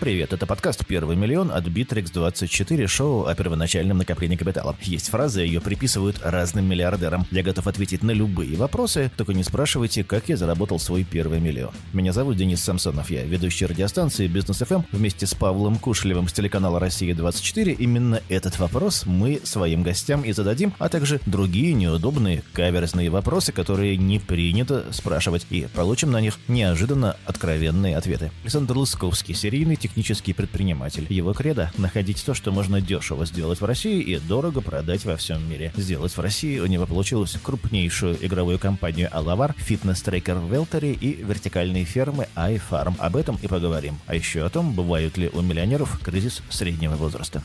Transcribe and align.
Привет, 0.00 0.32
это 0.32 0.46
подкаст 0.46 0.86
«Первый 0.86 1.16
миллион» 1.16 1.50
от 1.50 1.64
Bittrex24, 1.64 2.86
шоу 2.86 3.26
о 3.26 3.34
первоначальном 3.34 3.98
накоплении 3.98 4.36
капитала. 4.36 4.76
Есть 4.80 5.08
фраза, 5.08 5.42
ее 5.42 5.60
приписывают 5.60 6.20
разным 6.22 6.66
миллиардерам. 6.66 7.26
Я 7.32 7.42
готов 7.42 7.66
ответить 7.66 8.04
на 8.04 8.12
любые 8.12 8.56
вопросы, 8.56 9.10
только 9.16 9.34
не 9.34 9.42
спрашивайте, 9.42 10.04
как 10.04 10.28
я 10.28 10.36
заработал 10.36 10.78
свой 10.78 11.02
первый 11.02 11.40
миллион. 11.40 11.72
Меня 11.92 12.12
зовут 12.12 12.36
Денис 12.36 12.62
Самсонов, 12.62 13.10
я 13.10 13.24
ведущий 13.24 13.66
радиостанции 13.66 14.28
Бизнес 14.28 14.58
ФМ 14.58 14.82
вместе 14.92 15.26
с 15.26 15.34
Павлом 15.34 15.80
Кушлевым 15.80 16.28
с 16.28 16.32
телеканала 16.32 16.78
«Россия-24». 16.78 17.72
Именно 17.72 18.22
этот 18.28 18.56
вопрос 18.60 19.04
мы 19.04 19.40
своим 19.42 19.82
гостям 19.82 20.22
и 20.22 20.30
зададим, 20.30 20.74
а 20.78 20.88
также 20.88 21.20
другие 21.26 21.72
неудобные, 21.72 22.44
каверзные 22.52 23.10
вопросы, 23.10 23.50
которые 23.50 23.96
не 23.96 24.20
принято 24.20 24.84
спрашивать, 24.92 25.44
и 25.50 25.66
получим 25.74 26.12
на 26.12 26.20
них 26.20 26.38
неожиданно 26.46 27.16
откровенные 27.26 27.96
ответы. 27.96 28.30
Александр 28.44 28.78
Лысковский, 28.78 29.34
серийный 29.34 29.74
технический 29.88 30.32
предприниматель. 30.32 31.06
Его 31.08 31.32
кредо– 31.32 31.72
находить 31.78 32.24
то, 32.24 32.34
что 32.34 32.52
можно 32.52 32.80
дешево 32.80 33.26
сделать 33.26 33.60
в 33.60 33.64
России 33.64 34.00
и 34.00 34.18
дорого 34.18 34.60
продать 34.60 35.04
во 35.04 35.16
всем 35.16 35.48
мире. 35.48 35.72
Сделать 35.76 36.16
в 36.16 36.20
России 36.20 36.58
у 36.58 36.66
него 36.66 36.86
получилось 36.86 37.36
крупнейшую 37.42 38.24
игровую 38.24 38.58
компанию 38.58 39.08
Алавар, 39.10 39.54
фитнес-трекер 39.56 40.38
Велтери 40.38 40.92
и 40.92 41.22
вертикальные 41.22 41.84
фермы 41.84 42.28
iFarm. 42.36 42.94
Об 42.98 43.16
этом 43.16 43.38
и 43.42 43.48
поговорим. 43.48 43.98
А 44.06 44.14
еще 44.14 44.44
о 44.44 44.50
том, 44.50 44.74
бывают 44.74 45.16
ли 45.16 45.30
у 45.32 45.40
миллионеров 45.40 45.98
кризис 46.04 46.42
среднего 46.50 46.96
возраста. 46.96 47.42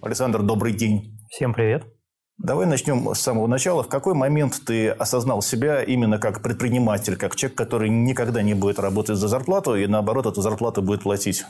Александр, 0.00 0.42
добрый 0.42 0.74
день. 0.74 1.18
Всем 1.30 1.54
привет. 1.54 1.97
Давай 2.38 2.66
начнем 2.66 3.12
с 3.14 3.20
самого 3.20 3.48
начала. 3.48 3.82
В 3.82 3.88
какой 3.88 4.14
момент 4.14 4.62
ты 4.64 4.90
осознал 4.90 5.42
себя 5.42 5.82
именно 5.82 6.18
как 6.18 6.40
предприниматель, 6.40 7.16
как 7.16 7.34
человек, 7.34 7.58
который 7.58 7.90
никогда 7.90 8.42
не 8.42 8.54
будет 8.54 8.78
работать 8.78 9.16
за 9.16 9.26
зарплату 9.26 9.74
и 9.74 9.88
наоборот 9.88 10.26
эту 10.26 10.40
зарплату 10.40 10.80
будет 10.80 11.02
платить? 11.02 11.44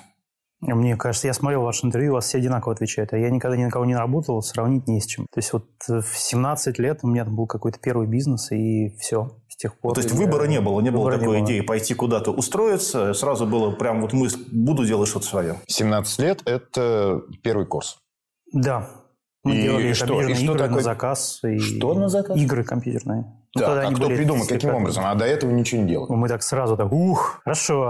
Мне 0.60 0.96
кажется, 0.96 1.28
я 1.28 1.34
смотрел 1.34 1.62
ваше 1.62 1.86
интервью, 1.86 2.12
у 2.12 2.14
вас 2.14 2.26
все 2.26 2.38
одинаково 2.38 2.74
отвечают, 2.74 3.12
а 3.12 3.18
я 3.18 3.30
никогда 3.30 3.56
ни 3.56 3.64
на 3.64 3.70
кого 3.70 3.84
не 3.84 3.94
работал, 3.94 4.42
сравнить 4.42 4.88
не 4.88 5.00
с 5.00 5.06
чем. 5.06 5.26
То 5.30 5.38
есть 5.38 5.52
вот 5.52 5.66
в 5.86 6.02
17 6.16 6.78
лет 6.80 7.00
у 7.02 7.06
меня 7.06 7.24
был 7.24 7.46
какой-то 7.46 7.78
первый 7.78 8.08
бизнес, 8.08 8.50
и 8.50 8.88
все, 8.98 9.36
с 9.48 9.56
тех 9.56 9.78
пор. 9.78 9.90
Ну, 9.90 9.94
то 9.94 10.00
есть 10.00 10.12
выбора 10.12 10.46
не 10.46 10.60
было, 10.60 10.80
не 10.80 10.90
было 10.90 11.12
такой 11.12 11.42
не 11.42 11.46
идеи 11.46 11.60
пойти 11.60 11.94
куда-то 11.94 12.32
устроиться, 12.32 13.14
сразу 13.14 13.46
было 13.46 13.70
прям 13.70 14.00
вот 14.00 14.12
мысль, 14.12 14.42
буду 14.50 14.84
делать 14.84 15.08
что-то 15.08 15.26
свое. 15.26 15.56
17 15.68 16.18
лет– 16.18 16.42
это 16.44 17.22
первый 17.44 17.66
курс. 17.66 17.98
Да, 18.52 18.97
мы 19.48 19.56
и 19.56 19.62
делали 19.62 19.92
что, 19.92 20.20
и 20.22 20.34
что 20.34 20.44
игры 20.44 20.58
такое... 20.58 20.76
на 20.76 20.80
заказ. 20.82 21.40
И 21.42 21.58
что 21.58 21.94
на 21.94 22.08
заказ? 22.08 22.36
Игры 22.36 22.64
компьютерные. 22.64 23.24
Ну, 23.54 23.60
да, 23.60 23.88
а 23.88 23.92
кто 23.92 24.08
придумал, 24.08 24.46
каким 24.46 24.74
образом? 24.74 25.04
А 25.06 25.14
до 25.14 25.24
этого 25.24 25.50
ничего 25.50 25.82
не 25.82 25.88
делал. 25.88 26.06
Мы 26.08 26.28
так 26.28 26.42
сразу 26.42 26.76
так, 26.76 26.92
ух, 26.92 27.40
хорошо. 27.44 27.82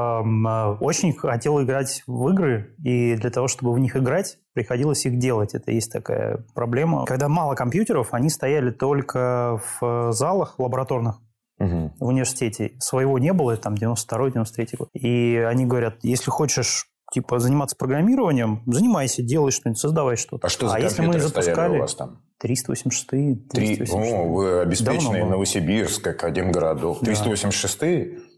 А, 0.47 0.73
очень 0.81 1.13
хотел 1.13 1.63
играть 1.63 2.03
в 2.07 2.29
игры, 2.29 2.75
и 2.85 3.17
для 3.17 3.31
того, 3.31 3.49
чтобы 3.49 3.73
в 3.73 3.79
них 3.79 3.97
играть, 3.97 4.39
приходилось 4.55 5.05
их 5.05 5.19
делать. 5.19 5.55
Это 5.55 5.73
есть 5.73 5.93
такая 5.93 6.45
проблема. 6.55 7.05
Когда 7.07 7.29
мало 7.29 7.55
компьютеров, 7.55 8.09
они 8.13 8.31
стояли 8.31 8.71
только 8.71 9.61
в 9.81 10.13
залах 10.13 10.59
лабораторных 10.59 11.21
угу. 11.59 11.93
в 11.99 12.07
университете. 12.07 12.73
Своего 12.79 13.19
не 13.19 13.33
было, 13.33 13.57
там 13.57 13.75
92-93 13.75 14.77
год. 14.79 14.89
И 14.95 15.37
они 15.37 15.67
говорят, 15.67 15.97
если 16.03 16.31
хочешь 16.31 16.87
типа 17.13 17.39
заниматься 17.39 17.77
программированием, 17.77 18.63
занимайся, 18.67 19.23
делай 19.23 19.51
что-нибудь, 19.51 19.81
создавай 19.81 20.17
что-то. 20.17 20.47
А 20.47 20.51
что 20.51 20.69
за 20.69 20.77
а 20.77 20.81
если 20.81 21.03
мы 21.03 21.19
запускали 21.19 21.77
у 21.77 21.81
вас 21.81 21.95
там? 21.95 22.21
386 22.39 23.49
3... 23.49 23.87
О, 23.91 24.25
вы 24.29 24.61
обеспеченный 24.61 25.25
Новосибирск, 25.25 26.03
как 26.03 26.25
один 26.25 26.53
городок. 26.53 27.01
386 27.01 27.83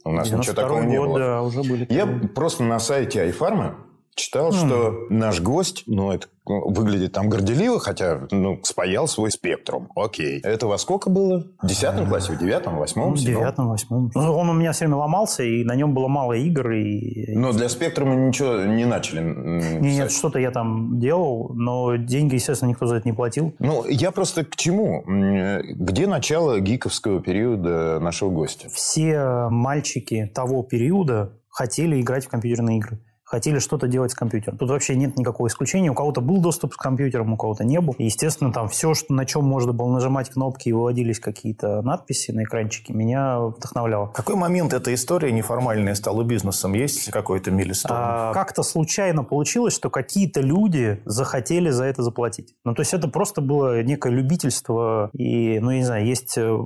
У 0.04 0.12
нас 0.12 0.30
ничего 0.30 0.54
такого 0.54 0.82
не 0.82 0.98
было. 0.98 1.18
Да, 1.18 1.42
уже 1.42 1.62
были. 1.62 1.86
Я 1.90 2.06
просто 2.06 2.62
на 2.62 2.78
сайте 2.78 3.28
iFarma 3.28 3.74
читал, 4.20 4.50
mm. 4.50 4.52
что 4.52 5.06
наш 5.08 5.40
гость, 5.40 5.84
ну, 5.86 6.12
это 6.12 6.28
выглядит 6.44 7.12
там 7.12 7.28
горделиво, 7.28 7.78
хотя, 7.78 8.22
ну, 8.30 8.58
спаял 8.62 9.06
свой 9.06 9.30
спектрум. 9.30 9.88
Окей. 9.94 10.40
Это 10.40 10.66
во 10.66 10.78
сколько 10.78 11.10
было? 11.10 11.46
В 11.62 11.66
десятом 11.66 12.08
классе, 12.08 12.32
в 12.32 12.38
девятом, 12.38 12.76
восьмом? 12.76 13.14
В 13.14 13.18
девятом, 13.18 13.68
восьмом. 13.68 14.10
Ну, 14.14 14.36
он 14.36 14.48
у 14.50 14.52
меня 14.52 14.72
все 14.72 14.86
время 14.86 14.96
ломался, 14.96 15.42
и 15.42 15.64
на 15.64 15.74
нем 15.74 15.94
было 15.94 16.08
мало 16.08 16.32
игр. 16.32 16.72
И... 16.72 17.34
Но 17.36 17.52
для 17.52 17.68
спектрума 17.68 18.14
ничего 18.14 18.64
не 18.64 18.84
начали 18.84 19.20
Нет, 19.20 19.80
нет 19.80 20.12
что-то 20.12 20.38
я 20.38 20.50
там 20.50 20.98
делал, 20.98 21.50
но 21.54 21.96
деньги, 21.96 22.34
естественно, 22.34 22.70
никто 22.70 22.86
за 22.86 22.96
это 22.96 23.08
не 23.08 23.14
платил. 23.14 23.54
Ну, 23.58 23.86
я 23.86 24.10
просто 24.10 24.44
к 24.44 24.56
чему? 24.56 25.04
Где 25.06 26.06
начало 26.06 26.60
гиковского 26.60 27.20
периода 27.20 28.00
нашего 28.00 28.30
гостя? 28.30 28.68
Все 28.70 29.48
мальчики 29.50 30.30
того 30.34 30.62
периода 30.62 31.38
хотели 31.48 32.00
играть 32.00 32.26
в 32.26 32.28
компьютерные 32.28 32.78
игры 32.78 33.00
хотели 33.30 33.60
что-то 33.60 33.86
делать 33.86 34.10
с 34.10 34.14
компьютером. 34.14 34.58
Тут 34.58 34.70
вообще 34.70 34.96
нет 34.96 35.16
никакого 35.16 35.46
исключения. 35.46 35.90
У 35.90 35.94
кого-то 35.94 36.20
был 36.20 36.38
доступ 36.38 36.74
к 36.74 36.76
компьютерам, 36.76 37.32
у 37.32 37.36
кого-то 37.36 37.62
не 37.62 37.80
был. 37.80 37.94
И, 37.96 38.06
естественно, 38.06 38.52
там 38.52 38.68
все, 38.68 38.92
что, 38.94 39.14
на 39.14 39.24
чем 39.24 39.44
можно 39.44 39.72
было 39.72 39.88
нажимать 39.88 40.30
кнопки 40.30 40.68
и 40.68 40.72
выводились 40.72 41.20
какие-то 41.20 41.80
надписи 41.82 42.32
на 42.32 42.42
экранчике, 42.42 42.92
меня 42.92 43.38
вдохновляло. 43.38 44.08
Какой 44.08 44.34
момент 44.34 44.72
эта 44.72 44.92
история 44.92 45.30
неформальная 45.30 45.94
стала 45.94 46.24
бизнесом? 46.24 46.74
Есть 46.74 47.08
какой-то 47.12 47.52
милистон? 47.52 47.96
А, 47.96 48.32
как-то 48.32 48.64
случайно 48.64 49.22
получилось, 49.22 49.74
что 49.74 49.90
какие-то 49.90 50.40
люди 50.40 51.00
захотели 51.04 51.70
за 51.70 51.84
это 51.84 52.02
заплатить. 52.02 52.54
Ну, 52.64 52.74
то 52.74 52.82
есть 52.82 52.92
это 52.94 53.06
просто 53.06 53.40
было 53.40 53.80
некое 53.84 54.12
любительство. 54.12 55.08
И, 55.12 55.60
ну, 55.60 55.70
я 55.70 55.78
не 55.78 55.84
знаю, 55.84 56.04
есть 56.04 56.36
э, 56.36 56.58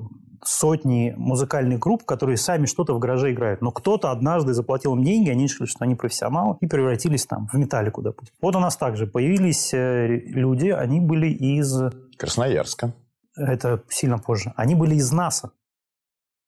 сотни 0.44 1.15
музыкальных 1.16 1.78
групп, 1.78 2.05
которые 2.05 2.37
сами 2.37 2.66
что-то 2.66 2.94
в 2.94 2.99
гараже 2.99 3.32
играют. 3.32 3.60
Но 3.62 3.71
кто-то 3.71 4.10
однажды 4.10 4.55
заплатил 4.55 4.94
им 4.94 5.05
деньги, 5.05 5.31
они 5.31 5.44
решили, 5.44 5.66
что 5.66 5.84
они 5.84 5.94
профессионалы, 5.94 6.56
и 6.60 6.66
превратились 6.66 7.27
там 7.27 7.49
в 7.53 7.55
металлику, 7.55 8.03
допустим. 8.03 8.34
Вот 8.41 8.56
у 8.56 8.60
нас 8.60 8.77
также 8.77 9.06
появились 9.06 9.72
э, 9.72 10.06
люди, 10.06 10.69
они 10.69 11.00
были 11.00 11.28
из... 11.28 11.75
Красноярска. 12.16 12.94
Это 13.37 13.83
сильно 13.88 14.19
позже. 14.19 14.53
Они 14.56 14.75
были 14.75 14.94
из 14.94 15.10
НАСА. 15.10 15.50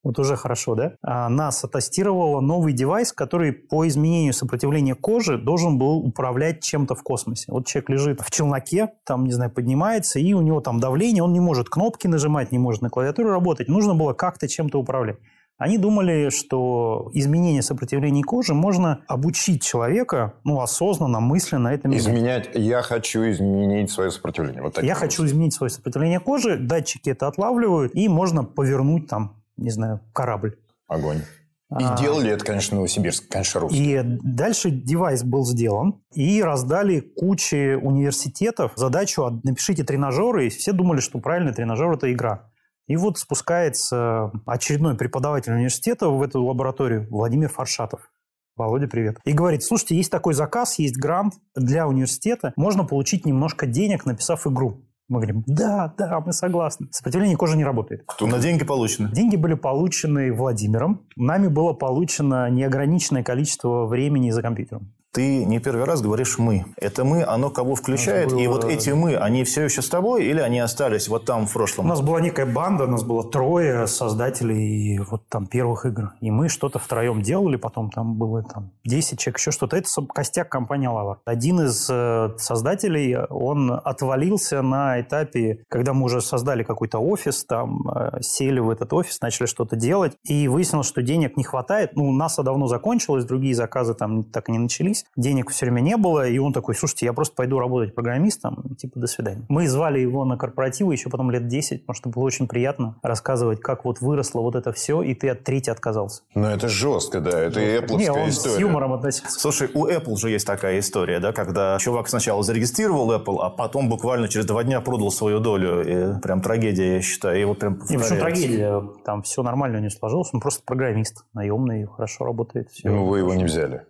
Вот 0.07 0.21
уже 0.21 0.37
хорошо, 0.37 0.77
да? 0.77 0.93
А 1.03 1.29
НАСА 1.29 1.67
тестировала 1.67 2.41
новый 2.41 2.73
девайс, 2.73 3.13
который 3.13 3.53
по 3.53 3.89
изменению 3.89 4.35
сопротивления 4.35 4.95
кожи 4.95 5.37
должен 5.37 5.79
был 5.79 5.99
управлять 5.99 6.63
чем-то 6.63 6.95
в 6.95 7.03
космосе. 7.03 7.47
Вот 7.51 7.67
человек 7.67 7.91
лежит 7.91 8.21
в 8.21 8.31
челноке, 8.31 8.91
там, 9.05 9.25
не 9.25 9.33
знаю, 9.33 9.51
поднимается, 9.51 10.21
и 10.21 10.33
у 10.33 10.43
него 10.43 10.61
там 10.61 10.79
давление, 10.79 11.25
он 11.25 11.33
не 11.33 11.41
может 11.41 11.69
кнопки 11.69 12.07
нажимать, 12.07 12.53
не 12.53 12.59
может 12.61 12.83
на 12.83 12.89
клавиатуре 12.89 13.31
работать. 13.31 13.67
Нужно 13.67 13.97
было 13.97 14.13
как-то 14.13 14.47
чем-то 14.47 14.79
управлять. 14.79 15.17
Они 15.59 15.77
думали, 15.77 16.29
что 16.31 17.11
изменение 17.13 17.63
сопротивления 17.63 18.23
кожи 18.23 18.55
можно 18.55 19.01
обучить 19.09 19.65
человека, 19.65 20.35
ну, 20.45 20.61
осознанно, 20.61 21.19
мысленно 21.19 21.69
это 21.69 21.89
Изменять. 21.97 22.51
Я 22.55 22.83
хочу 22.83 23.29
изменить 23.29 23.91
свое 23.91 24.13
сопротивление. 24.13 24.63
Вот 24.63 24.81
я 24.81 24.95
хочу 24.95 25.25
изменить 25.25 25.55
свое 25.55 25.71
сопротивление 25.71 26.21
кожи, 26.21 26.59
датчики 26.59 27.11
это 27.11 27.27
отлавливают, 27.27 27.97
и 27.97 28.09
можно 28.09 28.45
повернуть 28.45 29.09
там 29.09 29.43
не 29.57 29.71
знаю, 29.71 30.01
корабль. 30.13 30.59
Огонь. 30.89 31.23
И 31.71 31.83
а, 31.83 31.97
делали 31.97 32.31
это, 32.31 32.45
конечно, 32.45 32.77
Новосибирск, 32.77 33.29
конечно, 33.29 33.61
русские. 33.61 34.01
И 34.01 34.19
дальше 34.23 34.71
девайс 34.71 35.25
был 35.25 35.45
сделан, 35.45 36.01
и 36.15 36.41
раздали 36.41 37.01
куче 37.01 37.77
университетов 37.77 38.73
задачу 38.77 39.41
«напишите 39.43 39.83
тренажеры», 39.83 40.47
и 40.47 40.51
все 40.51 40.73
думали, 40.73 41.01
что 41.01 41.19
правильный 41.19 41.53
тренажер– 41.53 41.91
это 41.93 42.13
игра. 42.13 42.53
И 42.87 42.97
вот 42.97 43.19
спускается 43.19 44.31
очередной 44.47 44.97
преподаватель 44.97 45.53
университета 45.53 46.09
в 46.09 46.23
эту 46.23 46.45
лабораторию, 46.45 47.09
Владимир 47.11 47.49
Фаршатов. 47.49 48.13
Володя, 48.55 48.87
привет. 48.87 49.19
И 49.25 49.33
говорит, 49.33 49.63
слушайте, 49.65 49.97
есть 49.97 50.11
такой 50.11 50.35
заказ, 50.35 50.79
есть 50.79 50.97
грант 50.97 51.35
для 51.55 51.87
университета, 51.87 52.55
можно 52.57 52.85
получить 52.85 53.27
немножко 53.27 53.67
денег, 53.67 54.07
написав 54.07 54.47
игру. 54.47 54.87
Мы 55.09 55.21
говорим, 55.21 55.45
да, 55.47 55.95
да, 55.97 56.21
мы 56.21 56.33
согласны. 56.33 56.89
Сопротивление 56.91 57.37
кожи 57.37 57.57
не 57.57 57.65
работает. 57.65 58.03
Кто 58.07 58.27
на 58.27 58.39
деньги 58.39 58.65
получены? 58.65 59.11
Деньги 59.13 59.37
были 59.37 59.55
получены 59.55 60.33
Владимиром. 60.33 61.07
Нами 61.17 61.47
было 61.47 61.73
получено 61.75 62.51
неограниченное 62.51 63.23
количество 63.23 63.87
времени 63.87 64.31
за 64.31 64.43
компьютером 64.43 64.96
ты 65.17 65.47
не 65.47 65.61
первый 65.61 65.87
раз 65.87 66.03
говоришь 66.03 66.37
«мы». 66.37 66.67
Это 66.77 67.03
«мы», 67.03 67.25
оно 67.25 67.49
кого 67.49 67.75
включает? 67.75 68.33
Было... 68.33 68.39
И 68.39 68.47
вот 68.49 68.65
эти 68.65 68.91
«мы», 68.91 69.17
они 69.17 69.45
все 69.45 69.63
еще 69.65 69.81
с 69.81 69.89
тобой 69.89 70.27
или 70.27 70.41
они 70.41 70.61
остались 70.61 71.09
вот 71.09 71.25
там 71.25 71.47
в 71.47 71.53
прошлом? 71.55 71.87
У 71.87 71.89
нас 71.89 72.03
была 72.03 72.21
некая 72.21 72.45
банда, 72.45 72.85
у 72.85 72.89
нас 72.89 73.03
было 73.03 73.25
трое 73.25 73.87
создателей 73.87 74.99
вот 74.99 75.27
там 75.31 75.47
первых 75.47 75.87
игр. 75.87 76.13
И 76.21 76.31
мы 76.31 76.51
что-то 76.51 76.79
втроем 76.79 77.23
делали, 77.23 77.57
потом 77.57 77.91
там 77.91 78.17
было 78.17 78.43
там 78.43 78.73
10 78.85 79.19
человек, 79.19 79.39
еще 79.39 79.53
что-то. 79.53 79.79
Это 79.79 79.89
костяк 80.13 80.51
компании 80.51 80.87
«Лава». 80.87 81.23
Один 81.25 81.63
из 81.63 81.89
э, 81.91 82.35
создателей, 82.37 83.17
он 83.31 83.71
отвалился 83.73 84.61
на 84.61 85.01
этапе, 85.01 85.65
когда 85.71 85.95
мы 85.95 86.05
уже 86.05 86.21
создали 86.21 86.63
какой-то 86.63 86.99
офис, 86.99 87.47
там 87.47 87.89
э, 87.89 88.21
сели 88.21 88.59
в 88.59 88.69
этот 88.69 88.93
офис, 88.93 89.23
начали 89.23 89.47
что-то 89.47 89.77
делать, 89.77 90.13
и 90.25 90.47
выяснилось, 90.47 90.87
что 90.87 91.01
денег 91.01 91.39
не 91.39 91.45
хватает. 91.45 91.97
Ну, 91.97 92.13
НАСА 92.13 92.43
давно 92.43 92.67
закончилось, 92.67 93.25
другие 93.25 93.55
заказы 93.55 93.95
там 93.95 94.23
так 94.23 94.51
и 94.51 94.53
не 94.53 94.59
начались. 94.59 95.06
Денег 95.17 95.51
все 95.51 95.67
время 95.67 95.81
не 95.81 95.97
было, 95.97 96.29
и 96.29 96.39
он 96.39 96.53
такой, 96.53 96.75
слушайте, 96.75 97.07
я 97.07 97.13
просто 97.13 97.35
пойду 97.35 97.59
работать 97.59 97.95
программистом, 97.95 98.75
типа, 98.77 98.99
до 99.01 99.07
свидания. 99.07 99.45
Мы 99.49 99.69
звали 99.69 99.99
его 100.01 100.25
на 100.25 100.37
корпоративы 100.37 100.93
еще 100.93 101.11
потом 101.11 101.31
лет 101.31 101.49
10, 101.49 101.83
потому 101.83 101.95
что 101.95 102.09
было 102.09 102.25
очень 102.25 102.49
приятно 102.49 102.97
рассказывать, 103.03 103.61
как 103.61 103.85
вот 103.85 104.01
выросло 104.01 104.41
вот 104.41 104.55
это 104.57 104.73
все, 104.73 105.03
и 105.03 105.15
ты 105.15 105.29
от 105.31 105.45
трети 105.45 105.71
отказался. 105.71 106.23
Ну, 106.35 106.47
это 106.47 106.69
жестко, 106.69 107.21
да, 107.21 107.41
это 107.41 107.61
и 107.61 107.79
Apple 107.79 107.97
Не, 107.97 108.11
он 108.11 108.29
история. 108.29 108.57
с 108.57 108.59
юмором 108.59 108.93
относился. 108.93 109.39
Слушай, 109.39 109.71
у 109.75 109.87
Apple 109.87 110.17
же 110.17 110.31
есть 110.31 110.47
такая 110.47 110.79
история, 110.79 111.21
да, 111.21 111.33
когда 111.33 111.79
чувак 111.79 112.09
сначала 112.09 112.43
зарегистрировал 112.43 113.13
Apple, 113.13 113.39
а 113.41 113.51
потом 113.51 113.89
буквально 113.89 114.29
через 114.29 114.47
два 114.47 114.65
дня 114.65 114.81
продал 114.81 115.11
свою 115.11 115.41
долю. 115.41 115.83
И 116.17 116.21
прям 116.21 116.41
трагедия, 116.41 116.97
я 116.97 117.03
считаю. 117.03 117.41
И 117.41 117.45
вот 117.45 117.59
прям 117.59 117.75
Не, 117.75 117.79
почему 117.81 117.99
повторяется. 118.01 118.41
трагедия? 118.43 118.83
Там 119.05 119.23
все 119.23 119.43
нормально 119.43 119.79
у 119.79 119.81
него 119.81 119.91
сложилось, 119.91 120.31
он 120.33 120.41
просто 120.41 120.63
программист, 120.65 121.25
наемный, 121.35 121.87
хорошо 121.87 122.25
работает. 122.25 122.71
Все. 122.71 122.89
Ну, 122.89 123.07
вы 123.07 123.19
его 123.19 123.35
не 123.35 123.45
взяли. 123.45 123.83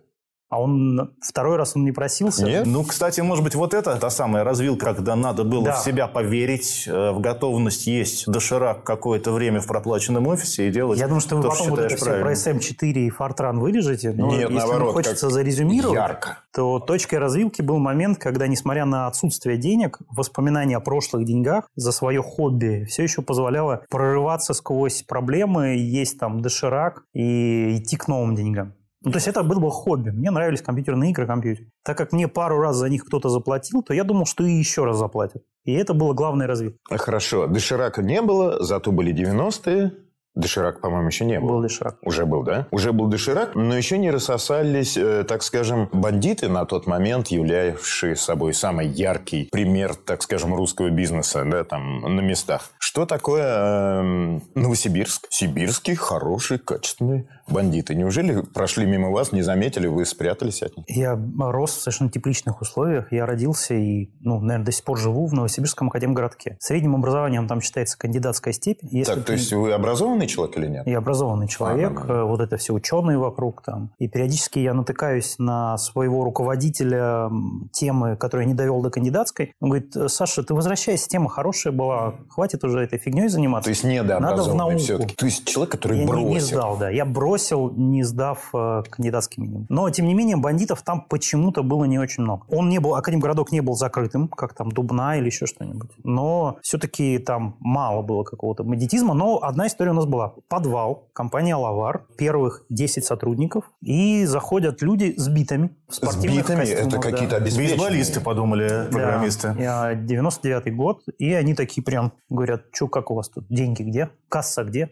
А 0.49 0.61
он 0.61 1.11
второй 1.21 1.57
раз 1.57 1.75
он 1.75 1.83
не 1.83 1.91
просился? 1.91 2.45
Нет? 2.45 2.65
Ну, 2.65 2.83
кстати, 2.85 3.19
может 3.19 3.43
быть, 3.43 3.53
вот 3.55 3.73
это 3.73 3.97
та 3.97 4.09
самая 4.09 4.45
развилка, 4.45 4.93
когда 4.93 5.15
надо 5.15 5.43
было 5.43 5.65
Да. 5.65 5.73
в 5.73 5.79
себя 5.83 6.07
поверить, 6.07 6.85
э, 6.87 7.11
в 7.11 7.19
готовность 7.19 7.85
есть 7.85 8.25
доширак 8.31 8.83
какое-то 8.85 9.33
время 9.33 9.59
в 9.59 9.67
проплаченном 9.67 10.25
офисе 10.27 10.67
и 10.69 10.71
делать 10.71 10.99
Я 10.99 11.07
думаю, 11.07 11.19
что 11.21 11.35
вы 11.35 11.43
то, 11.43 11.49
потом 11.49 11.69
вот 11.71 11.75
считаешь 11.79 11.91
это 11.93 12.01
все 12.01 12.05
про 12.05 12.19
правильным. 12.21 12.57
SM4 12.57 12.93
и 12.93 13.09
Fortran 13.09 13.59
вырежете, 13.59 14.13
но 14.13 14.27
Нет, 14.31 14.39
если 14.43 14.53
наоборот, 14.53 14.83
вам 14.85 14.93
хочется 14.93 15.29
зарезюмировать, 15.29 15.95
Ярко. 15.95 16.37
то 16.53 16.79
точкой 16.79 17.19
развилки 17.19 17.61
был 17.61 17.77
момент, 17.79 18.17
когда, 18.17 18.47
несмотря 18.47 18.85
на 18.85 19.07
отсутствие 19.07 19.57
денег, 19.57 19.99
воспоминания 20.15 20.77
о 20.77 20.79
прошлых 20.79 21.25
деньгах 21.25 21.65
за 21.75 21.91
свое 21.91 22.21
хобби 22.23 22.85
все 22.87 23.03
еще 23.03 23.21
позволяло 23.21 23.83
прорываться 23.89 24.53
сквозь 24.53 25.03
проблемы, 25.03 25.75
есть 25.77 26.17
там 26.19 26.39
доширак 26.39 27.03
и 27.13 27.77
идти 27.77 27.97
к 27.97 28.07
новым 28.07 28.35
деньгам. 28.35 28.73
Ну, 29.03 29.11
то 29.11 29.17
есть 29.17 29.27
это 29.27 29.43
было 29.43 29.59
бы 29.59 29.69
хобби. 29.69 30.09
Мне 30.09 30.31
нравились 30.31 30.61
компьютерные 30.61 31.11
игры, 31.11 31.27
компьютер. 31.27 31.65
Так 31.83 31.97
как 31.97 32.11
мне 32.13 32.27
пару 32.27 32.59
раз 32.59 32.77
за 32.77 32.89
них 32.89 33.05
кто-то 33.05 33.29
заплатил, 33.29 33.83
то 33.83 33.93
я 33.93 34.03
думал, 34.03 34.25
что 34.25 34.43
и 34.43 34.51
еще 34.51 34.85
раз 34.85 34.97
заплатят. 34.97 35.43
И 35.65 35.73
это 35.73 35.93
было 35.93 36.13
главной 36.13 36.45
развилкой. 36.47 36.79
Хорошо, 36.97 37.47
доширака 37.47 38.01
не 38.01 38.21
было, 38.21 38.63
зато 38.63 38.91
были 38.91 39.13
90-е. 39.13 39.91
Доширак, 40.37 40.81
по-моему, 40.81 41.07
еще 41.07 41.25
не 41.25 41.39
Был 41.39 41.47
было. 41.47 41.61
доширак. 41.63 41.97
Уже 42.03 42.27
был, 42.27 42.43
да? 42.43 42.67
Уже 42.69 42.93
был 42.93 43.07
доширак, 43.07 43.55
но 43.55 43.75
еще 43.75 43.97
не 43.97 44.11
рассосались, 44.11 44.95
э, 44.95 45.23
так 45.23 45.41
скажем, 45.41 45.89
бандиты 45.91 46.47
на 46.47 46.65
тот 46.65 46.85
момент, 46.85 47.29
являвшие 47.29 48.15
собой 48.15 48.53
самый 48.53 48.87
яркий 48.87 49.49
пример, 49.51 49.95
так 49.95 50.21
скажем, 50.21 50.53
русского 50.53 50.91
бизнеса, 50.91 51.43
да, 51.43 51.63
там, 51.63 52.01
на 52.01 52.21
местах. 52.21 52.69
Что 52.77 53.07
такое 53.07 53.99
эм, 53.99 54.43
Новосибирск? 54.53 55.25
Сибирские, 55.31 55.95
хорошие, 55.95 56.59
качественные 56.59 57.27
бандиты. 57.49 57.95
Неужели 57.95 58.41
прошли 58.41 58.85
мимо 58.85 59.09
вас, 59.11 59.31
не 59.31 59.41
заметили, 59.41 59.87
вы 59.87 60.05
спрятались 60.05 60.61
от 60.61 60.75
них? 60.77 60.85
Я 60.89 61.19
рос 61.39 61.71
в 61.77 61.81
совершенно 61.81 62.09
тепличных 62.09 62.61
условиях. 62.61 63.11
Я 63.11 63.25
родился 63.25 63.73
и, 63.73 64.09
ну, 64.19 64.39
наверное, 64.39 64.65
до 64.65 64.71
сих 64.71 64.83
пор 64.83 64.97
живу 64.97 65.27
в 65.27 65.33
Новосибирском 65.33 65.87
академгородке. 65.89 66.57
Средним 66.59 66.95
образованием 66.95 67.47
там 67.47 67.61
считается 67.61 67.97
кандидатская 67.97 68.53
степень. 68.53 68.89
Если 68.91 69.13
так, 69.13 69.21
то 69.21 69.27
ты- 69.27 69.33
есть 69.33 69.53
вы 69.53 69.71
образованный 69.71 70.27
человек 70.27 70.57
или 70.57 70.67
нет? 70.67 70.87
Я 70.87 70.97
образованный 70.97 71.47
человек, 71.47 71.91
нормально. 71.93 72.13
э, 72.13 72.23
вот 72.25 72.41
это 72.41 72.57
все 72.57 72.73
ученые 72.73 73.17
вокруг 73.17 73.63
там. 73.63 73.91
И 73.99 74.07
периодически 74.07 74.59
я 74.59 74.73
натыкаюсь 74.73 75.35
на 75.39 75.77
своего 75.77 76.23
руководителя 76.23 77.29
темы, 77.71 78.17
которую 78.17 78.45
я 78.47 78.51
не 78.51 78.57
довел 78.57 78.81
до 78.81 78.89
кандидатской. 78.89 79.53
Он 79.61 79.69
говорит, 79.69 79.93
Саша, 80.07 80.43
ты 80.43 80.53
возвращайся, 80.53 81.07
тема 81.07 81.29
хорошая 81.29 81.73
была, 81.73 82.15
хватит 82.29 82.63
уже 82.63 82.79
этой 82.81 82.99
фигней 82.99 83.27
заниматься. 83.29 83.65
То 83.65 83.69
есть 83.71 83.83
Надо 83.83 83.95
в 83.99 84.03
недообразованный 84.05 84.57
науку. 84.57 84.77
все-таки. 84.79 85.15
То 85.15 85.25
есть 85.25 85.45
человек, 85.45 85.71
который 85.71 85.97
я 85.99 86.03
не- 86.03 86.09
бросил. 86.09 86.27
Не, 86.29 86.39
сдал, 86.39 86.77
да. 86.77 86.89
Я 86.89 87.05
бросил, 87.05 87.36
не 87.75 88.03
сдав 88.03 88.49
э, 88.53 88.83
кандидатский 88.89 89.41
минимум. 89.43 89.65
Но, 89.69 89.89
тем 89.89 90.07
не 90.07 90.13
менее, 90.13 90.37
бандитов 90.37 90.81
там 90.81 91.01
почему-то 91.07 91.63
было 91.63 91.85
не 91.85 91.99
очень 91.99 92.23
много. 92.23 92.45
Он 92.49 92.69
не 92.69 92.79
был, 92.79 92.95
Академгородок 92.95 93.51
не 93.51 93.61
был 93.61 93.73
закрытым, 93.75 94.27
как 94.27 94.53
там 94.53 94.71
Дубна 94.71 95.17
или 95.17 95.25
еще 95.25 95.45
что-нибудь. 95.45 95.91
Но 96.03 96.57
все-таки 96.61 97.17
там 97.19 97.55
мало 97.59 98.01
было 98.01 98.23
какого-то 98.23 98.63
бандитизма. 98.63 99.13
Но 99.13 99.39
одна 99.41 99.67
история 99.67 99.91
у 99.91 99.95
нас 99.95 100.05
была. 100.05 100.33
Подвал, 100.47 101.09
компания 101.13 101.55
«Лавар», 101.55 102.05
первых 102.17 102.63
10 102.69 103.03
сотрудников. 103.05 103.65
И 103.81 104.25
заходят 104.25 104.81
люди 104.81 105.13
с 105.17 105.27
битами. 105.29 105.75
В 105.87 105.93
С 105.93 106.15
битами? 106.17 106.41
костюмах, 106.41 106.69
Это 106.87 106.89
да. 106.89 106.97
какие-то 106.99 107.35
обеспеченные? 107.37 107.77
Бейсболисты, 107.77 108.21
подумали 108.21 108.87
программисты. 108.91 109.53
Да, 109.57 109.91
я 109.91 109.93
99-й 109.95 110.71
год, 110.71 111.03
и 111.17 111.33
они 111.33 111.53
такие 111.53 111.83
прям 111.83 112.13
говорят, 112.29 112.63
что, 112.73 112.87
как 112.87 113.11
у 113.11 113.15
вас 113.15 113.29
тут, 113.29 113.45
деньги 113.49 113.83
где? 113.83 114.09
Касса 114.29 114.63
где? 114.63 114.89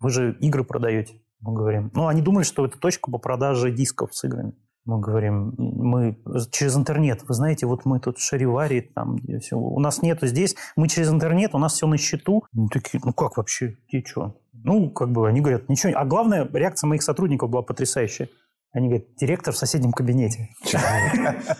Вы 0.00 0.10
же 0.10 0.36
игры 0.40 0.64
продаете. 0.64 1.20
Мы 1.40 1.54
говорим, 1.54 1.90
ну, 1.94 2.06
они 2.06 2.22
думали, 2.22 2.44
что 2.44 2.64
это 2.64 2.78
точка 2.78 3.10
по 3.10 3.18
продаже 3.18 3.70
дисков 3.70 4.14
с 4.14 4.24
играми. 4.24 4.52
Мы 4.84 5.00
говорим, 5.00 5.54
мы 5.58 6.18
через 6.50 6.74
интернет. 6.74 7.22
Вы 7.28 7.34
знаете, 7.34 7.66
вот 7.66 7.84
мы 7.84 8.00
тут 8.00 8.18
шаривари, 8.18 8.80
там 8.94 9.18
всё. 9.40 9.58
У 9.58 9.78
нас 9.80 10.00
нету 10.00 10.26
здесь. 10.26 10.56
Мы 10.76 10.88
через 10.88 11.10
интернет, 11.10 11.54
у 11.54 11.58
нас 11.58 11.74
все 11.74 11.86
на 11.86 11.98
счету. 11.98 12.44
Ну, 12.52 12.68
такие, 12.68 12.98
ну 13.04 13.12
как 13.12 13.36
вообще? 13.36 13.76
Ты 13.90 14.02
что? 14.06 14.40
Ну, 14.52 14.90
как 14.90 15.10
бы 15.10 15.28
они 15.28 15.40
говорят, 15.42 15.68
ничего. 15.68 15.92
А 15.94 16.04
главное, 16.06 16.48
реакция 16.52 16.88
моих 16.88 17.02
сотрудников 17.02 17.50
была 17.50 17.62
потрясающая. 17.62 18.30
Они 18.72 18.88
говорят, 18.88 19.06
директор 19.16 19.52
в 19.52 19.58
соседнем 19.58 19.92
кабинете. 19.92 20.48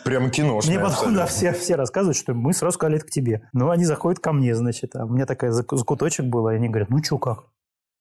Прям 0.04 0.30
киношная. 0.30 0.78
Мне 0.78 0.84
потом 0.84 1.14
да, 1.14 1.26
все, 1.26 1.52
все 1.52 1.76
рассказывают, 1.76 2.16
что 2.16 2.34
мы 2.34 2.52
сразу 2.52 2.75
сказали, 2.75 2.96
это 2.96 3.06
к 3.06 3.10
тебе. 3.10 3.48
Ну, 3.52 3.70
они 3.70 3.84
заходят 3.84 4.20
ко 4.20 4.32
мне, 4.32 4.54
значит. 4.54 4.94
А 4.96 5.04
у 5.04 5.08
меня 5.10 5.26
такая 5.26 5.50
зак- 5.52 5.76
закуточек 5.76 6.26
была, 6.26 6.54
и 6.54 6.56
они 6.56 6.69
говорят, 6.69 6.90
ну, 6.90 7.02
что, 7.02 7.19
как? 7.19 7.44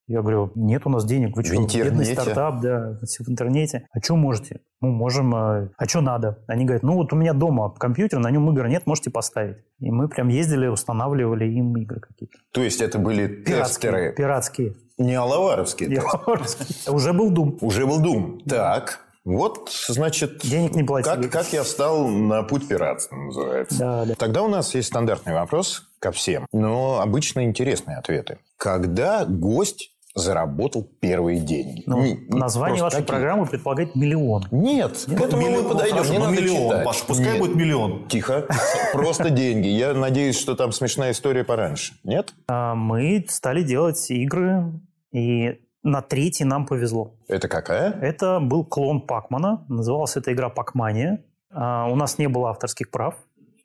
Я 0.08 0.22
говорю, 0.22 0.52
нет 0.56 0.84
у 0.86 0.90
нас 0.90 1.04
денег, 1.04 1.36
вы 1.36 1.44
что, 1.44 1.56
бедный 1.62 2.06
стартап, 2.06 2.62
да, 2.62 2.98
все 3.04 3.26
в 3.26 3.30
интернете. 3.30 3.88
А 3.92 4.00
что 4.02 4.16
можете? 4.16 4.62
Ну, 4.80 4.90
можем, 4.90 5.36
а 5.36 5.70
а 5.78 5.86
что 5.86 6.00
надо? 6.00 6.44
Они 6.48 6.64
говорят, 6.64 6.82
ну, 6.84 6.94
вот 6.94 7.12
у 7.12 7.16
меня 7.18 7.34
дома 7.34 7.72
компьютер, 7.72 8.20
на 8.20 8.32
нем 8.32 8.50
игр 8.52 8.68
нет, 8.68 8.86
можете 8.88 9.10
поставить. 9.10 9.58
И 9.80 9.92
мы 9.92 10.08
прям 10.08 10.30
ездили, 10.30 10.68
устанавливали 10.68 11.46
им 11.46 11.76
игры 11.76 12.00
какие-то. 12.00 12.38
То 12.54 12.62
есть 12.64 12.80
это 12.82 13.00
были 13.00 13.28
Пиратские. 13.28 13.64
тестеры, 13.92 14.14
Пиратские. 14.16 14.76
не 14.98 15.14
алаваровские. 15.16 15.90
Я- 15.92 16.02
тестеры. 16.02 16.96
Уже 16.96 17.12
был 17.12 17.30
Дум. 17.30 17.58
Уже 17.60 17.86
был 17.86 18.00
Дум. 18.02 18.40
Так, 18.48 19.02
вот, 19.26 19.70
значит, 19.90 20.40
Денег 20.44 20.74
не 20.74 20.84
платили. 20.84 21.24
как, 21.24 21.32
как 21.32 21.52
я 21.52 21.64
встал 21.64 22.08
на 22.08 22.44
путь 22.44 22.66
пиратства, 22.66 23.18
называется. 23.18 23.78
Да, 23.78 24.06
да. 24.06 24.16
Тогда 24.16 24.42
у 24.44 24.48
нас 24.48 24.74
есть 24.74 24.88
стандартный 24.88 25.34
вопрос 25.34 25.84
ко 26.00 26.14
всем, 26.14 26.46
но 26.54 27.02
обычно 27.02 27.44
интересные 27.44 27.98
ответы. 27.98 28.38
Когда 28.56 29.26
гость 29.26 29.92
заработал 30.18 30.84
первые 31.00 31.40
деньги? 31.40 31.84
Ну, 31.86 32.02
Не- 32.04 32.16
название 32.30 32.82
вашей 32.84 32.98
какие? 32.98 33.08
программы 33.08 33.46
предполагает 33.46 33.96
миллион. 33.96 34.44
Нет, 34.52 35.06
к 35.08 35.12
этому 35.22 35.42
мы 35.44 35.50
Миллион, 35.50 35.70
подойдем. 35.70 35.94
хорошо, 35.96 36.12
Не 36.14 36.20
надо 36.20 36.32
миллион, 36.32 36.70
читать. 36.70 36.86
Паш, 36.86 37.04
пускай 37.04 37.26
Нет. 37.32 37.40
будет 37.40 37.56
миллион. 37.56 38.08
Тихо. 38.08 38.48
Просто 38.94 39.30
деньги. 39.30 39.68
Я 39.68 39.94
надеюсь, 39.94 40.38
что 40.40 40.56
там 40.56 40.72
смешная 40.72 41.12
история 41.12 41.44
пораньше. 41.44 41.94
Нет? 42.04 42.34
А 42.48 42.76
Мы 42.76 43.26
стали 43.30 43.64
делать 43.64 44.10
игры, 44.10 44.74
и 45.12 45.60
на 45.84 46.02
третий 46.02 46.44
нам 46.44 46.66
повезло. 46.66 47.16
Это 47.28 47.48
какая? 47.48 47.92
Это 48.02 48.40
был 48.40 48.66
клон 48.66 49.02
Пакмана. 49.02 49.66
Называлась 49.70 50.18
эта 50.18 50.34
игра 50.34 50.50
Пакмания. 50.50 51.24
А, 51.52 51.88
У 51.90 51.96
нас 51.96 52.18
не 52.18 52.28
было 52.28 52.50
авторских 52.50 52.92
прав. 52.92 53.16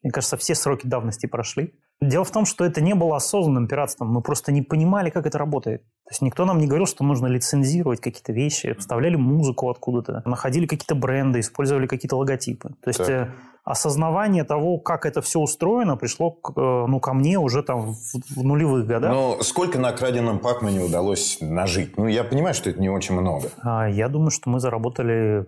Мне 0.02 0.10
кажется, 0.12 0.36
все 0.36 0.54
сроки 0.54 0.86
давности 0.86 1.26
прошли. 1.26 1.74
Дело 2.02 2.24
в 2.24 2.32
том, 2.32 2.46
что 2.46 2.64
это 2.64 2.80
не 2.80 2.94
было 2.94 3.16
осознанным 3.16 3.68
пиратством. 3.68 4.08
Мы 4.08 4.22
просто 4.22 4.50
не 4.50 4.60
понимали, 4.62 5.10
как 5.10 5.24
это 5.24 5.38
работает. 5.38 5.82
То 5.82 6.10
есть 6.10 6.22
никто 6.22 6.44
нам 6.44 6.58
не 6.58 6.66
говорил, 6.66 6.86
что 6.86 7.04
нужно 7.04 7.28
лицензировать 7.28 8.00
какие-то 8.00 8.32
вещи. 8.32 8.74
Вставляли 8.76 9.14
музыку 9.14 9.70
откуда-то, 9.70 10.22
находили 10.24 10.66
какие-то 10.66 10.96
бренды, 10.96 11.38
использовали 11.38 11.86
какие-то 11.86 12.16
логотипы. 12.16 12.70
То 12.82 12.88
есть 12.90 12.98
Так. 12.98 13.08
э, 13.08 13.28
осознавание 13.64 14.42
того, 14.42 14.78
как 14.78 15.06
это 15.06 15.22
все 15.22 15.38
устроено, 15.38 15.96
пришло 15.96 16.36
э, 16.56 16.60
ну, 16.88 16.98
ко 16.98 17.12
мне 17.14 17.38
уже 17.38 17.62
там 17.62 17.92
в, 17.92 17.96
в 18.36 18.42
нулевых 18.44 18.84
годах. 18.84 19.12
Но 19.12 19.38
сколько 19.42 19.78
на 19.78 19.92
краденом 19.92 20.40
Пакмане 20.40 20.80
удалось 20.80 21.38
нажить? 21.40 21.96
Ну, 21.96 22.08
я 22.08 22.24
понимаю, 22.24 22.54
что 22.54 22.68
это 22.70 22.80
не 22.80 22.88
очень 22.88 23.14
много. 23.14 23.48
А, 23.62 23.88
Я 23.88 24.08
думаю, 24.08 24.30
что 24.30 24.50
мы 24.50 24.58
заработали 24.58 25.46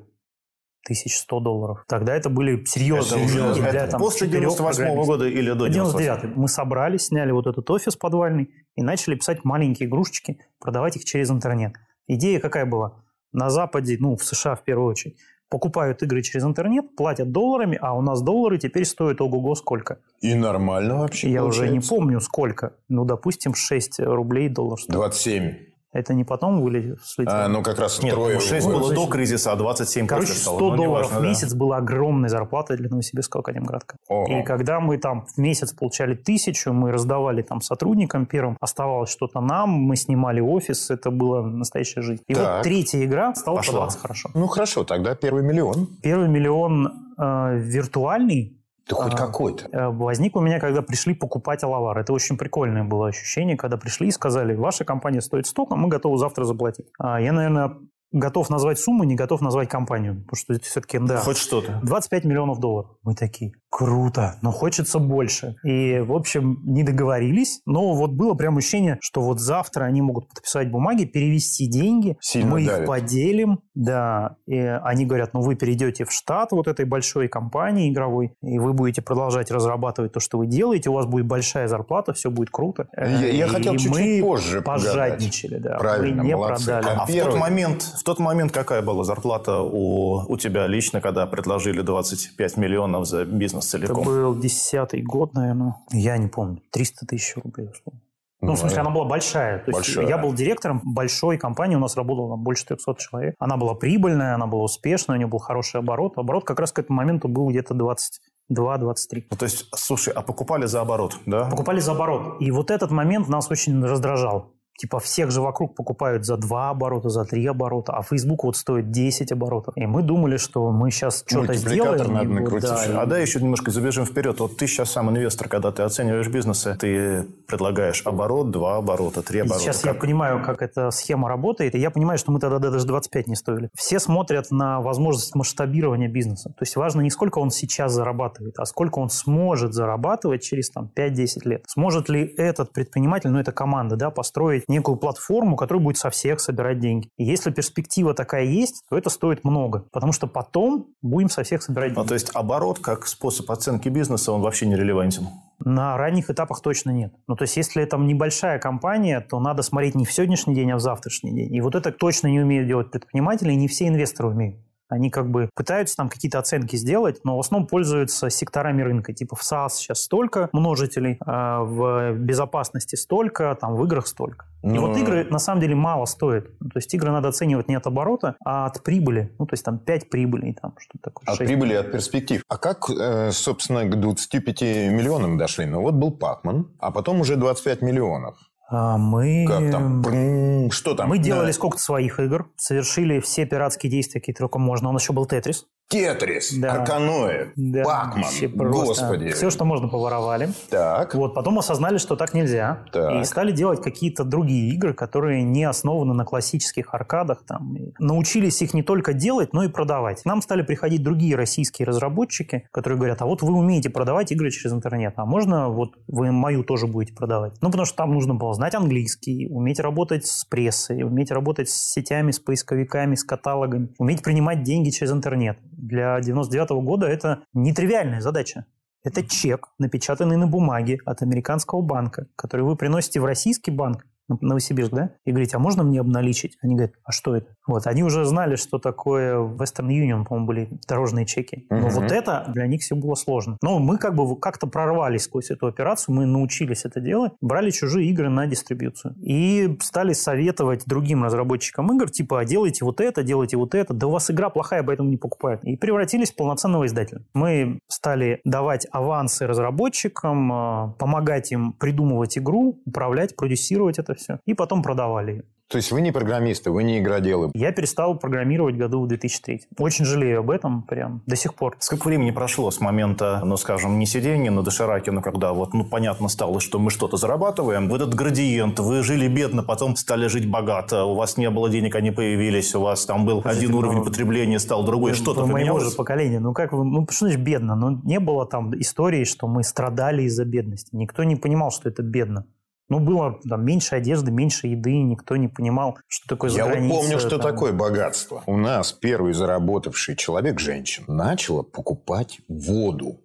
1100 0.87 1.41
долларов. 1.41 1.85
Тогда 1.89 2.15
это 2.15 2.29
были 2.29 2.65
серьезные 2.65 3.27
деньги 3.27 3.61
для 3.61 3.71
Это 3.85 3.93
там, 3.93 4.01
после 4.01 4.27
четырех 4.27 4.51
98 4.51 4.77
программистов. 4.77 5.07
года 5.07 5.29
или 5.29 5.53
до 5.53 5.69
98 5.69 5.99
99 5.99 6.37
Мы 6.37 6.49
собрались, 6.49 7.07
сняли 7.07 7.33
вот 7.33 7.47
этот 7.47 7.69
офис 7.71 7.97
подвальный 7.97 8.51
и 8.77 8.83
начали 8.83 9.15
писать 9.15 9.45
маленькие 9.45 9.89
игрушечки, 9.89 10.39
продавать 10.61 10.97
их 10.97 11.05
через 11.05 11.31
интернет. 11.31 11.73
Идея 12.07 12.39
какая 12.41 12.67
была? 12.67 13.03
На 13.33 13.51
Западе, 13.51 13.97
ну, 13.99 14.17
в 14.17 14.23
США 14.25 14.55
в 14.57 14.63
первую 14.63 14.91
очередь, 14.91 15.17
покупают 15.49 16.03
игры 16.03 16.23
через 16.23 16.45
интернет, 16.45 16.95
платят 16.97 17.33
долларами, 17.33 17.79
а 17.81 17.97
у 17.97 18.03
нас 18.03 18.23
доллары 18.23 18.59
теперь 18.59 18.85
стоят 18.85 19.21
ого-го 19.21 19.55
сколько. 19.55 19.99
И 20.21 20.35
нормально 20.35 20.99
вообще 20.99 21.31
Я 21.31 21.45
уже 21.45 21.63
не 21.63 21.67
получается. 21.81 21.91
помню 21.95 22.21
сколько. 22.21 22.73
Ну, 22.89 23.05
допустим, 23.05 23.55
6 23.55 24.01
рублей 24.01 24.49
доллар 24.49 24.79
стоит. 24.79 24.95
27. 24.95 25.55
Это 25.95 26.13
не 26.13 26.25
потом 26.25 26.61
вылетело? 26.61 26.99
А, 27.27 27.47
ну, 27.49 27.63
как 27.63 27.79
раз 27.79 28.03
Нет, 28.03 28.15
трое. 28.15 28.41
6 28.41 28.67
было 28.67 28.93
до 28.93 29.07
кризиса, 29.07 29.53
а 29.53 29.57
27 29.57 30.09
Короче, 30.09 30.27
после 30.27 30.41
100 30.43 30.51
стало. 30.51 30.59
Ну, 30.59 30.77
долларов 30.77 31.07
неважно, 31.07 31.19
в 31.19 31.23
да. 31.23 31.29
месяц 31.29 31.55
была 31.55 31.77
огромной 31.77 32.29
зарплатой 32.29 32.77
для 32.77 32.91
Новосибирского 32.91 33.43
академградка. 33.43 33.97
Ого. 34.09 34.27
И 34.41 34.43
когда 34.43 34.81
мы 34.81 34.99
там 34.99 35.25
в 35.27 35.39
месяц 35.39 35.73
получали 35.73 36.15
тысячу, 36.15 36.73
мы 36.73 36.91
раздавали 36.91 37.43
там 37.43 37.61
сотрудникам 37.61 38.27
первым, 38.27 38.57
оставалось 38.61 39.11
что-то 39.11 39.41
нам, 39.41 39.71
мы 39.71 39.95
снимали 39.95 40.41
офис, 40.41 40.91
это 40.91 41.13
была 41.13 41.43
настоящая 41.43 42.03
жизнь. 42.03 42.23
И 42.27 42.35
Так. 42.35 42.57
вот 42.57 42.63
третья 42.65 43.05
игра 43.05 43.33
стала 43.37 43.57
Пошла. 43.59 43.73
продаваться 43.73 43.99
хорошо. 44.01 44.31
Ну, 44.35 44.49
хорошо, 44.49 44.83
тогда 44.83 45.15
первый 45.15 45.45
миллион. 45.45 45.87
Первый 46.03 46.29
миллион 46.29 46.89
э, 47.17 47.57
виртуальный 47.59 48.59
Да 48.89 48.97
хоть 48.97 49.15
А. 49.15 49.17
какой-то. 49.17 49.69
э, 49.73 49.89
возник 49.89 50.37
у 50.37 50.41
меня, 50.41 50.61
когда 50.61 50.83
пришли 50.83 51.15
покупать 51.15 51.63
Алавар. 51.65 51.99
Это 51.99 52.13
очень 52.13 52.37
прикольное 52.37 52.85
было 52.85 53.09
ощущение, 53.09 53.57
когда 53.57 53.77
пришли 53.77 54.09
и 54.09 54.11
сказали, 54.11 54.55
ваша 54.55 54.85
компания 54.85 55.21
стоит 55.21 55.47
столько, 55.47 55.77
мы 55.77 55.89
готовы 55.89 56.19
завтра 56.19 56.45
заплатить. 56.45 56.87
А 56.99 57.21
я, 57.21 57.33
наверное, 57.33 57.77
готов 58.15 58.49
назвать 58.49 58.79
сумму, 58.79 59.05
не 59.05 59.15
готов 59.17 59.41
назвать 59.41 59.69
компанию, 59.69 60.15
потому 60.23 60.37
что 60.37 60.55
это 60.55 60.65
все-таки 60.65 60.99
НДА. 60.99 61.19
Хоть 61.19 61.37
что-то. 61.37 61.81
25 61.83 62.25
миллионов 62.25 62.61
долларов. 62.61 62.93
Мы 63.03 63.15
такие, 63.15 63.53
круто, 63.71 64.37
но 64.41 64.51
хочется 64.53 64.99
больше. 64.99 65.57
И, 65.65 65.99
в 66.01 66.13
общем, 66.13 66.59
не 66.65 66.83
договорились, 66.85 67.61
но 67.67 67.95
вот 67.95 68.13
было 68.13 68.35
прям 68.35 68.57
ощущение, 68.57 68.99
что 69.01 69.21
вот 69.21 69.41
завтра 69.41 69.85
они 69.85 70.01
могут 70.01 70.29
подписать 70.29 70.71
бумаги, 70.71 71.05
перевести 71.05 71.67
деньги, 71.67 72.17
Сильно 72.21 72.51
мы 72.53 72.65
давит. 72.65 72.81
их 72.83 72.87
поделим, 72.87 73.59
да, 73.75 74.37
и 74.47 74.57
они 74.59 75.05
говорят, 75.07 75.35
ну 75.35 75.41
вы 75.41 75.57
перейдете 75.57 76.05
в 76.05 76.13
штат 76.13 76.53
вот 76.53 76.69
этой 76.69 76.85
большой 76.85 77.27
компании 77.29 77.91
игровой, 77.93 78.35
и 78.43 78.59
вы 78.61 78.73
будете 78.73 79.03
продолжать 79.03 79.51
разрабатывать 79.51 80.13
то, 80.13 80.21
что 80.21 80.39
вы 80.39 80.47
делаете, 80.47 80.91
у 80.91 80.93
вас 80.93 81.07
будет 81.07 81.27
большая 81.27 81.67
зарплата, 81.67 82.13
все 82.13 82.31
будет 82.31 82.51
круто. 82.51 82.87
Я- 82.97 83.09
я 83.27 83.47
И 83.47 83.49
хотел 83.49 83.73
чуть-чуть 83.73 83.91
мы 83.91 84.21
позже 84.23 84.63
погадать. 84.63 84.87
пожадничали, 84.93 85.59
да. 85.59 85.79
Правильно, 85.79 86.23
мы 86.23 86.29
не 86.29 86.37
молодцы. 86.37 86.65
продали. 86.67 86.95
А 86.97 87.03
А 87.03 87.07
в 87.07 87.09
Первый. 87.13 87.31
тот, 87.33 87.41
момент, 87.41 87.83
в 87.83 88.04
тот 88.05 88.19
момент 88.19 88.53
какая 88.53 88.83
была 88.83 89.05
зарплата 89.05 89.61
у, 89.61 90.25
у 90.31 90.37
тебя 90.37 90.67
лично, 90.67 91.01
когда 91.01 91.27
предложили 91.27 91.81
25 91.83 92.57
миллионов 92.57 93.07
за 93.07 93.25
бизнес 93.25 93.75
Это 93.75 93.87
целиком? 93.87 94.05
был 94.05 94.39
десятый 94.39 95.03
год, 95.03 95.35
наверное. 95.35 95.77
Я 95.91 96.17
не 96.19 96.29
помню. 96.29 96.63
300 96.71 97.07
тысяч 97.07 97.35
рублей, 97.37 97.69
условно. 97.69 98.01
Ну, 98.41 98.53
в 98.55 98.59
смысле, 98.59 98.81
она 98.81 98.91
была 98.91 99.07
большая. 99.07 99.59
То 99.61 99.71
есть 99.71 99.79
Большая. 99.97 100.07
я 100.07 100.19
был 100.19 100.35
директором 100.35 100.83
большой 100.85 101.39
компании, 101.39 101.77
у 101.77 101.79
нас 101.79 101.97
работало 101.97 102.35
там 102.37 102.43
больше 102.45 102.67
300 102.67 102.95
человек. 102.99 103.35
Она 103.39 103.57
была 103.57 103.75
прибыльная, 103.75 104.35
она 104.35 104.47
была 104.47 104.65
успешная, 104.65 105.17
у 105.17 105.19
нее 105.19 105.27
был 105.27 105.39
хороший 105.39 105.81
оборот. 105.81 106.19
Оборот 106.19 106.45
как 106.45 106.61
раз 106.61 106.71
к 106.73 106.79
этому 106.79 106.99
моменту 106.99 107.29
был 107.29 107.49
где-то 107.49 107.73
22-23. 107.75 109.25
Ну, 109.31 109.37
то 109.39 109.45
есть, 109.47 109.67
слушай, 109.75 110.13
а 110.13 110.21
покупали 110.21 110.67
за 110.67 110.83
оборот, 110.83 111.17
да? 111.25 111.47
Покупали 111.47 111.81
за 111.81 111.93
оборот. 111.93 112.37
И 112.41 112.51
вот 112.51 112.71
этот 112.71 112.91
момент 112.91 113.29
нас 113.29 113.51
очень 113.51 113.83
раздражал. 113.83 114.53
Типа 114.77 114.99
всех 114.99 115.31
же 115.31 115.41
вокруг 115.41 115.77
покупают 115.77 116.25
за 116.27 116.37
2 116.37 116.71
оборота, 116.71 117.09
за 117.09 117.25
3 117.25 117.47
оборота, 117.47 117.93
а 117.93 118.03
Facebook 118.03 118.43
вот 118.45 118.57
стоит 118.57 118.91
10 118.91 119.31
оборотов. 119.33 119.77
И 119.77 119.87
мы 119.87 120.03
думали, 120.03 120.37
что 120.37 120.71
мы 120.73 120.91
сейчас 120.91 121.23
что-то 121.27 121.55
сделаем. 121.55 122.13
надо 122.13 122.25
и 122.25 122.29
накрутить. 122.29 122.69
да, 122.69 122.85
и- 122.87 122.93
А 122.93 123.07
да, 123.07 123.19
еще 123.19 123.41
немножко 123.41 123.71
забежим 123.71 124.05
вперед. 124.05 124.41
Вот 124.41 124.57
ты 124.57 124.67
сейчас 124.67 124.91
сам 124.91 125.11
инвестор, 125.11 125.49
когда 125.49 125.71
ты 125.71 125.83
оцениваешь 125.85 126.29
бизнесы, 126.29 126.77
ты 126.79 127.25
предлагаешь 127.47 128.03
оборот, 128.05 128.51
два 128.51 128.77
оборота, 128.79 129.23
три 129.23 129.39
И 129.39 129.43
оборота. 129.43 129.61
Сейчас 129.63 129.85
я 129.85 129.93
Как- 129.93 130.01
понимаю, 130.01 130.43
как 130.43 130.61
эта 130.61 130.91
схема 130.91 131.29
работает, 131.29 131.75
и 131.75 131.79
я 131.79 131.91
понимаю, 131.91 132.19
что 132.19 132.33
мы 132.33 132.41
тогда 132.41 132.59
даже 132.59 132.85
25 132.87 133.29
не 133.29 133.37
стоили. 133.37 133.71
Все 133.75 134.01
смотрят 134.01 134.51
на 134.51 134.81
возможность 134.81 135.35
масштабирования 135.37 136.09
бизнеса. 136.09 136.49
То 136.51 136.63
есть 136.63 136.75
важно 136.77 137.01
не 137.01 137.11
сколько 137.11 137.39
он 137.39 137.51
сейчас 137.51 137.93
зарабатывает, 137.93 138.59
а 138.59 138.65
сколько 138.65 138.99
он 138.99 139.09
сможет 139.09 139.73
зарабатывать 139.73 140.43
через 140.43 140.71
там, 140.71 140.89
5-10 140.95 141.45
лет. 141.47 141.63
Сможет 141.69 142.09
ли 142.09 142.25
этот 142.37 142.73
предприниматель, 142.73 143.31
ну 143.31 143.39
это 143.39 143.53
команда, 143.53 143.97
да, 143.97 144.11
построить 144.11 144.64
некую 144.69 144.97
платформу, 144.97 145.57
которая 145.57 145.83
будет 145.83 145.97
со 145.99 146.11
всех 146.11 146.41
собирать 146.41 146.81
деньги. 146.81 147.09
И 147.17 147.25
если 147.25 147.51
перспектива 147.51 148.15
такая 148.15 148.45
есть, 148.45 148.83
то 148.89 148.97
это 148.97 149.11
стоит 149.11 149.45
много, 149.45 149.87
потому 149.93 150.13
что 150.13 150.27
потом 150.27 150.87
будем 151.03 151.29
со 151.29 151.43
всех 151.43 151.63
собирать 151.63 151.91
Ну, 151.91 151.97
деньги. 151.97 152.09
то 152.09 152.15
есть 152.15 152.31
оборот 152.35 152.79
как 152.79 153.07
способ 153.07 153.51
оценки 153.51 153.89
бизнеса, 153.89 154.33
он 154.33 154.41
вообще 154.41 154.67
не 154.67 154.77
релевантен. 154.77 155.29
На 155.61 155.97
ранних 155.97 156.31
этапах 156.31 156.61
точно 156.61 156.91
нет. 156.91 157.15
Ну, 157.29 157.37
то 157.37 157.43
есть, 157.43 157.57
если 157.57 157.83
это 157.83 157.97
небольшая 157.97 158.59
компания, 158.59 159.21
то 159.21 159.39
надо 159.41 159.63
смотреть 159.63 159.95
не 159.95 160.05
в 160.05 160.13
сегодняшний 160.13 160.55
день, 160.55 160.71
а 160.73 160.77
в 160.77 160.81
завтрашний 160.81 161.33
день. 161.33 161.55
И 161.55 161.61
вот 161.61 161.75
это 161.75 161.93
точно 161.93 162.27
не 162.27 162.41
умеют 162.41 162.67
делать 162.67 162.91
предприниматели, 162.91 163.53
и 163.53 163.57
не 163.57 163.69
все 163.69 163.87
инвесторы 163.89 164.29
умеют. 164.31 164.57
Они 164.89 165.11
как 165.11 165.31
бы 165.31 165.51
пытаются 165.55 165.97
там 165.97 166.09
какие-то 166.09 166.39
оценки 166.39 166.77
сделать, 166.77 167.21
но 167.25 167.37
в 167.37 167.41
основном 167.41 167.67
пользуются 167.67 168.31
секторами 168.31 168.83
рынка. 168.83 169.13
Типа 169.13 169.37
в 169.37 169.43
SaaS 169.43 169.71
сейчас 169.71 170.03
столько 170.03 170.49
множителей, 170.53 171.19
а 171.25 171.63
в 171.63 172.15
безопасности 172.15 172.97
столько, 172.97 173.57
там 173.61 173.77
в 173.77 173.85
играх 173.85 174.07
столько. 174.07 174.47
И 174.63 174.69
Ну, 174.69 174.87
вот 174.87 174.97
игры 174.97 175.25
на 175.25 175.39
самом 175.39 175.61
деле 175.61 175.75
мало 175.75 176.07
стоят. 176.07 176.47
Ну, 176.61 176.71
то 176.71 176.79
есть 176.79 176.93
игры 176.95 177.11
надо 177.11 177.29
оценивать 177.29 177.69
не 177.69 177.75
от 177.75 177.87
оборота, 177.87 178.37
а 178.45 178.67
от 178.67 178.83
прибыли. 178.83 179.31
Ну, 179.39 179.47
то 179.47 179.55
есть 179.55 179.65
там 179.65 179.79
5 179.79 180.09
прибылей, 180.09 180.55
там 180.55 180.75
что-то 180.79 181.11
такое. 181.11 181.27
От 181.27 181.39
прибыли, 181.39 181.75
от 181.75 181.93
перспектив. 181.93 182.43
А 182.49 182.57
как, 182.57 182.89
э, 182.89 183.31
собственно, 183.33 183.85
к 183.85 184.01
25 184.01 184.63
миллионам 184.63 185.37
дошли? 185.37 185.67
Ну, 185.67 185.83
вот 185.83 185.95
был 185.95 186.13
Пакман, 186.13 186.71
а 186.79 186.91
потом 186.91 187.21
уже 187.21 187.37
25 187.37 187.83
миллионов. 187.83 188.39
А 188.69 188.97
мы... 188.97 189.45
Как 189.47 189.71
там? 189.71 190.71
Что 190.71 190.95
там? 190.95 191.09
Мы 191.09 191.19
делали 191.19 191.49
Да. 191.49 191.53
сколько-то 191.53 191.83
своих 191.83 192.19
игр, 192.19 192.51
совершили 192.57 193.21
все 193.21 193.45
пиратские 193.45 193.91
действия, 193.91 194.21
какие 194.21 194.35
только 194.35 194.59
можно. 194.59 194.89
У 194.89 194.93
нас 194.93 195.03
еще 195.03 195.13
был 195.13 195.27
Тетрис. 195.27 195.67
Тетрис, 195.89 196.53
Да. 196.53 196.73
Арканоид, 196.73 197.53
Да, 197.57 197.85
Пакман, 197.85 198.25
просто. 198.57 199.07
господи. 199.07 199.29
Все, 199.31 199.51
что 199.51 199.65
можно, 199.65 199.89
поворовали. 199.89 200.49
Так, 200.71 201.15
Вот, 201.15 201.35
потом 201.35 201.59
осознали, 201.59 201.99
что 201.99 202.17
так 202.17 202.35
нельзя. 202.35 202.85
Так. 202.91 203.21
И 203.21 203.25
стали 203.25 203.53
делать 203.53 203.83
какие-то 203.83 204.25
другие 204.25 204.75
игры, 204.75 204.95
которые 204.95 205.43
не 205.45 205.63
основаны 205.65 206.15
на 206.15 206.25
классических 206.25 206.95
аркадах. 206.95 207.45
Там. 207.47 207.77
И 207.77 207.93
научились 207.99 208.61
их 208.63 208.75
не 208.75 208.83
только 208.83 209.13
делать, 209.13 209.53
но 209.53 209.63
и 209.63 209.69
продавать. 209.69 210.25
Нам 210.25 210.43
стали 210.43 210.63
приходить 210.63 211.03
другие 211.03 211.37
российские 211.37 211.87
разработчики, 211.87 212.67
которые 212.73 212.99
говорят, 212.99 213.23
а 213.23 213.27
вот 213.27 213.43
вы 213.43 213.53
умеете 213.53 213.91
продавать 213.91 214.33
игры 214.33 214.51
через 214.51 214.73
интернет, 214.73 215.15
а 215.17 215.27
можно 215.27 215.69
вот 215.69 215.91
вы 216.09 216.33
мою 216.33 216.65
тоже 216.65 216.87
будете 216.87 217.15
продавать? 217.15 217.55
Ну, 217.61 217.69
потому 217.69 217.85
что 217.85 217.97
там 217.97 218.13
нужно 218.13 218.35
было 218.35 218.55
знать 218.55 218.75
английский, 218.75 219.47
уметь 219.49 219.79
работать 219.79 220.27
с 220.27 220.45
прессой, 220.45 221.05
уметь 221.05 221.31
работать 221.31 221.69
с 221.69 221.93
сетями, 221.93 222.31
с 222.33 222.41
поисковиками, 222.41 223.15
с 223.15 223.23
каталогами, 223.23 223.91
уметь 223.99 224.23
принимать 224.23 224.63
деньги 224.63 224.91
через 224.91 225.13
интернет. 225.13 225.59
Для 225.77 226.21
99 226.21 226.71
года 226.85 227.07
это 227.07 227.45
нетривиальная 227.53 228.21
задача. 228.21 228.67
Это 229.03 229.23
чек, 229.23 229.69
напечатанный 229.79 230.37
на 230.37 230.47
бумаге 230.47 230.99
от 231.05 231.21
американского 231.23 231.83
банка, 231.83 232.27
который 232.37 232.63
вы 232.63 232.77
приносите 232.77 233.21
в 233.21 233.25
российский 233.25 233.71
банк, 233.71 234.07
Новосибирск, 234.29 234.93
да, 234.93 235.11
и 235.25 235.31
говорите, 235.31 235.57
а 235.57 235.59
можно 235.59 235.83
мне 235.83 236.01
обналичить? 236.01 236.57
Они 236.63 236.75
говорят, 236.75 236.95
а 237.05 237.13
что 237.13 237.37
это? 237.37 237.49
Вот, 237.67 237.87
они 237.87 238.03
уже 238.03 238.25
знали, 238.25 238.57
что 238.57 238.79
такое 238.79 239.37
Western 239.39 239.89
Union, 239.89 240.25
по-моему, 240.25 240.47
были 240.47 240.69
дорожные 240.89 241.27
чеки. 241.27 241.67
Но 241.71 241.77
Мгм. 241.79 241.89
вот 241.91 242.13
это 242.13 242.45
для 242.55 242.67
них 242.67 242.83
все 242.83 242.95
было 242.97 243.15
сложно. 243.15 243.57
Но 243.63 243.79
мы 243.79 243.99
как 243.99 244.15
бы 244.15 244.39
как-то 244.39 244.67
прорвались 244.67 245.23
сквозь 245.25 245.51
эту 245.51 245.67
операцию, 245.67 246.15
мы 246.15 246.27
научились 246.27 246.85
это 246.85 247.01
делать, 247.01 247.33
брали 247.41 247.71
чужие 247.71 248.09
игры 248.11 248.29
на 248.29 248.47
дистрибьюцию. 248.47 249.15
И 249.23 249.77
стали 249.81 250.13
советовать 250.13 250.85
другим 250.87 251.25
разработчикам 251.25 251.95
игр, 251.97 252.11
типа, 252.11 252.41
а 252.41 252.45
делайте 252.45 252.85
вот 252.85 253.01
это, 253.01 253.23
делайте 253.23 253.57
вот 253.57 253.75
это, 253.75 253.93
да 253.95 254.07
у 254.07 254.11
вас 254.11 254.31
игра 254.31 254.51
плохая, 254.51 254.83
поэтому 254.83 255.09
не 255.11 255.17
покупают. 255.17 255.65
И 255.65 255.77
превратились 255.77 256.33
в 256.33 256.37
полноценного 256.37 256.87
издателя. 256.87 257.23
Мы 257.35 257.79
стали 257.89 258.41
давать 258.45 258.87
авансы 258.91 259.47
разработчикам, 259.47 260.53
э, 260.53 260.93
помогать 260.99 261.53
им 261.53 261.73
придумывать 261.73 262.39
игру, 262.39 262.81
управлять, 262.87 263.37
продюсировать 263.37 263.99
это 263.99 264.14
все, 264.15 264.39
и 264.47 264.55
потом 264.55 264.83
продавали 264.83 265.31
ее. 265.33 265.43
то 265.69 265.79
есть 265.79 265.91
вы 265.91 266.03
не 266.03 266.13
программисты, 266.13 266.71
вы 266.71 266.85
не 266.85 267.01
игроделы. 267.01 267.51
Я 267.55 267.73
перестал 267.73 268.17
программировать 268.17 268.77
году 268.77 269.03
в 269.03 269.09
2003. 269.09 269.63
Очень 269.79 270.05
жалею 270.05 270.41
об 270.41 270.51
этом 270.51 270.83
прям 270.83 271.23
до 271.27 271.35
сих 271.37 271.55
пор. 271.55 271.77
Сколько 271.81 272.07
времени 272.07 272.31
прошло 272.31 272.71
с 272.71 272.81
момента, 272.81 273.41
ну, 273.45 273.57
скажем, 273.57 273.99
не 273.99 274.07
сидения 274.07 274.51
на 274.53 274.63
дошираке, 274.63 275.11
но 275.11 275.21
когда 275.21 275.53
вот, 275.53 275.75
ну, 275.75 275.85
понятно 275.85 276.29
стало, 276.29 276.61
что 276.61 276.79
мы 276.79 276.91
что-то 276.91 277.17
зарабатываем, 277.17 277.89
в 277.89 277.95
этот 277.95 278.15
градиент, 278.15 278.79
вы 278.79 279.03
жили 279.03 279.27
бедно, 279.27 279.63
потом 279.65 279.97
стали 279.97 280.29
жить 280.29 280.49
богато, 280.49 281.05
у 281.07 281.15
вас 281.15 281.39
не 281.39 281.51
было 281.51 281.69
денег, 281.69 281.97
они 281.97 282.13
появились, 282.13 282.75
у 282.75 282.81
вас 282.81 283.05
там 283.07 283.25
был 283.27 283.41
Подождите, 283.41 283.67
один 283.67 283.77
уровень 283.77 284.05
потребления, 284.05 284.61
стал 284.61 284.85
другой, 284.85 285.15
что-то 285.15 285.41
моего 285.41 285.55
поменялось? 285.55 285.91
же 285.91 285.97
поколения. 285.97 286.39
Ну 286.41 286.53
как 286.53 286.73
вы, 286.73 286.85
ну 286.85 287.05
что 287.11 287.27
значит 287.27 287.43
бедно? 287.43 287.75
Ну 287.75 288.01
не 288.05 288.21
было 288.21 288.47
там 288.47 288.79
истории, 288.79 289.25
что 289.25 289.49
мы 289.49 289.65
страдали 289.65 290.23
из-за 290.25 290.45
бедности. 290.45 290.91
Никто 290.93 291.25
не 291.25 291.35
понимал, 291.35 291.73
что 291.73 291.89
это 291.89 292.03
бедно. 292.03 292.47
Ну, 292.89 293.01
было 293.01 293.39
там 293.49 293.65
меньше 293.65 293.97
одежды, 293.97 294.31
меньше 294.31 294.67
еды, 294.67 295.03
никто 295.03 295.37
не 295.37 295.49
понимал, 295.49 295.97
что 296.07 296.29
такое 296.29 296.51
Я 296.51 296.67
вот 296.67 296.77
помню, 296.89 297.19
что 297.19 297.39
там. 297.39 297.41
такое 297.41 297.73
богатство. 297.73 298.43
У 298.47 298.57
нас 298.57 298.93
первый 298.93 299.33
заработавший 299.33 300.17
человек, 300.17 300.61
женщина, 300.61 301.07
начала 301.09 301.63
покупать 301.63 302.41
воду 302.49 303.21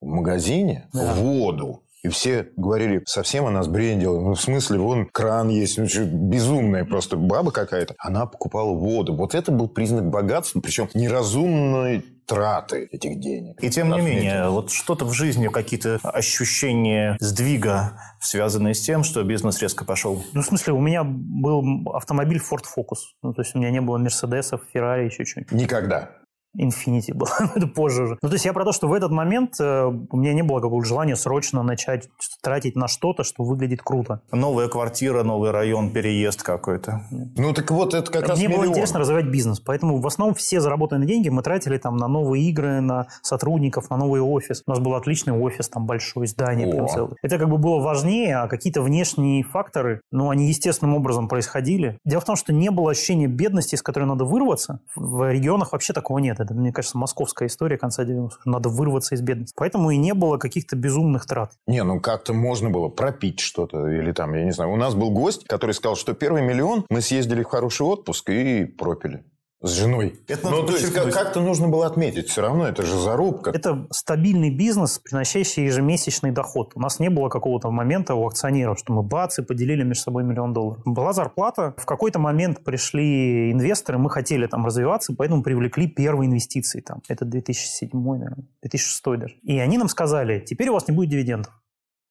в 0.00 0.06
магазине. 0.06 0.88
Да. 0.92 1.14
Воду. 1.14 1.84
И 2.04 2.08
все 2.08 2.48
говорили, 2.56 3.02
совсем 3.06 3.46
она 3.46 3.62
сбрендила. 3.64 4.20
Ну, 4.20 4.34
в 4.34 4.40
смысле, 4.40 4.78
вон 4.78 5.06
кран 5.06 5.48
есть. 5.48 5.78
Ну, 5.78 5.88
что, 5.88 6.04
безумная 6.04 6.84
просто 6.84 7.16
баба 7.16 7.50
какая-то. 7.50 7.94
Она 7.98 8.26
покупала 8.26 8.72
воду. 8.72 9.14
Вот 9.14 9.34
это 9.34 9.50
был 9.50 9.68
признак 9.68 10.08
богатства, 10.08 10.60
причем 10.60 10.88
неразумной 10.94 12.04
траты 12.28 12.88
этих 12.92 13.18
денег. 13.18 13.62
И 13.62 13.70
тем 13.70 13.90
не 13.90 14.00
менее, 14.00 14.50
вот 14.50 14.70
что-то 14.70 15.04
в 15.06 15.12
жизни, 15.12 15.48
какие-то 15.48 15.98
ощущения 16.02 17.16
сдвига, 17.20 18.00
связанные 18.20 18.74
с 18.74 18.80
тем, 18.80 19.02
что 19.02 19.24
бизнес 19.24 19.60
резко 19.60 19.84
пошел? 19.84 20.22
Ну, 20.34 20.42
в 20.42 20.46
смысле, 20.46 20.74
у 20.74 20.80
меня 20.80 21.02
был 21.04 21.90
автомобиль 21.94 22.38
Ford 22.38 22.64
Focus. 22.64 22.98
Ну, 23.22 23.32
то 23.32 23.42
есть 23.42 23.54
у 23.54 23.58
меня 23.58 23.70
не 23.70 23.80
было 23.80 23.96
Мерседесов, 23.98 24.60
Феррари, 24.72 25.06
еще 25.06 25.24
что-нибудь. 25.24 25.52
Никогда. 25.52 26.10
Infinity 26.56 27.14
был, 27.14 27.28
это 27.54 27.66
позже 27.66 28.04
уже. 28.04 28.18
Ну, 28.22 28.28
то 28.28 28.34
есть 28.34 28.44
я 28.44 28.52
про 28.52 28.64
то, 28.64 28.72
что 28.72 28.88
в 28.88 28.92
этот 28.92 29.10
момент 29.10 29.54
э, 29.60 29.84
у 29.84 30.16
меня 30.16 30.32
не 30.32 30.42
было 30.42 30.60
какого-то 30.60 30.88
желания 30.88 31.16
срочно 31.16 31.62
начать 31.62 32.08
тратить 32.42 32.76
на 32.76 32.88
что-то, 32.88 33.24
что 33.24 33.44
выглядит 33.44 33.82
круто. 33.82 34.22
Новая 34.32 34.68
квартира, 34.68 35.22
новый 35.22 35.50
район, 35.50 35.90
переезд 35.90 36.42
какой-то. 36.42 37.02
Ну, 37.10 37.52
так 37.52 37.70
вот, 37.70 37.94
это 37.94 38.10
как 38.10 38.28
раз 38.28 38.38
Мне 38.38 38.48
было 38.48 38.58
миллион. 38.58 38.72
интересно 38.72 39.00
развивать 39.00 39.26
бизнес, 39.26 39.60
поэтому 39.60 40.00
в 40.00 40.06
основном 40.06 40.34
все 40.34 40.60
заработанные 40.60 41.06
деньги 41.06 41.28
мы 41.28 41.42
тратили 41.42 41.78
там 41.78 41.96
на 41.96 42.08
новые 42.08 42.44
игры, 42.48 42.80
на 42.80 43.08
сотрудников, 43.22 43.90
на 43.90 43.96
новый 43.96 44.20
офис. 44.20 44.62
У 44.66 44.70
нас 44.70 44.80
был 44.80 44.94
отличный 44.94 45.34
офис, 45.34 45.68
там 45.68 45.86
большое 45.86 46.26
здание 46.26 46.68
О. 46.68 46.70
прям 46.70 46.88
целое. 46.88 47.16
Это 47.22 47.38
как 47.38 47.48
бы 47.48 47.58
было 47.58 47.80
важнее, 47.80 48.38
а 48.38 48.48
какие-то 48.48 48.82
внешние 48.82 49.42
факторы, 49.44 50.00
ну, 50.10 50.30
они 50.30 50.48
естественным 50.48 50.94
образом 50.96 51.28
происходили. 51.28 51.98
Дело 52.04 52.20
в 52.20 52.24
том, 52.24 52.36
что 52.36 52.52
не 52.52 52.70
было 52.70 52.90
ощущения 52.90 53.26
бедности, 53.26 53.74
из 53.74 53.82
которой 53.82 54.04
надо 54.04 54.24
вырваться. 54.24 54.80
В 54.96 55.30
регионах 55.30 55.72
вообще 55.72 55.92
такого 55.92 56.18
нет. 56.18 56.37
Это, 56.40 56.54
мне 56.54 56.72
кажется, 56.72 56.98
московская 56.98 57.48
история 57.48 57.78
конца 57.78 58.04
90-х. 58.04 58.40
Надо 58.44 58.68
вырваться 58.68 59.14
из 59.14 59.20
бедности. 59.20 59.54
Поэтому 59.56 59.90
и 59.90 59.96
не 59.96 60.14
было 60.14 60.38
каких-то 60.38 60.76
безумных 60.76 61.26
трат. 61.26 61.52
Не, 61.66 61.82
ну 61.84 62.00
как-то 62.00 62.32
можно 62.32 62.70
было 62.70 62.88
пропить 62.88 63.40
что-то 63.40 63.88
или 63.88 64.12
там, 64.12 64.34
я 64.34 64.44
не 64.44 64.52
знаю. 64.52 64.72
У 64.72 64.76
нас 64.76 64.94
был 64.94 65.10
гость, 65.10 65.44
который 65.46 65.72
сказал, 65.72 65.96
что 65.96 66.14
первый 66.14 66.42
миллион 66.42 66.84
мы 66.90 67.00
съездили 67.00 67.42
в 67.42 67.46
хороший 67.46 67.86
отпуск 67.86 68.30
и 68.30 68.64
пропили. 68.64 69.24
С 69.60 69.72
женой. 69.72 70.20
Это 70.28 70.50
ну, 70.50 70.60
надо 70.60 70.72
то 70.72 70.78
есть, 70.78 70.92
как- 70.92 71.12
как-то 71.12 71.40
нужно 71.40 71.68
было 71.68 71.86
отметить. 71.86 72.28
Все 72.28 72.42
равно 72.42 72.68
это 72.68 72.84
же 72.84 72.96
зарубка. 72.96 73.50
Это 73.50 73.88
стабильный 73.90 74.50
бизнес, 74.50 75.00
приносящий 75.00 75.64
ежемесячный 75.64 76.30
доход. 76.30 76.72
У 76.76 76.80
нас 76.80 77.00
не 77.00 77.10
было 77.10 77.28
какого-то 77.28 77.72
момента 77.72 78.14
у 78.14 78.24
акционеров, 78.24 78.78
что 78.78 78.92
мы 78.92 79.02
бац 79.02 79.40
и 79.40 79.42
поделили 79.42 79.82
между 79.82 80.04
собой 80.04 80.22
миллион 80.22 80.52
долларов. 80.52 80.82
Была 80.84 81.12
зарплата. 81.12 81.74
В 81.76 81.86
какой-то 81.86 82.20
момент 82.20 82.62
пришли 82.62 83.50
инвесторы, 83.50 83.98
мы 83.98 84.10
хотели 84.10 84.46
там 84.46 84.64
развиваться, 84.64 85.12
поэтому 85.18 85.42
привлекли 85.42 85.88
первые 85.88 86.28
инвестиции. 86.28 86.80
Там. 86.80 87.02
Это 87.08 87.24
2007, 87.24 87.90
наверное, 87.92 88.46
2006 88.62 89.02
даже. 89.18 89.34
И 89.42 89.58
они 89.58 89.76
нам 89.76 89.88
сказали, 89.88 90.38
теперь 90.38 90.68
у 90.68 90.74
вас 90.74 90.86
не 90.86 90.94
будет 90.94 91.10
дивидендов. 91.10 91.52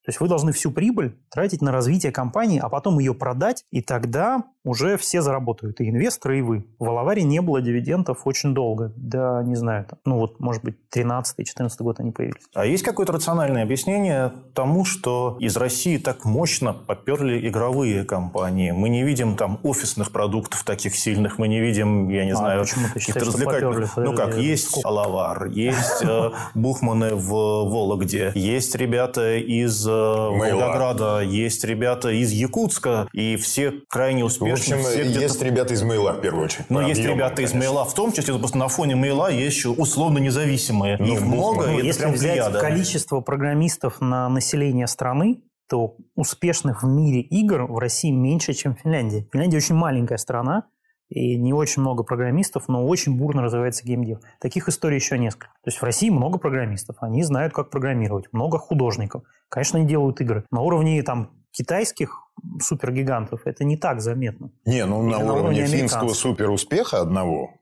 То 0.08 0.10
есть 0.10 0.20
вы 0.20 0.28
должны 0.28 0.52
всю 0.52 0.70
прибыль 0.70 1.18
тратить 1.28 1.60
на 1.60 1.70
развитие 1.70 2.12
компании, 2.12 2.58
а 2.58 2.70
потом 2.70 2.98
ее 2.98 3.12
продать, 3.12 3.66
и 3.70 3.82
тогда 3.82 4.42
уже 4.64 4.96
все 4.96 5.20
заработают, 5.20 5.80
и 5.80 5.88
инвесторы, 5.90 6.38
и 6.38 6.42
вы. 6.42 6.64
В 6.78 6.88
Алаваре 6.88 7.22
не 7.22 7.40
было 7.40 7.60
дивидендов 7.60 8.22
очень 8.24 8.54
долго, 8.54 8.92
да, 8.96 9.42
не 9.42 9.54
знаю, 9.54 9.84
там, 9.84 9.98
ну 10.04 10.18
вот, 10.18 10.40
может 10.40 10.62
быть, 10.62 10.76
13-14 10.94 11.70
год 11.80 12.00
они 12.00 12.10
появились. 12.10 12.42
А 12.54 12.66
есть 12.66 12.82
какое-то 12.84 13.12
рациональное 13.12 13.62
объяснение 13.62 14.32
тому, 14.54 14.84
что 14.84 15.36
из 15.40 15.56
России 15.56 15.96
так 15.98 16.24
мощно 16.24 16.72
поперли 16.72 17.46
игровые 17.46 18.04
компании? 18.04 18.70
Мы 18.70 18.88
не 18.88 19.04
видим 19.04 19.36
там 19.36 19.60
офисных 19.62 20.12
продуктов 20.12 20.64
таких 20.64 20.94
сильных, 20.96 21.38
мы 21.38 21.48
не 21.48 21.60
видим, 21.60 22.08
я 22.08 22.24
не 22.24 22.32
А 22.32 22.36
знаю, 22.36 22.64
каких-то 22.94 23.20
развлекательных. 23.20 23.94
поперли? 23.94 24.08
Ну 24.10 24.16
как, 24.16 24.36
есть 24.36 24.70
сколько? 24.70 24.88
Алавар, 24.88 25.46
есть 25.46 26.02
э, 26.02 26.30
Бухманы 26.54 27.14
в 27.14 27.28
Вологде, 27.28 28.32
есть 28.34 28.74
ребята 28.74 29.36
из 29.36 29.86
Волгограда, 29.98 31.20
есть 31.20 31.64
ребята 31.64 32.10
из 32.10 32.30
Якутска, 32.32 33.08
и 33.12 33.36
все 33.36 33.72
крайне 33.88 34.22
В 34.22 34.26
успешны. 34.26 34.74
общем, 34.74 35.00
есть 35.20 35.42
ребята 35.42 35.74
из 35.74 35.82
Мейла, 35.82 36.12
в 36.12 36.20
первую 36.20 36.44
очередь. 36.44 36.68
но 36.70 36.82
По 36.82 36.86
есть 36.86 37.00
ребята 37.02 37.42
из 37.42 37.50
конечно. 37.52 37.58
Мейла, 37.58 37.84
в 37.84 37.94
том 37.94 38.12
числе, 38.12 38.38
просто 38.38 38.58
на 38.58 38.68
фоне 38.68 38.96
Мейла 38.96 39.30
есть 39.30 39.56
еще 39.56 39.70
условно 39.70 40.18
независимые. 40.18 40.96
Ну, 40.98 41.06
Их 41.14 41.20
в 41.20 41.26
много, 41.26 41.56
Бухмане. 41.58 41.74
и 41.74 41.78
это 41.78 41.86
Если 41.86 42.00
прям 42.02 42.12
взять 42.12 42.38
взгляда. 42.40 42.60
количество 42.60 43.20
программистов 43.20 44.00
на 44.00 44.28
население 44.28 44.86
страны, 44.86 45.42
то 45.68 45.96
успешных 46.14 46.82
в 46.82 46.86
мире 46.86 47.20
игр 47.20 47.64
в 47.70 47.78
России 47.78 48.10
меньше, 48.10 48.54
чем 48.54 48.74
в 48.74 48.80
Финляндии. 48.80 49.28
Финляндия 49.32 49.58
очень 49.58 49.74
маленькая 49.74 50.16
страна, 50.16 50.64
и 51.08 51.36
не 51.36 51.52
очень 51.52 51.82
много 51.82 52.02
программистов, 52.02 52.68
но 52.68 52.86
очень 52.86 53.16
бурно 53.16 53.42
развивается 53.42 53.84
геймдев. 53.84 54.18
Таких 54.40 54.68
историй 54.68 54.96
еще 54.96 55.18
несколько. 55.18 55.46
То 55.64 55.68
есть 55.68 55.78
в 55.78 55.82
России 55.82 56.10
много 56.10 56.38
программистов, 56.38 56.96
они 57.00 57.22
знают, 57.22 57.52
как 57.52 57.70
программировать, 57.70 58.26
много 58.32 58.58
художников. 58.58 59.22
Конечно, 59.48 59.78
они 59.78 59.88
делают 59.88 60.20
игры. 60.20 60.44
На 60.50 60.60
уровне 60.60 61.02
там 61.02 61.30
китайских 61.50 62.30
супергигантов 62.60 63.42
это 63.46 63.64
не 63.64 63.76
так 63.76 64.00
заметно. 64.00 64.50
Не, 64.64 64.84
ну 64.84 65.02
на 65.02 65.18
на 65.18 65.32
уровне 65.32 65.62
уровне 65.62 65.66
финского 65.66 66.10
суперуспеха 66.10 67.00
одного. 67.00 67.54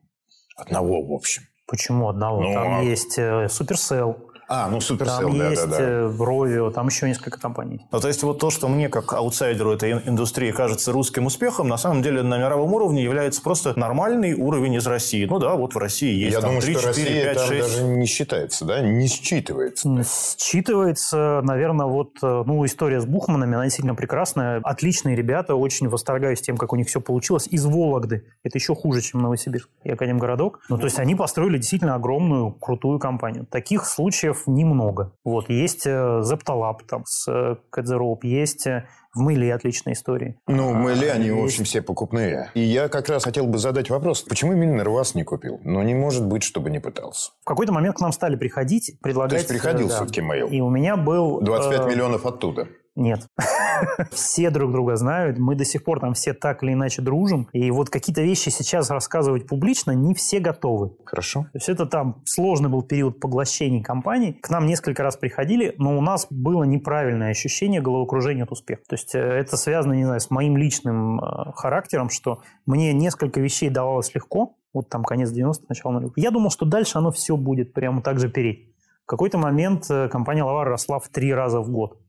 Одного, 0.55 1.05
в 1.05 1.13
общем. 1.13 1.43
Почему 1.67 2.07
одного? 2.07 2.41
Ну, 2.41 2.53
там 2.53 2.75
а- 2.75 2.81
есть 2.81 3.17
э, 3.19 3.47
Supercell, 3.47 4.15
А, 4.49 4.69
ну 4.69 4.79
там 4.79 4.97
Supercell, 4.97 5.37
да, 5.37 5.49
есть 5.49 5.69
да, 5.69 5.77
да. 5.77 5.83
э, 5.83 6.11
Rovio, 6.17 6.71
там 6.71 6.87
еще 6.87 7.07
несколько 7.07 7.39
компаний. 7.39 7.85
Ну, 7.91 7.99
то 7.99 8.07
есть 8.07 8.23
вот 8.23 8.39
то, 8.39 8.49
что 8.49 8.67
мне 8.69 8.87
как 8.87 9.11
аутсайдеру 9.13 9.73
этой 9.73 9.91
ин- 9.91 10.01
индустрии 10.05 10.51
кажется 10.51 10.91
русским 10.91 11.25
успехом, 11.25 11.67
на 11.67 11.77
самом 11.77 12.01
деле 12.01 12.21
на 12.21 12.37
мировом 12.37 12.73
уровне 12.73 13.03
является 13.03 13.41
просто 13.41 13.77
нормальный 13.77 14.33
уровень 14.33 14.75
из 14.75 14.87
России. 14.87 15.25
Ну 15.25 15.39
да, 15.39 15.55
вот 15.55 15.75
в 15.75 15.77
России 15.77 16.13
есть 16.13 16.33
Я 16.33 16.41
там 16.41 16.51
думаю, 16.51 16.61
3, 16.61 16.73
что 16.75 16.93
4, 16.93 17.05
Россия 17.05 17.23
5, 17.25 17.37
там 17.37 17.47
6. 17.47 17.61
даже 17.61 17.83
не 17.83 18.05
считается, 18.05 18.65
да? 18.65 18.81
Не 18.81 19.07
считывается. 19.07 20.05
Считывается, 20.37 21.41
наверное, 21.41 21.87
вот, 21.87 22.11
э, 22.23 22.43
ну, 22.45 22.65
история 22.65 23.01
с 23.01 23.05
Бухманами, 23.05 23.55
она 23.55 23.63
действительно 23.65 23.95
прекрасная. 23.95 24.61
Отличные 24.63 25.15
ребята, 25.15 25.55
очень 25.55 25.89
восторгаюсь 25.89 26.41
тем, 26.41 26.57
как 26.57 26.71
у 26.71 26.75
них 26.75 26.87
все 26.87 27.01
получилось. 27.01 27.47
Из 27.47 27.65
Вологды. 27.65 28.23
Это 28.43 28.57
еще 28.57 28.75
хуже, 28.75 29.01
чем 29.01 29.21
Новосибирск 29.21 29.69
и 29.83 29.91
Академгородок. 29.91 30.59
Ну, 30.69 30.77
то 30.77 30.85
есть 30.85 30.99
они 30.99 31.15
построили 31.15 31.57
действительно 31.57 31.95
огромную, 31.95 32.51
крутую 32.51 32.99
компанию. 32.99 33.45
Таких 33.45 33.85
случаев 33.85 34.36
немного. 34.45 35.13
Вот, 35.23 35.49
есть 35.49 35.87
э, 35.87 36.21
Zeptalab 36.21 36.79
там 36.87 37.03
с 37.05 37.27
э, 37.31 37.55
Кадзероп, 37.69 38.23
есть 38.23 38.67
э, 38.67 38.87
в 39.13 39.21
Мыле 39.21 39.53
отличные 39.53 39.93
истории. 39.93 40.39
Ну, 40.47 40.71
А, 40.71 40.73
мы 40.73 40.91
они, 40.91 41.31
в 41.31 41.35
есть- 41.37 41.45
общем, 41.45 41.63
все 41.65 41.81
покупные. 41.81 42.51
И 42.53 42.61
я 42.61 42.87
как 42.87 43.09
раз 43.09 43.23
хотел 43.23 43.47
бы 43.47 43.57
задать 43.57 43.89
вопрос, 43.89 44.21
почему 44.21 44.53
Мильнер 44.53 44.89
вас 44.89 45.15
не 45.15 45.23
купил? 45.23 45.59
Но 45.63 45.81
не 45.83 45.95
может 45.95 46.25
быть, 46.25 46.43
чтобы 46.43 46.69
не 46.69 46.79
пытался. 46.79 47.31
В 47.41 47.45
какой-то 47.45 47.73
момент 47.73 47.97
к 47.97 48.01
нам 48.01 48.11
стали 48.11 48.35
приходить, 48.35 48.99
предлагать... 49.01 49.31
То 49.31 49.37
есть 49.37 49.47
приходил 49.49 49.87
э, 49.87 49.89
да. 49.89 49.95
все-таки 49.95 50.21
mail. 50.21 50.49
И 50.49 50.61
у 50.61 50.69
меня 50.69 50.97
был... 50.97 51.41
25 51.41 51.79
э, 51.79 51.89
миллионов 51.89 52.25
оттуда. 52.25 52.67
Нет. 52.97 53.27
Все 54.11 54.49
друг 54.49 54.71
друга 54.71 54.95
знают, 54.95 55.37
мы 55.37 55.53
до 55.53 55.63
сих 55.65 55.83
пор 55.83 55.99
там 55.99 56.15
все 56.15 56.33
так 56.33 56.63
или 56.63 56.73
иначе 56.73 57.03
дружим. 57.03 57.47
И 57.53 57.69
вот 57.69 57.91
какие-то 57.91 58.23
вещи 58.23 58.49
сейчас 58.49 58.89
рассказывать 58.89 59.47
публично 59.47 59.91
не 59.91 60.15
все 60.15 60.39
готовы. 60.39 60.95
Хорошо. 61.05 61.43
То 61.43 61.57
есть 61.57 61.69
это 61.69 61.85
там 61.85 62.23
сложный 62.25 62.69
был 62.69 62.81
период 62.81 63.19
поглощений 63.19 63.83
компаний. 63.83 64.33
К 64.33 64.49
нам 64.49 64.65
несколько 64.65 65.03
раз 65.03 65.15
приходили, 65.15 65.75
но 65.77 65.95
у 65.95 66.01
нас 66.01 66.25
было 66.31 66.63
неправильное 66.63 67.29
ощущение 67.29 67.81
головокружения 67.81 68.45
от 68.45 68.51
успеха. 68.51 68.81
То 68.89 68.95
есть 68.95 69.13
э, 69.13 69.19
это 69.19 69.57
связано, 69.57 69.93
не 69.93 70.05
знаю, 70.05 70.19
с 70.19 70.31
моим 70.31 70.57
личным 70.57 71.19
э, 71.19 71.51
характером, 71.53 72.09
что 72.09 72.41
мне 72.65 72.93
несколько 72.93 73.39
вещей 73.39 73.69
давалось 73.69 74.13
легко, 74.15 74.55
вот 74.73 74.89
там 74.89 75.03
конец 75.03 75.31
90-х, 75.31 75.65
начало 75.69 75.91
нулевых. 75.91 76.13
Я 76.17 76.31
думал, 76.31 76.49
что 76.49 76.65
дальше 76.65 76.97
оно 76.97 77.11
все 77.11 77.37
будет 77.37 77.73
прямо 77.73 78.01
так 78.01 78.19
же 78.19 78.27
переть. 78.27 78.73
В 79.03 79.05
какой-то 79.05 79.37
момент 79.37 79.85
э, 79.91 80.09
компания 80.09 80.41
Лавар 80.41 80.67
росла 80.67 80.97
в 80.97 81.09
три 81.09 81.31
раза 81.31 81.61
в 81.61 81.69
год. 81.69 81.99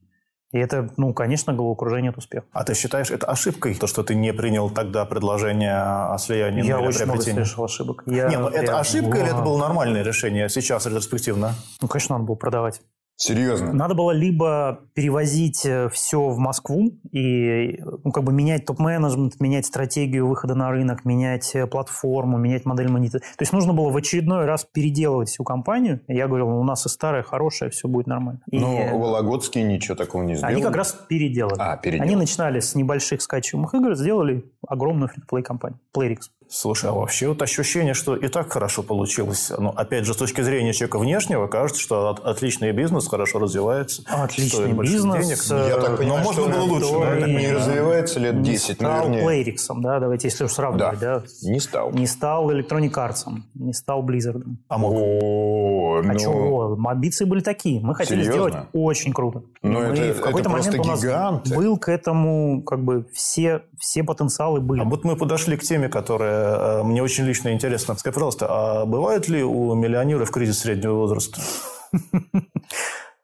И 0.51 0.57
это, 0.57 0.89
ну, 0.97 1.13
конечно, 1.13 1.53
головокружение 1.53 2.09
от 2.09 2.17
успеха. 2.17 2.45
А 2.51 2.63
ты 2.63 2.73
считаешь 2.73 3.11
это 3.11 3.27
ошибкой, 3.27 3.75
то, 3.75 3.85
что 3.85 4.03
ты 4.03 4.15
не 4.15 4.33
принял 4.33 4.69
тогда 4.71 5.05
предложение 5.05 5.75
о 5.75 6.17
слиянии 6.17 6.63
Я 6.63 6.79
очень 6.79 7.05
много 7.05 7.21
совершил 7.21 7.65
ошибок. 7.65 8.03
Я 8.07 8.27
Не, 8.29 8.39
ну 8.39 8.47
это 8.47 8.67
прям, 8.67 8.77
ошибка 8.77 9.17
или 9.19 9.27
это 9.27 9.41
было 9.41 9.59
нормальное 9.59 10.01
решение 10.01 10.49
сейчас 10.49 10.87
ретроспективно? 10.87 11.53
Ну, 11.81 11.87
конечно, 11.87 12.15
надо 12.15 12.25
было 12.25 12.35
продавать. 12.35 12.81
Серьезно? 13.21 13.73
Надо 13.73 13.95
было 13.95 14.11
либо 14.11 14.79
перевозить 14.93 15.67
все 15.91 16.29
в 16.29 16.37
Москву 16.37 16.93
и 17.11 17.81
ну, 18.05 18.13
как 18.13 18.23
бы 18.23 18.31
менять 18.31 18.65
топ-менеджмент, 18.65 19.41
менять 19.41 19.65
стратегию 19.65 20.25
выхода 20.25 20.55
на 20.55 20.71
рынок, 20.71 21.03
менять 21.03 21.53
э, 21.53 21.67
платформу, 21.67 22.37
менять 22.37 22.63
модель 22.65 22.87
монетизации. 22.87 23.27
То 23.35 23.41
есть 23.41 23.51
нужно 23.51 23.73
было 23.73 23.89
в 23.89 23.97
очередной 23.97 24.45
раз 24.45 24.63
переделывать 24.63 25.27
всю 25.27 25.43
компанию. 25.43 25.99
Я 26.07 26.27
говорил, 26.27 26.47
«Ну, 26.47 26.61
у 26.61 26.63
нас 26.63 26.85
и 26.85 26.89
старая, 26.89 27.21
хорошая, 27.21 27.69
все 27.71 27.89
будет 27.89 28.07
нормально. 28.07 28.39
И 28.49 28.57
Ну, 28.57 28.97
Вологодские 28.97 29.65
ничего 29.65 29.95
такого 29.95 30.23
не 30.23 30.35
сделали. 30.35 30.53
они 30.53 30.63
как 30.63 30.77
раз 30.77 30.93
переделали. 31.09 31.57
А, 31.59 31.75
переделали. 31.75 32.07
Они 32.07 32.15
начинали 32.15 32.61
с 32.61 32.73
небольших 32.73 33.21
скачиваемых 33.21 33.73
игр, 33.75 33.95
сделали 33.95 34.45
огромную 34.65 35.09
фри-плей 35.09 35.43
компанию. 35.43 35.79
Playrix. 35.93 36.29
Слушай, 36.51 36.89
а 36.89 36.93
вообще 36.93 37.27
вот 37.27 37.41
ощущение, 37.43 37.93
что 37.93 38.15
и 38.15 38.27
так 38.27 38.51
хорошо 38.51 38.81
получилось. 38.81 39.51
Ну, 39.55 39.69
опять 39.69 40.05
же, 40.05 40.15
с 40.15 40.17
точки 40.17 40.41
зрения 40.41 40.73
человека 40.73 40.97
внешнего, 40.97 41.45
кажется, 41.45 41.79
что 41.79 42.09
от, 42.09 42.25
отличный 42.25 42.71
бизнес 42.71 43.07
хорошо 43.07 43.37
развивается. 43.37 44.01
Отличный 44.07 44.73
бизнес. 44.73 45.47
Денег. 45.47 45.67
Я 45.69 45.77
так 45.77 45.97
понимаю, 45.97 46.23
Но 46.23 46.33
что 46.33 46.41
можно 46.47 46.57
было 46.57 46.63
лучше. 46.63 47.19
Да, 47.19 47.27
не 47.27 47.47
да. 47.47 47.53
развивается 47.53 48.19
лет 48.19 48.41
10, 48.41 48.69
не 48.69 48.75
стал 48.75 49.09
наверное. 49.09 49.43
Playrix, 49.43 49.57
да, 49.77 49.99
давайте, 49.99 50.27
если 50.27 50.45
уж 50.45 50.51
сравнивать. 50.51 50.99
Да. 50.99 51.19
да. 51.19 51.23
Не 51.43 51.59
стал. 51.59 51.91
Не 51.91 52.07
стал 52.07 52.51
Electronic 52.51 52.93
Arts, 52.93 53.25
не 53.53 53.73
стал 53.73 54.03
Blizzard. 54.03 54.43
А 54.69 54.77
мог? 54.79 54.93
О, 54.95 55.99
а 55.99 56.01
ну... 56.01 56.19
чего? 56.19 56.77
Амбиции 56.83 57.25
были 57.25 57.41
такие. 57.41 57.79
Мы 57.79 57.93
хотели 57.93 58.23
Серьезно? 58.23 58.33
сделать 58.33 58.55
очень 58.73 59.13
круто. 59.13 59.43
Но 59.61 59.81
Мы 59.81 59.85
это, 59.85 60.19
в 60.19 60.21
какой-то 60.23 60.49
момент 60.49 60.79
у 60.79 60.83
нас 60.83 61.03
гиганты. 61.03 61.55
был 61.55 61.77
к 61.77 61.89
этому, 61.89 62.63
как 62.63 62.83
бы, 62.83 63.05
все, 63.13 63.61
все 63.77 64.03
потенциалы 64.03 64.61
были. 64.61 64.81
А 64.81 64.85
вот 64.85 65.03
мы 65.03 65.15
подошли 65.15 65.55
к 65.57 65.61
теме, 65.61 65.89
которая 65.89 66.38
э, 66.38 66.38
мне 66.83 67.03
очень 67.03 67.25
лично 67.25 67.53
интересна. 67.53 67.95
Скажи, 67.95 68.13
пожалуйста, 68.13 68.47
а 68.49 68.85
бывает 68.85 69.27
ли 69.29 69.43
у 69.43 69.73
миллионеров 69.75 70.31
кризис 70.31 70.59
среднего 70.59 70.93
возраста? 70.95 71.41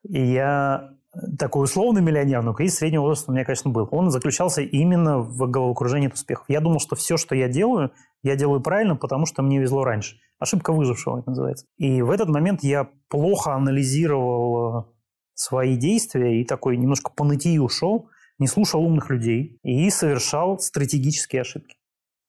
Я 0.07 0.91
такой 1.39 1.65
условный 1.65 2.01
миллионер, 2.01 2.41
но 2.41 2.53
кризис 2.53 2.77
среднего 2.77 3.01
возраста 3.03 3.31
у 3.31 3.33
меня, 3.33 3.45
конечно, 3.45 3.71
был. 3.71 3.87
Он 3.91 4.09
заключался 4.09 4.61
именно 4.61 5.19
в 5.19 5.49
головокружении 5.49 6.07
от 6.07 6.13
успехов. 6.13 6.45
Я 6.47 6.59
думал, 6.59 6.79
что 6.79 6.95
все, 6.95 7.17
что 7.17 7.35
я 7.35 7.47
делаю, 7.47 7.91
я 8.23 8.35
делаю 8.35 8.61
правильно, 8.61 8.95
потому 8.95 9.25
что 9.25 9.41
мне 9.41 9.59
везло 9.59 9.83
раньше. 9.83 10.17
Ошибка 10.39 10.73
выжившего, 10.73 11.19
это 11.19 11.29
называется. 11.29 11.65
И 11.77 12.01
в 12.01 12.11
этот 12.11 12.29
момент 12.29 12.63
я 12.63 12.89
плохо 13.07 13.53
анализировал 13.53 14.93
свои 15.33 15.75
действия 15.75 16.41
и 16.41 16.45
такой 16.45 16.77
немножко 16.77 17.11
по 17.15 17.23
нытию 17.23 17.63
ушел, 17.63 18.09
не 18.37 18.47
слушал 18.47 18.83
умных 18.83 19.09
людей 19.09 19.59
и 19.63 19.89
совершал 19.89 20.59
стратегические 20.59 21.41
ошибки. 21.41 21.75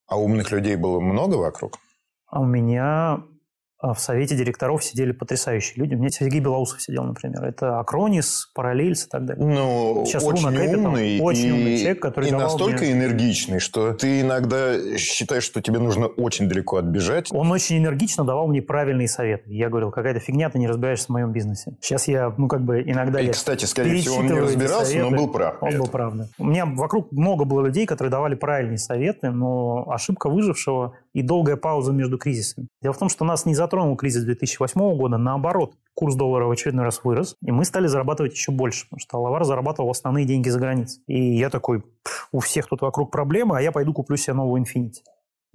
А 0.06 0.18
умных 0.18 0.50
людей 0.52 0.76
было 0.76 1.00
много 1.00 1.34
вокруг? 1.34 1.78
А 2.26 2.40
у 2.40 2.46
меня 2.46 3.22
в 3.82 3.96
совете 3.96 4.36
директоров 4.36 4.82
сидели 4.82 5.12
потрясающие 5.12 5.74
люди. 5.76 5.94
У 5.94 5.98
меня 5.98 6.10
Сергей 6.10 6.40
Белоусов 6.40 6.80
сидел, 6.80 7.04
например. 7.04 7.44
Это 7.44 7.78
Акронис, 7.78 8.50
Параллельс 8.54 9.06
и 9.06 9.08
так 9.08 9.26
далее. 9.26 9.44
Ну, 9.44 10.04
Сейчас 10.06 10.24
очень 10.24 10.46
умный. 10.46 11.20
Очень 11.20 11.48
и, 11.48 11.52
умный 11.52 11.76
человек, 11.78 12.00
который 12.00 12.28
И 12.30 12.32
настолько 12.32 12.82
мне... 12.82 12.92
энергичный, 12.92 13.60
что 13.60 13.92
ты 13.92 14.22
иногда 14.22 14.96
считаешь, 14.96 15.44
что 15.44 15.60
тебе 15.60 15.78
нужно 15.78 16.06
очень 16.06 16.48
далеко 16.48 16.78
отбежать. 16.78 17.28
Он 17.32 17.50
очень 17.52 17.78
энергично 17.78 18.24
давал 18.24 18.48
мне 18.48 18.62
правильные 18.62 19.08
советы. 19.08 19.52
Я 19.52 19.68
говорил, 19.68 19.90
какая-то 19.90 20.20
фигня, 20.20 20.48
ты 20.48 20.58
не 20.58 20.68
разбираешься 20.68 21.06
в 21.06 21.10
моем 21.10 21.32
бизнесе. 21.32 21.76
Сейчас 21.80 22.08
я, 22.08 22.32
ну, 22.36 22.48
как 22.48 22.64
бы 22.64 22.82
иногда... 22.82 23.20
И, 23.20 23.28
кстати, 23.30 23.66
скорее 23.66 24.00
всего, 24.00 24.16
он 24.16 24.26
не 24.26 24.40
разбирался, 24.40 24.92
советы. 24.92 25.10
но 25.10 25.16
был 25.16 25.28
прав. 25.30 25.56
Он 25.60 25.78
был 25.78 25.86
прав, 25.88 26.14
да. 26.14 26.28
У 26.38 26.44
меня 26.44 26.64
вокруг 26.66 27.12
много 27.12 27.44
было 27.44 27.66
людей, 27.66 27.86
которые 27.86 28.10
давали 28.10 28.34
правильные 28.34 28.78
советы, 28.78 29.30
но 29.30 29.86
ошибка 29.90 30.28
выжившего 30.28 30.94
и 31.16 31.22
долгая 31.22 31.56
пауза 31.56 31.92
между 31.92 32.18
кризисами. 32.18 32.68
Дело 32.82 32.92
в 32.92 32.98
том, 32.98 33.08
что 33.08 33.24
нас 33.24 33.46
не 33.46 33.54
затронул 33.54 33.96
кризис 33.96 34.22
2008 34.24 34.98
года, 34.98 35.16
наоборот, 35.16 35.72
курс 35.94 36.14
доллара 36.14 36.44
в 36.44 36.50
очередной 36.50 36.84
раз 36.84 37.00
вырос, 37.04 37.36
и 37.42 37.50
мы 37.52 37.64
стали 37.64 37.86
зарабатывать 37.86 38.34
еще 38.34 38.52
больше, 38.52 38.84
потому 38.84 39.00
что 39.00 39.16
Алавар 39.16 39.44
зарабатывал 39.44 39.88
основные 39.88 40.26
деньги 40.26 40.50
за 40.50 40.60
границей. 40.60 41.02
И 41.06 41.38
я 41.38 41.48
такой, 41.48 41.82
у 42.32 42.40
всех 42.40 42.68
тут 42.68 42.82
вокруг 42.82 43.10
проблемы, 43.10 43.56
а 43.56 43.62
я 43.62 43.72
пойду 43.72 43.94
куплю 43.94 44.18
себе 44.18 44.34
новую 44.34 44.62
Infinity. 44.62 44.98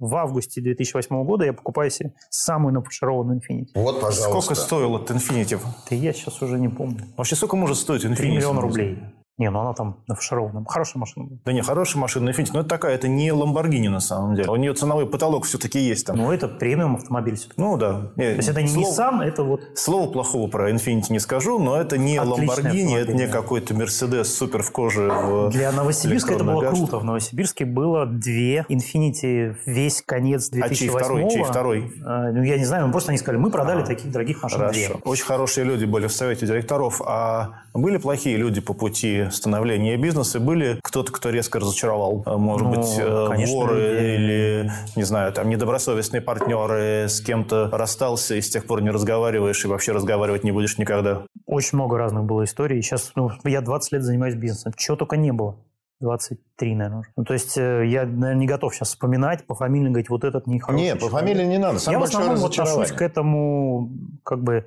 В 0.00 0.16
августе 0.16 0.60
2008 0.60 1.24
года 1.24 1.44
я 1.44 1.52
покупаю 1.52 1.90
себе 1.90 2.12
самую 2.28 2.74
нафаршированную 2.74 3.38
Infinity. 3.38 3.68
Вот, 3.76 4.00
пожалуйста. 4.00 4.30
Сколько 4.30 4.54
стоил 4.56 4.96
этот 4.96 5.16
Infinity? 5.16 5.60
Да 5.88 5.94
я 5.94 6.12
сейчас 6.12 6.42
уже 6.42 6.58
не 6.58 6.70
помню. 6.70 7.02
Вообще, 7.16 7.36
сколько 7.36 7.54
может 7.54 7.76
стоить 7.76 8.04
Infinity? 8.04 8.16
3 8.16 8.30
миллиона 8.32 8.60
рублей. 8.60 8.98
Не, 9.38 9.50
ну 9.50 9.60
она 9.60 9.72
там 9.72 10.02
нафарширована. 10.08 10.64
Хорошая 10.68 11.00
машина. 11.00 11.28
Да 11.44 11.52
не, 11.52 11.62
хорошая 11.62 12.00
машина 12.00 12.28
Infiniti. 12.30 12.50
Но 12.52 12.60
это 12.60 12.68
такая, 12.68 12.94
это 12.94 13.08
не 13.08 13.30
Lamborghini 13.30 13.88
на 13.88 14.00
самом 14.00 14.34
деле. 14.34 14.50
У 14.50 14.56
нее 14.56 14.74
ценовой 14.74 15.06
потолок 15.06 15.46
все-таки 15.46 15.78
есть 15.78 16.06
там. 16.06 16.16
Ну, 16.16 16.30
это 16.30 16.48
премиум 16.48 16.96
автомобиль 16.96 17.36
все-таки. 17.36 17.60
Ну, 17.60 17.78
да. 17.78 18.12
То 18.14 18.22
есть 18.22 18.48
это 18.48 18.60
не 18.60 18.68
Слово... 18.68 18.92
Nissan, 18.92 19.22
это 19.22 19.42
вот... 19.42 19.60
Слова 19.74 20.10
плохого 20.10 20.48
про 20.48 20.70
Infiniti 20.70 21.06
не 21.10 21.18
скажу, 21.18 21.58
но 21.58 21.80
это 21.80 21.96
не 21.96 22.16
Lamborghini, 22.16 22.96
это 22.96 23.14
не 23.14 23.26
какой-то 23.26 23.72
Mercedes 23.74 24.24
супер 24.24 24.62
в 24.62 24.70
коже. 24.70 25.10
В 25.10 25.50
Для 25.50 25.72
Новосибирска 25.72 26.34
это 26.34 26.44
было 26.44 26.60
газ. 26.60 26.76
круто. 26.76 26.98
В 26.98 27.04
Новосибирске 27.04 27.64
было 27.64 28.04
две 28.04 28.66
Infiniti 28.68 29.56
весь 29.64 30.02
конец 30.02 30.50
2008 30.50 30.62
А 30.62 30.74
чей 30.74 30.88
второй? 30.88 31.30
Чей 31.30 31.42
второй? 31.42 31.92
А, 32.04 32.30
ну, 32.32 32.42
я 32.42 32.58
не 32.58 32.64
знаю, 32.66 32.86
ну, 32.86 32.92
просто 32.92 33.10
они 33.10 33.18
сказали, 33.18 33.40
мы 33.40 33.50
продали 33.50 33.80
а, 33.80 33.86
таких 33.86 34.12
дорогих 34.12 34.42
машин 34.42 34.58
Хорошо. 34.58 34.78
Две. 34.78 34.96
Очень 35.04 35.24
хорошие 35.24 35.64
люди 35.64 35.86
были 35.86 36.06
в 36.06 36.12
совете 36.12 36.46
директоров. 36.46 37.00
А 37.04 37.62
были 37.74 37.96
плохие 37.96 38.36
люди 38.36 38.60
по 38.60 38.74
пути 38.74 39.21
становления 39.30 39.96
бизнеса, 39.96 40.40
были 40.40 40.78
кто-то, 40.82 41.12
кто 41.12 41.30
резко 41.30 41.60
разочаровал. 41.60 42.22
Э, 42.26 42.36
может 42.36 42.68
ну, 42.68 42.74
быть, 42.74 42.96
э, 42.98 43.26
конечно, 43.28 43.56
воры 43.56 43.80
я... 43.80 44.14
или, 44.14 44.72
не 44.96 45.04
знаю, 45.04 45.32
там 45.32 45.48
недобросовестные 45.48 46.20
партнеры, 46.20 47.08
с 47.08 47.20
кем-то 47.20 47.70
расстался 47.72 48.34
и 48.34 48.40
с 48.40 48.50
тех 48.50 48.66
пор 48.66 48.82
не 48.82 48.90
разговариваешь 48.90 49.64
и 49.64 49.68
вообще 49.68 49.92
разговаривать 49.92 50.44
не 50.44 50.52
будешь 50.52 50.78
никогда. 50.78 51.22
Очень 51.46 51.78
много 51.78 51.98
разных 51.98 52.24
было 52.24 52.44
историй. 52.44 52.82
Сейчас, 52.82 53.12
ну, 53.14 53.30
я 53.44 53.60
20 53.60 53.92
лет 53.92 54.02
занимаюсь 54.02 54.34
бизнесом. 54.34 54.72
Чего 54.76 54.96
только 54.96 55.16
не 55.16 55.32
было. 55.32 55.56
23, 56.02 56.74
наверное. 56.74 57.04
Ну, 57.16 57.24
то 57.24 57.32
есть 57.32 57.56
э, 57.56 57.86
я, 57.86 58.04
наверное, 58.04 58.34
не 58.34 58.46
готов 58.46 58.74
сейчас 58.74 58.88
вспоминать, 58.88 59.46
по 59.46 59.54
фамилии 59.54 59.88
говорить, 59.88 60.10
вот 60.10 60.24
этот 60.24 60.46
нехороший. 60.46 60.84
Нет, 60.84 61.00
по 61.00 61.08
фамилии 61.08 61.44
не 61.44 61.58
надо. 61.58 61.78
Самое 61.78 62.00
я 62.00 62.00
в 62.00 62.08
основном 62.08 62.44
отношусь 62.44 62.90
к 62.90 63.00
этому 63.00 63.90
как 64.24 64.42
бы 64.42 64.66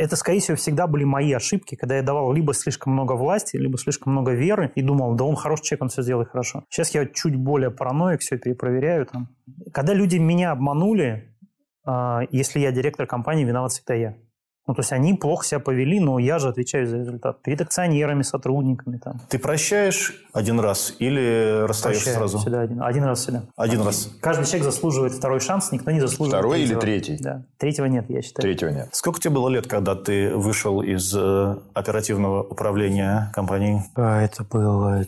это, 0.00 0.16
скорее 0.16 0.40
всего, 0.40 0.56
всегда 0.56 0.86
были 0.86 1.04
мои 1.04 1.32
ошибки, 1.32 1.74
когда 1.74 1.96
я 1.96 2.02
давал 2.02 2.32
либо 2.32 2.54
слишком 2.54 2.94
много 2.94 3.12
власти, 3.12 3.56
либо 3.56 3.76
слишком 3.78 4.12
много 4.12 4.32
веры 4.32 4.72
и 4.74 4.82
думал, 4.82 5.14
да 5.14 5.24
он 5.24 5.36
хороший 5.36 5.64
человек, 5.64 5.82
он 5.82 5.88
все 5.90 6.02
сделает 6.02 6.28
хорошо. 6.28 6.64
Сейчас 6.70 6.94
я 6.94 7.04
чуть 7.06 7.36
более 7.36 7.70
параноик, 7.70 8.20
все 8.20 8.38
перепроверяю. 8.38 9.04
Там. 9.06 9.28
Когда 9.72 9.92
люди 9.92 10.16
меня 10.16 10.52
обманули, 10.52 11.36
а, 11.84 12.22
если 12.30 12.60
я 12.60 12.72
директор 12.72 13.06
компании, 13.06 13.44
виноват 13.44 13.72
всегда 13.72 13.94
я. 13.94 14.16
Ну, 14.70 14.74
то 14.74 14.82
есть 14.82 14.92
они 14.92 15.14
плохо 15.14 15.44
себя 15.44 15.58
повели, 15.58 15.98
но 15.98 16.20
я 16.20 16.38
же 16.38 16.48
отвечаю 16.48 16.86
за 16.86 16.98
результат. 16.98 17.42
Перед 17.42 17.60
акционерами, 17.60 18.22
сотрудниками. 18.22 18.98
Там. 18.98 19.20
Ты 19.28 19.40
прощаешь 19.40 20.24
один 20.32 20.60
раз 20.60 20.94
или 21.00 21.64
расстаешься 21.66 22.04
Прощаю 22.04 22.18
сразу? 22.18 22.38
Всегда 22.38 22.60
один. 22.60 22.80
Один 22.80 23.02
раз 23.02 23.18
всегда. 23.18 23.42
Один 23.56 23.82
раз. 23.82 24.08
Каждый 24.20 24.46
человек 24.46 24.62
заслуживает 24.62 25.12
второй 25.12 25.40
шанс, 25.40 25.72
никто 25.72 25.90
не 25.90 25.98
заслуживает 25.98 26.38
Второй 26.38 26.58
третьего. 26.58 26.78
или 26.78 26.80
третий? 26.80 27.16
Да. 27.20 27.42
Третьего 27.58 27.86
нет, 27.86 28.04
я 28.10 28.22
считаю. 28.22 28.42
Третьего 28.42 28.68
нет. 28.68 28.90
Сколько 28.92 29.18
тебе 29.18 29.34
было 29.34 29.48
лет, 29.48 29.66
когда 29.66 29.96
ты 29.96 30.36
вышел 30.36 30.82
из 30.82 31.12
э, 31.16 31.56
оперативного 31.74 32.44
управления 32.44 33.32
компанией? 33.34 33.80
А, 33.96 34.22
это 34.22 34.44
было 34.44 35.04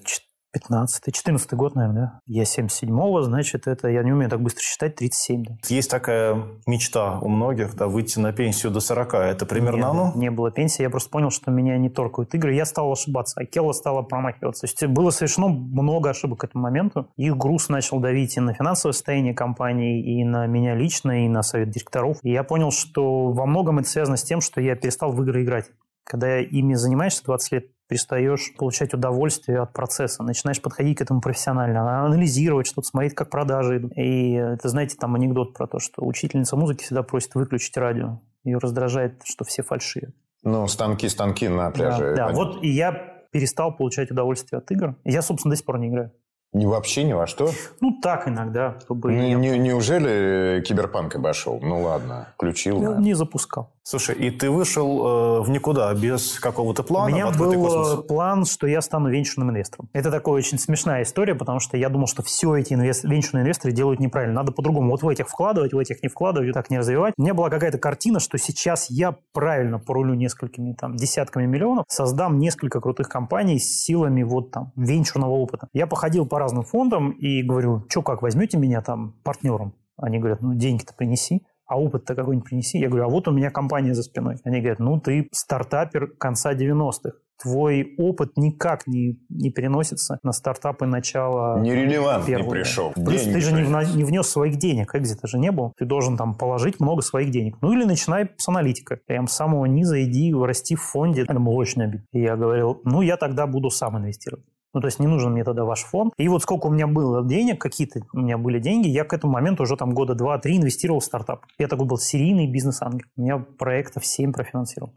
15 0.52 1.12
14 1.12 1.52
год, 1.54 1.74
наверное, 1.74 2.02
да? 2.02 2.20
Я 2.26 2.42
77-го, 2.42 3.22
значит, 3.22 3.66
это, 3.66 3.88
я 3.88 4.02
не 4.02 4.12
умею 4.12 4.30
так 4.30 4.40
быстро 4.40 4.62
считать, 4.62 4.96
37, 4.96 5.44
да. 5.44 5.56
Есть 5.68 5.90
такая 5.90 6.42
мечта 6.66 7.18
у 7.20 7.28
многих, 7.28 7.74
да, 7.74 7.86
выйти 7.86 8.18
на 8.18 8.32
пенсию 8.32 8.72
до 8.72 8.80
40. 8.80 9.14
Это 9.14 9.46
примерно 9.46 9.90
оно? 9.90 10.12
Не 10.14 10.30
было 10.30 10.50
пенсии, 10.50 10.82
я 10.82 10.90
просто 10.90 11.10
понял, 11.10 11.30
что 11.30 11.50
меня 11.50 11.78
не 11.78 11.88
торкают 11.88 12.34
игры. 12.34 12.54
Я 12.54 12.66
стал 12.66 12.92
ошибаться, 12.92 13.40
а 13.40 13.44
Келла 13.44 13.72
стала 13.72 14.02
промахиваться. 14.02 14.66
То 14.66 14.66
есть 14.66 14.86
было 14.92 15.10
совершено 15.10 15.48
много 15.48 16.10
ошибок 16.10 16.40
к 16.40 16.44
этому 16.44 16.64
моменту. 16.64 17.08
Их 17.16 17.36
груз 17.36 17.68
начал 17.68 18.00
давить 18.00 18.36
и 18.36 18.40
на 18.40 18.52
финансовое 18.52 18.92
состояние 18.92 19.34
компании, 19.34 20.20
и 20.20 20.24
на 20.24 20.46
меня 20.46 20.74
лично, 20.74 21.24
и 21.24 21.28
на 21.28 21.42
совет 21.42 21.70
директоров. 21.70 22.18
И 22.22 22.30
я 22.30 22.44
понял, 22.44 22.70
что 22.70 23.30
во 23.30 23.46
многом 23.46 23.78
это 23.78 23.88
связано 23.88 24.16
с 24.16 24.22
тем, 24.22 24.40
что 24.40 24.60
я 24.60 24.76
перестал 24.76 25.12
в 25.12 25.22
игры 25.22 25.42
играть. 25.42 25.66
Когда 26.04 26.40
ими 26.40 26.74
занимаешься 26.74 27.24
20 27.24 27.52
лет, 27.52 27.66
перестаешь 27.92 28.54
получать 28.56 28.94
удовольствие 28.94 29.60
от 29.60 29.74
процесса, 29.74 30.22
начинаешь 30.22 30.62
подходить 30.62 30.96
к 30.96 31.02
этому 31.02 31.20
профессионально, 31.20 32.06
анализировать 32.06 32.66
что-то, 32.66 32.88
смотреть, 32.88 33.14
как 33.14 33.28
продажи 33.28 33.76
идут. 33.76 33.92
И 33.96 34.32
это, 34.32 34.70
знаете, 34.70 34.96
там 34.98 35.14
анекдот 35.14 35.52
про 35.52 35.66
то, 35.66 35.78
что 35.78 36.02
учительница 36.02 36.56
музыки 36.56 36.84
всегда 36.84 37.02
просит 37.02 37.34
выключить 37.34 37.76
радио. 37.76 38.18
Ее 38.44 38.56
раздражает, 38.56 39.20
что 39.24 39.44
все 39.44 39.62
фальшивят. 39.62 40.14
Ну, 40.42 40.66
станки-станки 40.66 41.48
на 41.48 41.70
пляже. 41.70 42.14
Да, 42.16 42.28
да. 42.28 42.32
вот 42.32 42.62
и 42.64 42.68
я 42.68 42.92
перестал 43.30 43.76
получать 43.76 44.10
удовольствие 44.10 44.58
от 44.58 44.70
игр. 44.70 44.96
Я, 45.04 45.20
собственно, 45.20 45.52
до 45.52 45.56
сих 45.56 45.66
пор 45.66 45.78
не 45.78 45.88
играю. 45.88 46.12
Ни 46.54 46.66
вообще 46.66 47.04
ни 47.04 47.12
во 47.12 47.26
что? 47.26 47.50
Ну, 47.80 47.98
так 48.02 48.28
иногда. 48.28 48.78
Чтобы 48.80 49.12
не, 49.12 49.34
не, 49.34 49.58
неужели 49.58 50.62
киберпанк 50.62 51.16
обошел? 51.16 51.58
Ну, 51.62 51.80
ладно, 51.80 52.28
включил. 52.34 52.80
Я 52.80 52.96
не 52.96 53.14
запускал. 53.14 53.74
Слушай, 53.84 54.14
и 54.14 54.30
ты 54.30 54.48
вышел 54.48 55.40
э, 55.40 55.42
в 55.42 55.50
никуда 55.50 55.92
без 55.92 56.38
какого-то 56.38 56.84
плана? 56.84 57.06
У 57.06 57.14
меня 57.14 57.30
был 57.30 57.52
космос? 57.52 58.06
план, 58.06 58.44
что 58.44 58.68
я 58.68 58.80
стану 58.80 59.10
венчурным 59.10 59.50
инвестором. 59.50 59.88
Это 59.92 60.12
такая 60.12 60.34
очень 60.36 60.58
смешная 60.58 61.02
история, 61.02 61.34
потому 61.34 61.58
что 61.58 61.76
я 61.76 61.88
думал, 61.88 62.06
что 62.06 62.22
все 62.22 62.54
эти 62.54 62.74
инвест... 62.74 63.02
венчурные 63.02 63.42
инвесторы 63.42 63.74
делают 63.74 63.98
неправильно. 63.98 64.36
Надо 64.36 64.52
по-другому. 64.52 64.92
Вот 64.92 65.02
в 65.02 65.08
этих 65.08 65.28
вкладывать, 65.28 65.72
в 65.72 65.78
этих 65.78 66.00
не 66.00 66.08
вкладывать, 66.08 66.54
так 66.54 66.70
не 66.70 66.78
развивать. 66.78 67.14
У 67.18 67.22
меня 67.22 67.34
была 67.34 67.50
какая-то 67.50 67.78
картина, 67.78 68.20
что 68.20 68.38
сейчас 68.38 68.88
я 68.88 69.16
правильно 69.32 69.80
порулю 69.80 70.14
несколькими 70.14 70.74
там 70.74 70.94
десятками 70.94 71.46
миллионов, 71.46 71.84
создам 71.88 72.38
несколько 72.38 72.80
крутых 72.80 73.08
компаний 73.08 73.58
с 73.58 73.82
силами 73.82 74.22
вот 74.22 74.52
там 74.52 74.72
венчурного 74.76 75.32
опыта. 75.32 75.68
Я 75.72 75.88
походил 75.88 76.24
по 76.24 76.38
разным 76.38 76.62
фондам 76.62 77.10
и 77.10 77.42
говорю, 77.42 77.84
что 77.88 78.02
как, 78.02 78.22
возьмете 78.22 78.58
меня 78.58 78.80
там 78.80 79.16
партнером? 79.24 79.74
Они 79.96 80.18
говорят, 80.18 80.40
ну 80.40 80.54
деньги-то 80.54 80.94
принеси 80.94 81.42
а 81.72 81.76
опыт-то 81.76 82.14
какой-нибудь 82.14 82.48
принеси. 82.48 82.78
Я 82.78 82.88
говорю, 82.88 83.06
а 83.06 83.08
вот 83.08 83.28
у 83.28 83.32
меня 83.32 83.50
компания 83.50 83.94
за 83.94 84.02
спиной. 84.02 84.36
Они 84.44 84.60
говорят, 84.60 84.78
ну 84.78 85.00
ты 85.00 85.28
стартапер 85.32 86.08
конца 86.18 86.54
90-х 86.54 87.12
твой 87.42 87.94
опыт 87.98 88.36
никак 88.36 88.86
не, 88.86 89.18
не 89.28 89.50
переносится 89.50 90.18
на 90.22 90.30
стартапы 90.32 90.86
начала 90.86 91.58
Нерелевантный 91.58 92.36
первого. 92.36 92.50
пришел. 92.50 92.92
Плюс 92.92 93.22
ты 93.22 93.40
же 93.40 93.52
не, 93.52 93.62
вна- 93.64 93.84
не 93.84 94.04
внес 94.04 94.28
своих 94.28 94.58
денег, 94.58 94.94
экзита 94.94 95.26
же 95.26 95.38
не 95.38 95.50
был. 95.50 95.72
Ты 95.76 95.84
должен 95.84 96.16
там 96.16 96.36
положить 96.36 96.78
много 96.78 97.02
своих 97.02 97.30
денег. 97.30 97.56
Ну 97.60 97.72
или 97.72 97.84
начинай 97.84 98.28
с 98.36 98.48
аналитика. 98.48 99.00
Прям 99.06 99.26
с 99.26 99.32
самого 99.32 99.64
низа 99.64 100.02
иди 100.04 100.32
расти 100.32 100.76
в 100.76 100.82
фонде. 100.82 101.22
Это 101.22 101.34
было 101.34 101.54
очень 101.54 101.82
обидно. 101.82 102.06
И 102.12 102.20
я 102.20 102.36
говорил, 102.36 102.80
ну 102.84 103.02
я 103.02 103.16
тогда 103.16 103.48
буду 103.48 103.70
сам 103.70 103.98
инвестировать. 103.98 104.44
Ну, 104.74 104.80
то 104.80 104.86
есть 104.86 104.98
не 105.00 105.06
нужен 105.06 105.32
мне 105.32 105.44
тогда 105.44 105.64
ваш 105.64 105.82
фонд. 105.82 106.14
И 106.16 106.28
вот 106.28 106.42
сколько 106.42 106.66
у 106.66 106.70
меня 106.70 106.86
было 106.86 107.26
денег, 107.26 107.60
какие-то 107.60 108.00
у 108.12 108.18
меня 108.20 108.38
были 108.38 108.58
деньги, 108.58 108.88
я 108.88 109.04
к 109.04 109.12
этому 109.12 109.34
моменту 109.34 109.64
уже 109.64 109.76
там 109.76 109.92
года 109.92 110.14
два-три 110.14 110.56
инвестировал 110.56 111.00
в 111.00 111.04
стартап. 111.04 111.44
Я 111.58 111.68
такой 111.68 111.86
был 111.86 111.98
серийный 111.98 112.46
бизнес-ангел. 112.50 113.06
У 113.16 113.22
меня 113.22 113.38
проектов 113.38 114.06
7 114.06 114.32
профинансировал. 114.32 114.94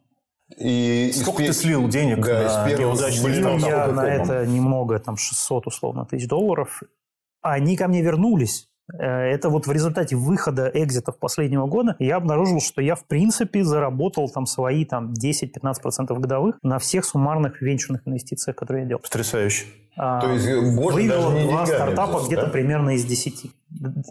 И 0.58 1.12
Сколько 1.14 1.40
пе- 1.40 1.48
ты 1.48 1.54
слил 1.54 1.88
денег 1.90 2.24
Да, 2.24 2.66
на 2.66 2.74
неудачный 2.74 3.34
Слил 3.34 3.58
я 3.58 3.88
на 3.88 4.08
это 4.08 4.46
немного, 4.46 5.00
там 5.00 5.18
600 5.18 5.68
условно 5.68 6.06
тысяч 6.06 6.28
долларов. 6.28 6.84
А 7.42 7.54
Они 7.54 7.76
ко 7.76 7.88
мне 7.88 8.02
вернулись. 8.02 8.70
Э, 8.94 9.06
Это 9.34 9.50
вот 9.50 9.68
в 9.68 9.72
результате 9.72 10.16
выхода 10.16 10.70
экзитов 10.74 11.18
последнего 11.18 11.66
года 11.68 11.96
я 12.00 12.18
обнаружил, 12.18 12.60
что 12.62 12.82
я 12.82 12.96
в 12.96 13.06
принципе 13.06 13.64
заработал 13.64 14.30
там 14.30 14.46
свои 14.46 14.86
там 14.86 15.14
10-15% 15.14 16.18
годовых 16.20 16.58
на 16.62 16.80
всех 16.80 17.06
суммарных 17.06 17.62
венчурных 17.62 18.08
инвестициях, 18.08 18.56
которые 18.56 18.84
я 18.84 18.90
делал. 18.90 19.02
Потрясающе. 19.02 19.66
А, 19.98 20.20
То 20.20 20.30
есть, 20.34 20.76
боже, 20.76 20.96
Выиграл 20.96 21.32
даже 21.32 21.44
не 21.46 21.50
два 21.50 21.66
стартапа 21.66 22.18
взял, 22.18 22.28
где-то 22.28 22.46
да? 22.48 22.52
примерно 22.52 22.90
из 22.92 23.06
10. 23.06 23.52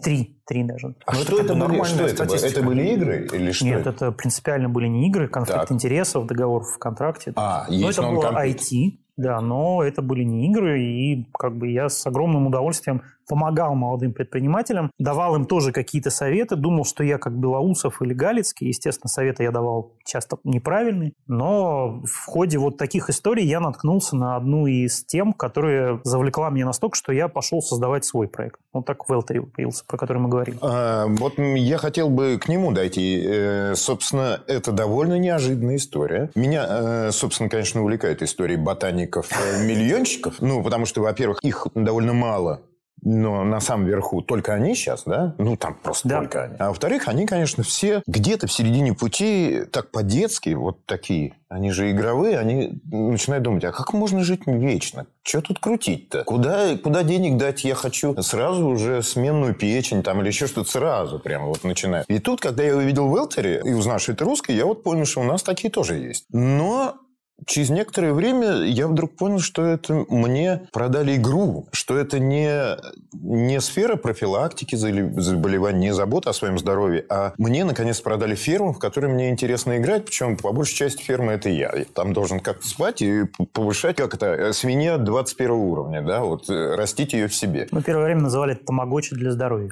Три. 0.03 0.35
Три 0.47 0.63
даже. 0.63 0.95
А 1.05 1.13
Ну, 1.13 1.19
что 1.21 1.35
это 1.39 1.53
это, 1.53 1.67
были? 1.67 1.83
Что 1.83 2.03
это, 2.05 2.23
это 2.23 2.63
были 2.63 2.87
игры 2.93 3.27
или 3.31 3.51
что? 3.51 3.65
Нет, 3.65 3.85
это 3.85 4.11
принципиально 4.11 4.67
были 4.67 4.87
не 4.87 5.07
игры, 5.09 5.27
конфликт 5.27 5.61
Так. 5.61 5.71
интересов, 5.71 6.25
договор 6.25 6.63
в 6.63 6.79
контракте. 6.79 7.33
А, 7.35 7.65
Но 7.69 7.73
есть 7.75 7.99
это 7.99 8.07
было. 8.09 8.31
IT, 8.45 8.97
да, 9.17 9.39
но 9.41 9.83
это 9.83 10.01
были 10.01 10.23
не 10.23 10.47
игры, 10.49 10.81
и 10.81 11.29
как 11.37 11.55
бы 11.55 11.69
я 11.69 11.87
с 11.87 12.05
огромным 12.07 12.47
удовольствием 12.47 13.03
помогал 13.27 13.75
молодым 13.75 14.13
предпринимателям, 14.13 14.91
давал 14.99 15.35
им 15.35 15.45
тоже 15.45 15.71
какие-то 15.71 16.09
советы, 16.09 16.55
думал, 16.55 16.85
что 16.85 17.03
я 17.03 17.17
как 17.17 17.37
Белоусов 17.37 18.01
или 18.01 18.13
Галицкий, 18.13 18.67
естественно, 18.67 19.09
советы 19.09 19.43
я 19.43 19.51
давал 19.51 19.93
часто 20.05 20.37
неправильные, 20.43 21.13
но 21.27 22.01
в 22.03 22.25
ходе 22.25 22.57
вот 22.57 22.77
таких 22.77 23.09
историй 23.09 23.45
я 23.45 23.59
наткнулся 23.59 24.15
на 24.15 24.35
одну 24.35 24.67
из 24.67 25.03
тем, 25.05 25.33
которая 25.33 25.99
завлекла 26.03 26.49
меня 26.49 26.65
настолько, 26.65 26.95
что 26.95 27.11
я 27.11 27.27
пошел 27.27 27.61
создавать 27.61 28.05
свой 28.05 28.27
проект. 28.27 28.59
Вот 28.73 28.85
так 28.85 28.97
Велтери 29.09 29.39
появился, 29.39 29.83
про 29.85 29.97
который 29.97 30.17
мы 30.17 30.29
говорили. 30.29 30.57
А, 30.61 31.05
вот 31.07 31.37
я 31.37 31.77
хотел 31.77 32.09
бы 32.09 32.37
к 32.39 32.47
нему 32.47 32.71
дойти. 32.71 33.21
Э, 33.25 33.75
собственно, 33.75 34.41
это 34.47 34.71
довольно 34.71 35.17
неожиданная 35.17 35.77
история. 35.77 36.29
Меня, 36.35 36.65
э, 36.67 37.11
собственно, 37.11 37.49
конечно, 37.49 37.81
увлекает 37.81 38.21
история 38.21 38.57
ботаников-миллионщиков. 38.57 40.41
Ну, 40.41 40.63
потому 40.63 40.85
что, 40.85 41.01
во-первых, 41.01 41.39
их 41.41 41.67
довольно 41.73 42.13
мало. 42.13 42.61
Но 43.05 43.43
на 43.43 43.59
самом 43.61 43.85
верху 43.85 44.21
только 44.23 44.53
они 44.55 44.73
сейчас, 44.75 45.03
да? 45.05 45.35
Ну, 45.37 45.55
там 45.55 45.75
просто 45.75 46.09
Да. 46.09 46.19
только 46.19 46.43
они. 46.43 46.55
А 46.57 46.69
во-вторых, 46.69 47.07
они, 47.07 47.27
конечно, 47.27 47.63
все 47.63 48.01
где-то 48.07 48.47
в 48.47 48.51
середине 48.51 48.93
пути 48.93 49.61
так 49.71 49.91
по-детски, 49.91 50.49
вот 50.55 50.85
такие. 50.87 51.35
Они 51.47 51.69
же 51.71 51.91
игровые, 51.91 52.39
они 52.39 52.81
начинают 52.91 53.43
думать, 53.43 53.63
а 53.63 53.71
как 53.71 53.93
можно 53.93 54.23
жить 54.23 54.41
вечно? 54.47 55.05
Что 55.21 55.41
тут 55.41 55.59
крутить-то? 55.59 56.23
Куда, 56.23 56.75
куда 56.77 57.03
денег 57.03 57.37
дать 57.37 57.63
я 57.63 57.75
хочу? 57.75 58.19
Сразу 58.21 58.65
уже 58.65 59.03
сменную 59.03 59.53
печень 59.53 60.01
там 60.01 60.21
или 60.21 60.27
еще 60.27 60.47
что-то 60.47 60.69
сразу 60.69 61.19
прямо 61.19 61.45
вот 61.45 61.63
начинаю. 61.63 62.03
И 62.07 62.17
тут, 62.17 62.41
когда 62.41 62.63
я 62.63 62.75
увидел 62.75 63.07
Велтери 63.15 63.61
и 63.63 63.71
узнал, 63.73 63.99
что 63.99 64.13
это 64.13 64.25
русский, 64.25 64.53
я 64.53 64.65
вот 64.65 64.81
понял, 64.83 65.05
что 65.05 65.21
у 65.21 65.23
нас 65.23 65.43
такие 65.43 65.69
тоже 65.71 65.95
есть. 65.97 66.25
Но 66.31 66.95
Через 67.45 67.69
некоторое 67.69 68.13
время 68.13 68.63
я 68.63 68.87
вдруг 68.87 69.15
понял, 69.17 69.39
что 69.39 69.65
это 69.65 70.05
мне 70.09 70.67
продали 70.71 71.15
игру, 71.17 71.67
что 71.71 71.97
это 71.97 72.17
не, 72.17 72.77
не 73.13 73.59
сфера 73.61 73.97
профилактики 73.97 74.75
за- 74.75 75.21
заболеваний, 75.21 75.79
не 75.87 75.93
забота 75.93 76.29
о 76.29 76.33
своем 76.33 76.57
здоровье, 76.57 77.05
а 77.09 77.33
мне, 77.37 77.65
наконец, 77.65 77.99
продали 77.99 78.35
ферму, 78.35 78.73
в 78.73 78.79
которой 78.79 79.07
мне 79.13 79.29
интересно 79.29 79.77
играть, 79.77 80.05
причем 80.05 80.37
по 80.37 80.53
большей 80.53 80.75
части 80.75 81.03
фермы 81.03 81.33
это 81.33 81.49
я. 81.49 81.71
Я 81.75 81.85
там 81.93 82.13
должен 82.13 82.39
как-то 82.39 82.65
спать 82.67 83.01
и 83.01 83.25
повышать, 83.51 83.97
как 83.97 84.13
это, 84.15 84.27
э, 84.27 84.53
свинья 84.53 84.97
21 84.97 85.51
уровня, 85.51 86.01
да, 86.01 86.21
вот 86.23 86.49
э, 86.49 86.75
растить 86.75 87.13
ее 87.13 87.27
в 87.27 87.35
себе. 87.35 87.67
Мы 87.71 87.83
первое 87.83 88.05
время 88.05 88.21
называли 88.21 88.53
это 88.53 88.65
тамагочи 88.65 89.13
для 89.13 89.31
здоровья. 89.31 89.71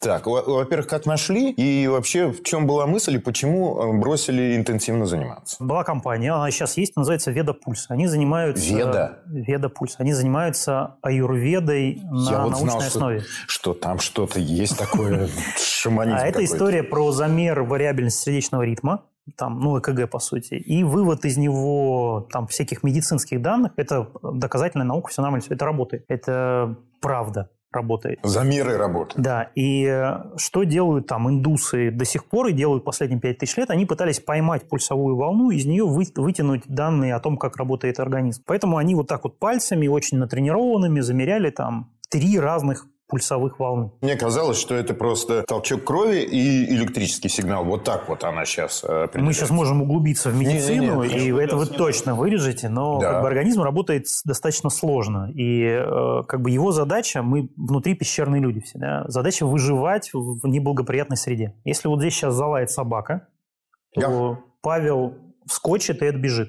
Так, 0.00 0.26
во- 0.26 0.42
во-первых, 0.42 0.86
как 0.86 1.06
нашли 1.06 1.50
и 1.52 1.86
вообще 1.88 2.30
в 2.30 2.42
чем 2.42 2.66
была 2.66 2.86
мысль 2.86 3.14
и 3.14 3.18
почему 3.18 3.78
э, 3.80 3.98
бросили 3.98 4.54
интенсивно 4.56 5.06
заниматься? 5.06 5.56
Была 5.64 5.82
компания, 5.82 6.30
она 6.32 6.50
сейчас 6.50 6.76
есть, 6.76 6.94
называется 6.96 7.30
Веда 7.30 7.54
Пульс. 7.54 7.86
Они 7.88 8.06
занимаются... 8.06 8.74
Веда? 8.74 9.22
Веда 9.26 9.68
Пульс. 9.70 9.94
Они 9.98 10.12
занимаются 10.12 10.96
аюрведой 11.00 12.00
на 12.04 12.30
Я 12.30 12.42
вот 12.42 12.50
научной 12.50 12.68
знал, 12.68 12.80
что- 12.80 12.88
основе. 12.98 13.22
Что 13.46 13.72
там 13.72 13.98
что-то 13.98 14.40
есть 14.40 14.78
такое 14.78 15.28
шаманизм 15.56 16.18
А 16.18 16.26
это 16.26 16.44
история 16.44 16.82
про 16.82 17.10
замер 17.12 17.62
вариабельности 17.62 18.24
сердечного 18.24 18.62
ритма, 18.62 19.04
там, 19.36 19.58
ну, 19.58 19.78
ЭКГ, 19.78 20.10
по 20.10 20.18
сути, 20.18 20.52
и 20.54 20.84
вывод 20.84 21.24
из 21.24 21.38
него 21.38 22.28
там 22.30 22.46
всяких 22.46 22.82
медицинских 22.82 23.40
данных. 23.40 23.72
Это 23.76 24.10
доказательная 24.22 24.84
наука, 24.86 25.08
все 25.08 25.22
нормально, 25.22 25.42
всё 25.42 25.54
это 25.54 25.64
работает. 25.64 26.04
Это 26.08 26.76
правда 27.00 27.48
работает. 27.74 28.18
Замеры 28.22 28.76
работы. 28.76 29.12
Да, 29.16 29.50
и 29.54 29.84
э, 29.84 30.36
что 30.36 30.64
делают 30.64 31.06
там 31.06 31.28
индусы 31.28 31.90
до 31.90 32.04
сих 32.04 32.26
пор 32.26 32.48
и 32.48 32.52
делают 32.52 32.84
последние 32.84 33.20
5000 33.20 33.56
лет? 33.56 33.70
Они 33.70 33.86
пытались 33.86 34.20
поймать 34.20 34.68
пульсовую 34.68 35.16
волну, 35.16 35.50
из 35.50 35.66
нее 35.66 35.84
вы- 35.84 36.06
вытянуть 36.16 36.62
данные 36.66 37.14
о 37.14 37.20
том, 37.20 37.36
как 37.36 37.56
работает 37.56 38.00
организм. 38.00 38.42
Поэтому 38.46 38.76
они 38.76 38.94
вот 38.94 39.08
так 39.08 39.24
вот 39.24 39.38
пальцами, 39.38 39.86
очень 39.86 40.18
натренированными, 40.18 41.00
замеряли 41.00 41.50
там 41.50 41.90
три 42.10 42.38
разных 42.38 42.86
пульсовых 43.14 43.60
волны. 43.60 43.92
Мне 44.00 44.16
казалось, 44.16 44.58
что 44.58 44.74
это 44.74 44.92
просто 44.92 45.44
толчок 45.44 45.84
крови 45.84 46.22
и 46.22 46.64
электрический 46.74 47.28
сигнал. 47.28 47.64
Вот 47.64 47.84
так 47.84 48.08
вот 48.08 48.24
она 48.24 48.44
сейчас 48.44 48.84
Мы 49.14 49.32
сейчас 49.32 49.50
можем 49.50 49.82
углубиться 49.82 50.30
в 50.30 50.36
медицину, 50.36 51.04
Не-не-не, 51.04 51.28
и 51.28 51.44
это 51.44 51.56
вы 51.56 51.66
точно 51.66 52.16
вырежете, 52.16 52.68
но 52.68 52.98
Да. 52.98 53.12
как 53.12 53.22
бы 53.22 53.28
организм 53.28 53.62
работает 53.62 54.06
достаточно 54.24 54.68
сложно. 54.68 55.30
И 55.32 55.62
э, 55.62 56.22
как 56.26 56.40
бы 56.42 56.50
его 56.50 56.72
задача, 56.72 57.22
мы 57.22 57.50
внутри 57.56 57.94
пещерные 57.94 58.42
люди 58.42 58.60
все, 58.60 58.78
да, 58.80 59.04
задача 59.06 59.46
выживать 59.46 60.10
в 60.12 60.44
неблагоприятной 60.48 61.16
среде. 61.16 61.54
Если 61.64 61.86
вот 61.86 62.00
здесь 62.00 62.14
сейчас 62.14 62.34
залает 62.34 62.72
собака, 62.72 63.28
то 63.94 64.38
Павел 64.60 65.14
вскочит 65.46 66.02
и 66.02 66.06
отбежит. 66.06 66.48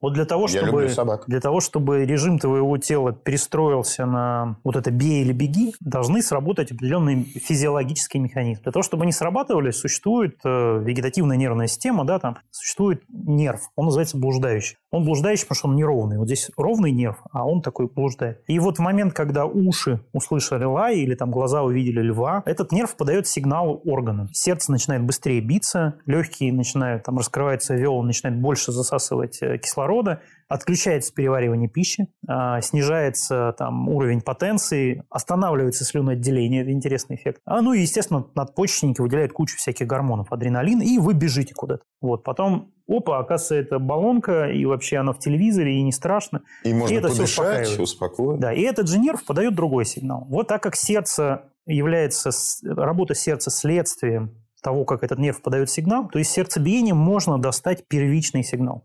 Вот 0.00 0.14
для 0.14 0.24
того, 0.24 0.46
Я 0.48 0.62
чтобы, 0.64 0.88
для 1.26 1.40
того, 1.40 1.60
чтобы 1.60 2.04
режим 2.04 2.38
твоего 2.38 2.78
тела 2.78 3.12
перестроился 3.12 4.06
на 4.06 4.56
вот 4.64 4.76
это 4.76 4.90
«бей 4.90 5.22
или 5.22 5.32
беги», 5.32 5.74
должны 5.80 6.22
сработать 6.22 6.72
определенные 6.72 7.24
физиологические 7.24 8.22
механизмы. 8.22 8.62
Для 8.62 8.72
того, 8.72 8.82
чтобы 8.82 9.02
они 9.02 9.12
срабатывали, 9.12 9.70
существует 9.72 10.36
э, 10.44 10.82
вегетативная 10.82 11.36
нервная 11.36 11.66
система, 11.66 12.04
да, 12.04 12.18
там 12.18 12.38
существует 12.50 13.02
нерв, 13.08 13.70
он 13.76 13.86
называется 13.86 14.16
блуждающий. 14.16 14.78
Он 14.90 15.04
блуждающий, 15.04 15.44
потому 15.44 15.56
что 15.56 15.68
он 15.68 15.76
неровный. 15.76 16.18
Вот 16.18 16.26
здесь 16.26 16.50
ровный 16.56 16.90
нерв, 16.90 17.18
а 17.32 17.46
он 17.46 17.62
такой 17.62 17.86
блуждает. 17.86 18.42
И 18.48 18.58
вот 18.58 18.78
в 18.78 18.80
момент, 18.80 19.12
когда 19.12 19.46
уши 19.46 20.04
услышали 20.12 20.64
лай 20.64 20.98
или 20.98 21.14
там 21.14 21.30
глаза 21.30 21.62
увидели 21.62 22.00
льва, 22.00 22.42
этот 22.44 22.72
нерв 22.72 22.96
подает 22.96 23.26
сигнал 23.26 23.80
органам. 23.84 24.28
Сердце 24.32 24.72
начинает 24.72 25.04
быстрее 25.04 25.40
биться, 25.40 25.96
легкие 26.06 26.52
начинают 26.52 27.04
там 27.04 27.18
раскрывается 27.18 27.74
вел, 27.74 28.02
начинает 28.02 28.40
больше 28.40 28.72
засасывать 28.72 29.40
э, 29.42 29.58
кислорода, 29.58 30.20
отключается 30.50 31.14
переваривание 31.14 31.68
пищи, 31.68 32.08
а, 32.28 32.60
снижается 32.60 33.54
там 33.56 33.88
уровень 33.88 34.20
потенции, 34.20 35.04
останавливается 35.08 35.84
слюноотделение, 35.84 36.62
это 36.62 36.72
интересный 36.72 37.14
эффект. 37.16 37.40
А, 37.46 37.62
ну 37.62 37.72
и, 37.72 37.80
естественно, 37.80 38.26
надпочечники 38.34 39.00
выделяют 39.00 39.32
кучу 39.32 39.56
всяких 39.56 39.86
гормонов, 39.86 40.32
адреналин, 40.32 40.80
и 40.80 40.98
вы 40.98 41.14
бежите 41.14 41.54
куда-то. 41.54 41.84
Вот, 42.00 42.24
потом, 42.24 42.72
опа, 42.88 43.20
оказывается, 43.20 43.54
это 43.54 43.78
баллонка, 43.78 44.50
и 44.50 44.64
вообще 44.64 44.96
она 44.96 45.12
в 45.12 45.20
телевизоре, 45.20 45.76
и 45.76 45.82
не 45.82 45.92
страшно. 45.92 46.42
И 46.64 46.74
можно 46.74 46.96
это 46.96 47.08
всё 47.08 47.18
подышать, 47.18 47.38
успокаивает. 47.38 47.80
успокоить. 47.80 48.40
Да, 48.40 48.52
и 48.52 48.62
этот 48.62 48.88
же 48.88 48.98
нерв 48.98 49.24
подает 49.24 49.54
другой 49.54 49.84
сигнал. 49.84 50.26
Вот 50.28 50.48
так 50.48 50.60
как 50.64 50.74
сердце 50.74 51.44
является, 51.64 52.30
работа 52.64 53.14
сердца 53.14 53.52
следствием 53.52 54.34
того, 54.62 54.84
как 54.84 55.04
этот 55.04 55.20
нерв 55.20 55.40
подает 55.42 55.70
сигнал, 55.70 56.08
то 56.08 56.18
из 56.18 56.28
сердцебиения 56.28 56.92
можно 56.92 57.38
достать 57.38 57.86
первичный 57.86 58.42
сигнал. 58.42 58.84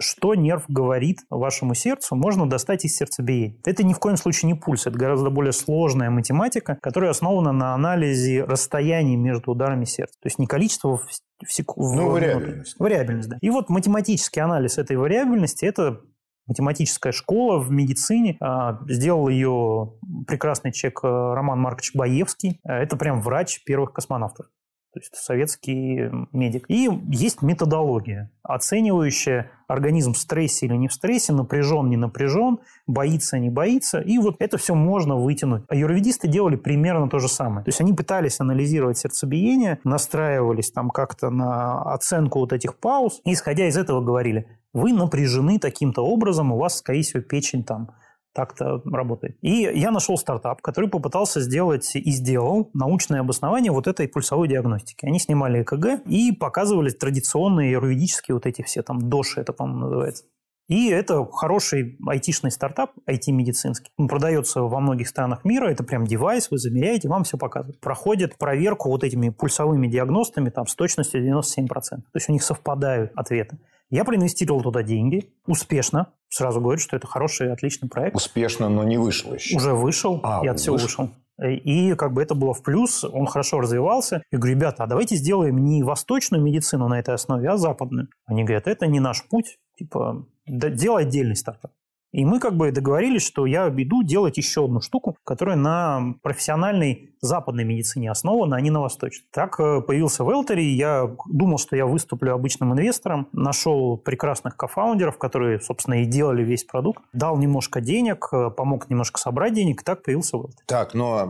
Что 0.00 0.34
нерв 0.34 0.64
говорит 0.68 1.18
вашему 1.30 1.74
сердцу, 1.74 2.16
можно 2.16 2.48
достать 2.48 2.84
из 2.84 2.96
сердцебиения. 2.96 3.56
Это 3.64 3.84
ни 3.84 3.92
в 3.92 3.98
коем 3.98 4.16
случае 4.16 4.52
не 4.52 4.58
пульс, 4.58 4.86
это 4.86 4.98
гораздо 4.98 5.30
более 5.30 5.52
сложная 5.52 6.10
математика, 6.10 6.78
которая 6.82 7.10
основана 7.10 7.52
на 7.52 7.74
анализе 7.74 8.44
расстояний 8.44 9.16
между 9.16 9.52
ударами 9.52 9.84
сердца. 9.84 10.14
То 10.20 10.26
есть 10.26 10.38
не 10.38 10.46
количество 10.46 10.96
в, 10.96 11.06
в 11.46 11.52
сек- 11.52 11.76
в 11.76 11.94
Ну, 11.94 12.10
вариабельность. 12.10 12.74
Вариабельность, 12.78 13.28
да. 13.28 13.38
И 13.40 13.50
вот 13.50 13.68
математический 13.68 14.42
анализ 14.42 14.78
этой 14.78 14.96
вариабельности– 14.96 15.64
это 15.66 16.00
математическая 16.46 17.12
школа 17.12 17.58
в 17.58 17.70
медицине. 17.70 18.36
А, 18.40 18.78
Сделал 18.88 19.28
ее 19.28 19.92
прекрасный 20.26 20.72
человек 20.72 21.00
э, 21.04 21.08
Роман 21.08 21.60
Маркович 21.60 21.92
Баевский. 21.94 22.60
Э, 22.68 22.82
Это 22.82 22.96
прям 22.96 23.20
врач 23.20 23.62
первых 23.64 23.92
космонавтов. 23.92 24.46
То 24.94 25.00
есть 25.00 25.16
советский 25.16 26.08
медик. 26.32 26.66
И 26.68 26.88
есть 27.10 27.42
методология, 27.42 28.30
оценивающая 28.44 29.50
организм 29.66 30.12
в 30.12 30.18
стрессе 30.18 30.66
или 30.66 30.74
не 30.74 30.86
в 30.86 30.92
стрессе, 30.92 31.32
напряжен, 31.32 31.88
не 31.88 31.96
напряжен, 31.96 32.60
боится, 32.86 33.40
не 33.40 33.50
боится. 33.50 33.98
И 33.98 34.18
вот 34.18 34.36
это 34.38 34.56
все 34.56 34.76
можно 34.76 35.16
вытянуть. 35.16 35.64
А 35.68 35.74
юрведисты 35.74 36.28
делали 36.28 36.54
примерно 36.54 37.08
то 37.08 37.18
же 37.18 37.26
самое. 37.26 37.64
То 37.64 37.70
есть 37.70 37.80
они 37.80 37.92
пытались 37.92 38.38
анализировать 38.38 38.96
сердцебиение, 38.96 39.80
настраивались 39.82 40.70
там 40.70 40.90
как-то 40.90 41.30
на 41.30 41.82
оценку 41.92 42.38
вот 42.38 42.52
этих 42.52 42.78
пауз, 42.78 43.20
и 43.24 43.32
исходя 43.32 43.66
из 43.66 43.76
этого 43.76 44.00
говорили, 44.00 44.46
вы 44.72 44.92
напряжены 44.92 45.58
таким-то 45.58 46.02
образом, 46.02 46.52
у 46.52 46.56
вас, 46.56 46.78
скорее 46.78 47.02
всего, 47.02 47.20
печень 47.20 47.64
там 47.64 47.90
так-то 48.34 48.82
работает. 48.84 49.36
И 49.40 49.70
я 49.74 49.90
нашел 49.90 50.18
стартап, 50.18 50.60
который 50.60 50.90
попытался 50.90 51.40
сделать 51.40 51.94
и 51.94 52.10
сделал 52.10 52.70
научное 52.74 53.20
обоснование 53.20 53.72
вот 53.72 53.86
этой 53.86 54.08
пульсовой 54.08 54.48
диагностики. 54.48 55.06
Они 55.06 55.18
снимали 55.18 55.62
ЭКГ 55.62 56.06
и 56.06 56.32
показывали 56.32 56.90
традиционные 56.90 57.72
юридические 57.72 58.34
вот 58.34 58.46
эти 58.46 58.62
все 58.62 58.82
там 58.82 59.08
доши, 59.08 59.40
это, 59.40 59.52
по-моему, 59.52 59.84
называется. 59.84 60.24
И 60.66 60.88
это 60.88 61.26
хороший 61.26 61.98
айтишный 62.06 62.50
стартап, 62.50 62.92
IT-медицинский. 63.06 63.90
Он 63.98 64.08
продается 64.08 64.62
во 64.62 64.80
многих 64.80 65.08
странах 65.08 65.44
мира. 65.44 65.68
Это 65.68 65.84
прям 65.84 66.06
девайс, 66.06 66.50
вы 66.50 66.58
замеряете, 66.58 67.08
вам 67.08 67.24
все 67.24 67.36
показывают. 67.36 67.80
Проходит 67.80 68.38
проверку 68.38 68.88
вот 68.88 69.04
этими 69.04 69.28
пульсовыми 69.28 69.88
диагностами 69.88 70.48
там, 70.48 70.66
с 70.66 70.74
точностью 70.74 71.22
97%. 71.22 71.68
То 71.68 72.02
есть 72.14 72.28
у 72.30 72.32
них 72.32 72.42
совпадают 72.42 73.12
ответы. 73.14 73.58
Я 73.90 74.04
проинвестировал 74.04 74.62
туда 74.62 74.82
деньги 74.82 75.32
успешно. 75.46 76.12
Сразу 76.28 76.60
говорю, 76.60 76.78
что 76.78 76.96
это 76.96 77.06
хороший, 77.06 77.52
отличный 77.52 77.88
проект. 77.88 78.16
Успешно, 78.16 78.68
но 78.68 78.82
не 78.84 78.96
вышел 78.98 79.34
еще. 79.34 79.56
Уже 79.56 79.72
вышел, 79.72 80.20
а, 80.22 80.40
я 80.44 80.52
от 80.52 80.60
всего 80.60 80.76
вышел. 80.76 81.10
И 81.42 81.94
как 81.94 82.12
бы 82.12 82.22
это 82.22 82.34
было 82.34 82.54
в 82.54 82.62
плюс, 82.62 83.04
он 83.04 83.26
хорошо 83.26 83.60
развивался. 83.60 84.22
Я 84.30 84.38
говорю, 84.38 84.56
ребята, 84.56 84.84
а 84.84 84.86
давайте 84.86 85.16
сделаем 85.16 85.64
не 85.64 85.82
восточную 85.82 86.42
медицину 86.42 86.88
на 86.88 86.98
этой 86.98 87.14
основе, 87.14 87.48
а 87.48 87.56
западную. 87.56 88.08
Они 88.26 88.44
говорят, 88.44 88.68
это 88.68 88.86
не 88.86 89.00
наш 89.00 89.26
путь, 89.28 89.58
типа, 89.76 90.26
да, 90.46 90.70
делай 90.70 91.02
отдельный 91.02 91.36
стартап. 91.36 91.72
И 92.14 92.24
мы 92.24 92.38
как 92.38 92.56
бы 92.56 92.70
договорились, 92.70 93.26
что 93.26 93.44
я 93.44 93.68
иду 93.68 94.04
делать 94.04 94.36
еще 94.36 94.66
одну 94.66 94.80
штуку, 94.80 95.16
которая 95.24 95.56
на 95.56 96.14
профессиональной 96.22 97.10
западной 97.20 97.64
медицине 97.64 98.10
основана, 98.10 98.56
а 98.56 98.60
не 98.60 98.70
на 98.70 98.80
восточной. 98.80 99.26
Так 99.32 99.58
э, 99.58 99.80
появился 99.80 100.22
Велтери, 100.22 100.62
я 100.62 101.10
думал, 101.26 101.58
что 101.58 101.74
я 101.74 101.86
выступлю 101.86 102.34
обычным 102.34 102.72
инвестором, 102.74 103.28
нашел 103.32 103.96
прекрасных 103.96 104.56
кофаундеров, 104.56 105.18
которые, 105.18 105.60
собственно, 105.60 106.02
и 106.02 106.04
делали 106.04 106.44
весь 106.44 106.64
продукт, 106.64 107.02
дал 107.12 107.36
немножко 107.36 107.80
денег, 107.80 108.28
э, 108.30 108.50
помог 108.50 108.90
немножко 108.90 109.18
собрать 109.18 109.54
денег, 109.54 109.80
и 109.80 109.84
так 109.84 110.02
появился 110.02 110.36
Велтери. 110.36 110.62
Так, 110.66 110.94
но 110.94 111.26